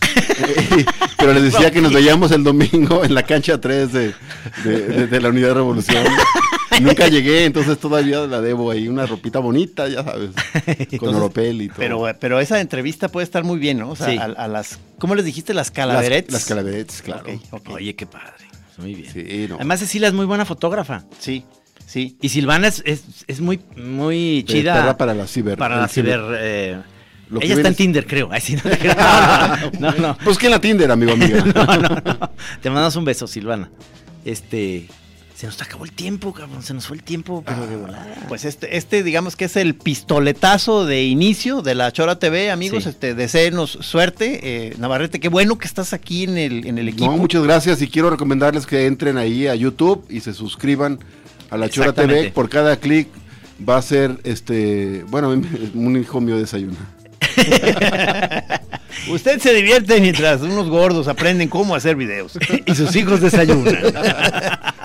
Eh, 0.02 0.86
pero 1.18 1.34
les 1.34 1.44
decía 1.44 1.72
que 1.72 1.82
nos 1.82 1.94
veíamos 1.94 2.32
el 2.32 2.44
domingo 2.44 3.04
en 3.06 3.14
la 3.14 3.24
cancha 3.24 3.62
3 3.62 3.94
de, 3.94 4.14
de- 4.64 4.82
de- 4.88 5.08
de 5.08 5.22
la 5.22 5.30
Unidad 5.30 5.50
de 5.50 5.54
Revolución. 5.54 6.04
Nunca 6.82 7.08
llegué, 7.08 7.46
entonces 7.46 7.78
todavía 7.78 8.22
la 8.28 8.42
debo 8.42 8.72
ahí, 8.72 8.88
una 8.88 9.06
ropita 9.06 9.40
bonita, 9.40 9.88
ya 9.88 10.04
sabes, 10.04 10.32
con 11.00 11.14
oropel 11.16 11.62
y 11.62 11.68
todo. 11.68 11.78
Pero, 11.78 12.08
pero 12.20 12.40
esa 12.40 12.60
entrevista 12.62 13.10
puede 13.10 13.24
estar 13.24 13.44
muy 13.44 13.60
bien, 13.60 13.78
¿no? 13.80 13.90
O 13.92 13.96
sea, 13.96 14.08
Sí. 14.10 14.18
a, 14.18 14.24
a 14.26 14.48
las, 14.48 14.80
¿cómo 15.00 15.16
les 15.16 15.26
dijiste? 15.26 15.54
Las 15.54 15.68
las, 15.68 15.72
calaverettes. 15.72 16.34
las 16.34 16.46
calaverettes, 16.46 17.02
claro. 17.02 17.26
Oye, 17.70 17.96
qué 17.96 18.06
padre. 18.06 18.46
Muy 18.78 18.94
bien. 18.96 19.12
Sí, 19.14 19.46
no. 19.50 19.56
Además, 19.56 19.80
Cecilia 19.80 20.08
es 20.10 20.14
muy 20.14 20.26
buena 20.26 20.44
fotógrafa. 20.46 21.06
Sí, 21.20 21.46
sí. 21.86 22.18
Y 22.22 22.30
Silvana 22.30 22.68
es, 22.68 22.84
es, 22.86 23.04
es 23.28 23.40
muy, 23.40 23.60
muy 23.78 24.44
chida. 24.48 24.74
perra 24.74 24.98
para 24.98 25.14
la 25.14 25.28
ciber. 25.28 25.58
para 25.58 25.78
la 25.80 25.88
ciber. 25.88 26.20
eh, 26.40 26.82
Lo 27.30 27.42
ella 27.42 27.54
está 27.56 27.68
en 27.70 27.72
es- 27.72 27.78
Tinder, 27.78 28.06
creo. 28.06 28.28
Ay, 28.32 28.42
sí, 28.42 28.56
no, 28.58 28.64
te 28.64 28.78
creo. 28.78 28.94
no, 28.96 29.72
no, 29.80 29.92
no, 29.92 29.98
no. 30.10 30.18
Pues 30.26 30.38
que 30.38 30.48
en 30.48 30.52
la 30.52 30.60
Tinder, 30.60 30.92
amigo, 30.92 31.14
amiga. 31.14 31.42
No, 31.46 31.66
no, 31.66 31.80
no. 31.80 32.32
Te 32.62 32.70
mandamos 32.70 32.96
un 32.98 33.06
beso, 33.06 33.28
Silvana. 33.28 33.70
Este. 34.26 34.88
Se 35.36 35.48
nos 35.48 35.62
acabó 35.62 35.84
el 35.84 35.92
tiempo, 35.92 36.34
cabrón. 36.34 36.64
Se 36.64 36.74
nos 36.74 36.88
fue 36.88 36.96
el 36.96 37.04
tiempo, 37.04 37.44
pero 37.46 37.68
de 37.68 37.76
volada. 37.76 38.26
Pues 38.30 38.46
este, 38.46 38.78
este, 38.78 39.04
digamos 39.04 39.36
que 39.36 39.46
es 39.46 39.58
el 39.58 39.76
pistoletazo 39.76 40.86
de 40.86 41.04
inicio 41.04 41.62
de 41.62 41.76
la 41.76 41.92
Chora 41.92 42.18
TV, 42.20 42.52
amigos. 42.52 42.84
Sí. 42.84 42.90
Este, 42.90 43.16
deseenos 43.16 43.78
suerte. 43.82 44.40
Eh, 44.44 44.76
Navarrete, 44.78 45.20
qué 45.20 45.28
bueno 45.28 45.58
que 45.58 45.68
estás 45.68 45.92
aquí 45.92 46.24
en 46.24 46.38
el, 46.38 46.66
en 46.66 46.78
el 46.78 46.88
equipo. 46.88 47.12
No, 47.12 47.18
muchas 47.18 47.44
gracias 47.44 47.82
y 47.82 47.90
quiero 47.90 48.10
recomendarles 48.10 48.66
que 48.66 48.86
entren 48.86 49.18
ahí 49.18 49.48
a 49.48 49.56
YouTube 49.56 50.06
y 50.10 50.22
se 50.22 50.34
suscriban 50.34 51.00
a 51.50 51.58
la 51.58 51.68
Chora 51.68 51.92
TV. 51.92 52.32
Por 52.32 52.48
cada 52.48 52.78
clic 52.78 53.10
va 53.68 53.76
a 53.78 53.82
ser, 53.82 54.18
este, 54.24 55.04
bueno, 55.10 55.30
un 55.74 55.98
hijo 55.98 56.22
mío 56.22 56.38
desayuna. 56.38 56.78
Usted 59.10 59.40
se 59.40 59.54
divierte 59.54 60.00
mientras 60.02 60.42
unos 60.42 60.70
gordos 60.70 61.08
aprenden 61.08 61.50
cómo 61.50 61.76
hacer 61.76 61.96
videos. 61.96 62.38
y 62.66 62.76
sus 62.76 62.96
hijos 62.96 63.22
desayunan. 63.22 63.76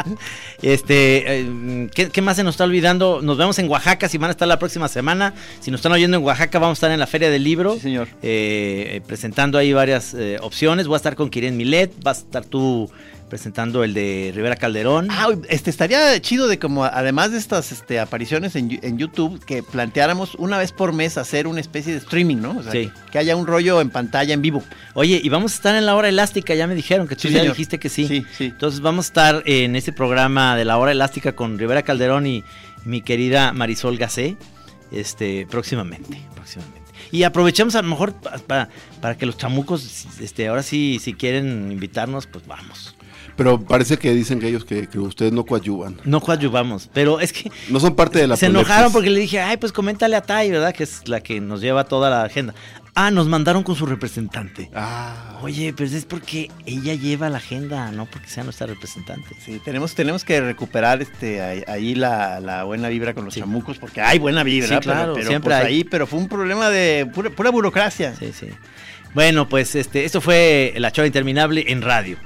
este, 0.62 1.40
eh, 1.40 1.88
¿qué, 1.94 2.11
qué 2.11 2.22
más 2.22 2.36
se 2.36 2.44
nos 2.44 2.55
está 2.55 2.64
olvidando? 2.64 3.20
Nos 3.22 3.36
vemos 3.36 3.59
en 3.59 3.68
Oaxaca, 3.68 4.09
si 4.09 4.18
van 4.18 4.28
a 4.28 4.32
estar 4.32 4.48
la 4.48 4.59
próxima 4.59 4.88
semana. 4.88 5.34
Si 5.61 5.70
nos 5.70 5.78
están 5.78 5.92
oyendo 5.92 6.16
en 6.16 6.24
Oaxaca, 6.24 6.59
vamos 6.59 6.76
a 6.76 6.78
estar 6.78 6.90
en 6.90 7.01
la 7.01 7.07
Feria 7.07 7.30
del 7.30 7.44
Libro. 7.44 7.74
Sí, 7.74 7.80
señor. 7.80 8.09
eh, 8.22 8.96
eh, 8.96 9.03
presentando 9.07 9.59
ahí 9.59 9.72
varias 9.72 10.14
eh, 10.14 10.38
opciones. 10.40 10.86
Voy 10.86 10.94
a 10.94 10.98
estar 10.98 11.16
con 11.16 11.30
Kiren 11.30 11.57
Milet, 11.57 11.92
vas 12.03 12.18
a 12.18 12.20
estar 12.22 12.44
tú 12.44 12.90
presentando 13.31 13.83
el 13.85 13.95
de 13.95 14.33
Rivera 14.35 14.57
Calderón. 14.57 15.09
Ah, 15.11 15.28
este 15.49 15.70
estaría 15.70 16.20
chido 16.20 16.49
de 16.49 16.59
como 16.59 16.85
además 16.85 17.33
de 17.33 17.39
estas 17.39 17.72
este, 17.72 17.99
apariciones 17.99 18.55
en, 18.57 18.99
YouTube 18.99 19.43
que 19.45 19.62
planteáramos 19.62 20.35
una 20.35 20.59
vez 20.59 20.72
por 20.72 20.93
mes 20.93 21.16
hacer 21.16 21.47
una 21.47 21.61
especie 21.61 21.93
de 21.93 21.99
streaming, 22.01 22.37
¿no? 22.37 22.59
O 22.59 22.62
sea, 22.62 22.72
Sí. 22.72 22.91
que 23.11 23.18
haya 23.18 23.37
un 23.37 23.47
rollo 23.47 23.81
en 23.81 23.89
pantalla 23.89 24.35
en 24.35 24.43
vivo. 24.43 24.62
Oye, 24.95 25.18
y 25.24 25.28
vamos 25.31 25.53
a 25.53 25.55
estar 25.55 25.74
en 25.76 25.87
la 25.87 25.95
hora 25.95 26.09
elástica, 26.11 26.55
ya 26.55 26.66
me 26.66 26.74
dijeron 26.74 27.09
que 27.09 27.14
tú 27.16 27.22
Sí, 27.22 27.31
ya 27.31 27.39
señor. 27.41 27.55
dijiste 27.55 27.78
que 27.78 27.89
sí. 27.89 28.07
Sí, 28.07 28.26
sí. 28.37 28.45
Entonces 28.47 28.81
vamos 28.81 29.07
a 29.07 29.09
estar 29.09 29.43
en 29.47 29.76
ese 29.76 29.93
programa 29.93 30.57
de 30.57 30.66
la 30.66 30.76
hora 30.76 30.93
elástica 30.93 31.35
con 31.35 31.59
Rivera 31.59 31.83
Calderón 31.83 32.26
y 32.26 32.45
mi 32.85 33.01
querida 33.01 33.53
Marisol 33.53 33.97
Gacé, 33.97 34.37
este, 34.93 35.47
próximamente, 35.49 36.20
próximamente. 36.35 36.81
Y 37.12 37.22
aprovechemos 37.24 37.74
a 37.74 37.83
lo 37.83 37.89
mejor 37.89 38.12
pa- 38.14 38.39
pa- 38.39 38.68
para 39.01 39.16
que 39.16 39.26
los 39.26 39.37
chamucos, 39.37 40.07
este, 40.20 40.49
ahora 40.49 40.62
sí, 40.62 40.99
si 41.01 41.14
quieren 41.14 41.72
invitarnos, 41.72 42.26
pues 42.26 42.47
vamos. 42.47 42.95
Pero 43.41 43.59
parece 43.59 43.97
que 43.97 44.12
dicen 44.12 44.38
que 44.38 44.49
ellos 44.49 44.66
que, 44.66 44.86
que 44.86 44.99
ustedes 44.99 45.32
no 45.32 45.47
coadyuvan. 45.47 45.97
No 46.05 46.20
coadyuvamos, 46.20 46.91
pero 46.93 47.20
es 47.20 47.32
que 47.32 47.51
No 47.70 47.80
son 47.80 47.97
parte 47.97 48.18
de 48.18 48.26
la 48.26 48.36
se 48.36 48.45
enojaron 48.45 48.93
porque 48.93 49.09
le 49.09 49.18
dije, 49.18 49.41
ay, 49.41 49.57
pues 49.57 49.72
coméntale 49.72 50.14
a 50.14 50.20
Tai, 50.20 50.51
¿verdad? 50.51 50.74
Que 50.74 50.82
es 50.82 51.09
la 51.09 51.22
que 51.22 51.41
nos 51.41 51.62
lleva 51.62 51.84
toda 51.84 52.11
la 52.11 52.22
agenda. 52.22 52.53
Ah, 52.95 53.11
nos 53.11 53.28
mandaron 53.28 53.62
con 53.62 53.76
su 53.76 53.86
representante. 53.86 54.68
Ah, 54.74 55.38
Oye, 55.41 55.72
pero 55.74 55.88
es 55.88 56.05
porque 56.05 56.51
ella 56.66 56.93
lleva 56.93 57.30
la 57.30 57.38
agenda, 57.38 57.91
no 57.93 58.05
porque 58.05 58.28
sea 58.28 58.45
nuestra 58.45 58.66
representante. 58.66 59.34
Sí, 59.43 59.59
tenemos, 59.64 59.95
tenemos 59.95 60.22
que 60.22 60.38
recuperar 60.43 61.01
este 61.01 61.64
ahí, 61.66 61.95
la, 61.95 62.41
la 62.41 62.64
buena 62.64 62.91
vibra 62.91 63.14
con 63.14 63.24
los 63.24 63.32
Sí. 63.32 63.41
chamucos, 63.41 63.78
porque 63.78 64.03
hay 64.03 64.18
buena 64.18 64.43
vibra, 64.43 64.68
Sí, 64.68 64.74
pero- 64.74 64.82
claro, 64.82 65.14
pero, 65.14 65.26
siempre 65.26 65.55
pues 65.55 65.64
hay. 65.64 65.74
ahí, 65.76 65.84
pero 65.84 66.07
fue 66.07 66.18
un 66.18 66.28
problema 66.28 66.68
de 66.68 67.07
pura, 67.14 67.30
pura 67.30 67.49
burocracia. 67.49 68.14
Sí, 68.16 68.32
sí. 68.38 68.49
Bueno, 69.14 69.49
pues 69.49 69.74
este, 69.76 70.05
esto 70.05 70.20
fue 70.20 70.74
La 70.76 70.93
Chora 70.93 71.07
Interminable 71.07 71.64
en 71.68 71.80
radio. 71.80 72.18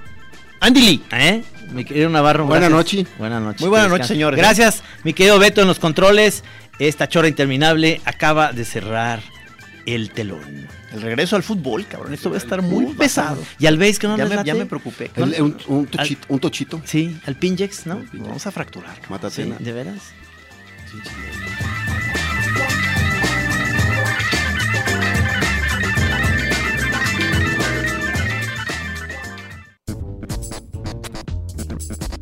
Andy 0.65 0.81
Lee. 0.81 1.03
¿Eh? 1.13 1.43
Mi 1.73 1.85
querido 1.85 2.09
Navarro. 2.09 2.47
Buenas 2.47 2.71
noches. 2.71 3.07
Buenas 3.19 3.43
noches. 3.43 3.61
Muy 3.61 3.69
buenas 3.71 3.89
noches, 3.89 4.09
descansen. 4.09 4.17
señores. 4.17 4.39
Gracias, 4.39 4.83
mi 5.03 5.13
querido 5.13 5.39
Beto 5.39 5.61
en 5.61 5.69
los 5.69 5.79
controles. 5.79 6.43
Esta 6.79 7.07
Chora 7.09 7.29
Interminable 7.29 8.01
acaba 8.05 8.53
de 8.53 8.65
cerrar 8.65 9.21
el 9.87 10.11
telón. 10.11 10.67
El 10.93 11.03
regreso 11.03 11.37
al 11.37 11.43
fútbol, 11.43 11.87
cabrón. 11.87 12.15
Esto 12.15 12.31
va 12.31 12.37
a 12.37 12.39
estar 12.39 12.63
muy 12.63 12.87
pesado. 12.95 13.43
¿Y 13.59 13.67
al 13.67 13.77
veis 13.77 13.99
que 13.99 14.07
no 14.07 14.17
Ya 14.17 14.25
me, 14.27 14.37
late? 14.37 14.47
ya 14.47 14.55
me 14.55 14.65
preocupé. 14.67 15.11
el- 15.17 15.43
un, 15.43 15.57
un 15.67 15.87
tochito, 15.87 16.27
un 16.29 16.39
tochito. 16.39 16.81
Sí, 16.85 17.17
al 17.27 17.35
Pinjex, 17.37 17.87
¿no? 17.87 18.03
Vamos 18.15 18.47
a 18.47 18.51
fracturar. 18.51 18.99
cabrón. 19.01 19.31
Sí. 19.31 19.53
¿de 19.59 19.73
veras? 19.73 19.99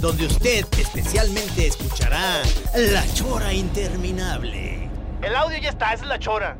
donde 0.00 0.26
usted 0.26 0.64
especialmente 0.78 1.66
escuchará 1.66 2.42
la 2.74 3.06
chora 3.12 3.52
interminable. 3.52 4.88
El 5.20 5.36
audio 5.36 5.58
ya 5.58 5.68
está, 5.68 5.92
esa 5.92 6.04
es 6.04 6.08
la 6.08 6.18
Chora. 6.18 6.56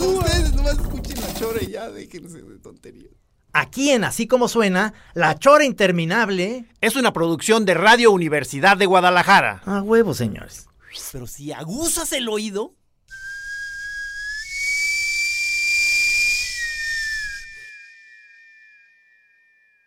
Ustedes 0.00 0.54
nomás 0.54 0.78
escuchen 0.78 1.20
la 1.20 1.34
chora 1.34 1.58
y 1.60 1.70
ya, 1.72 1.90
déjense 1.90 2.42
de 2.42 2.58
tonterías. 2.58 3.10
Aquí 3.52 3.90
en 3.90 4.04
Así 4.04 4.28
Como 4.28 4.48
Suena, 4.48 4.94
La 5.12 5.38
Chora 5.38 5.64
Interminable. 5.64 6.66
Es 6.80 6.96
una 6.96 7.12
producción 7.12 7.64
de 7.66 7.74
Radio 7.74 8.12
Universidad 8.12 8.76
de 8.76 8.86
Guadalajara. 8.86 9.60
A 9.66 9.82
huevo, 9.82 10.14
señores. 10.14 10.68
Pero 11.12 11.26
si 11.26 11.52
aguzas 11.52 12.12
el 12.12 12.28
oído, 12.28 12.74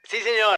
Sí, 0.08 0.18
señor. 0.22 0.56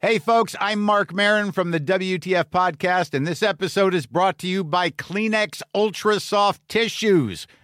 Hey, 0.00 0.18
folks, 0.18 0.56
I'm 0.60 0.82
Mark 0.82 1.14
Marin 1.14 1.52
from 1.52 1.70
the 1.70 1.80
WTF 1.80 2.46
Podcast, 2.46 3.14
and 3.14 3.26
this 3.26 3.42
episode 3.42 3.94
is 3.94 4.04
brought 4.04 4.36
to 4.38 4.48
you 4.48 4.64
by 4.64 4.90
Kleenex 4.90 5.62
Ultra 5.74 6.18
Soft 6.20 6.60
Tissues, 6.68 7.46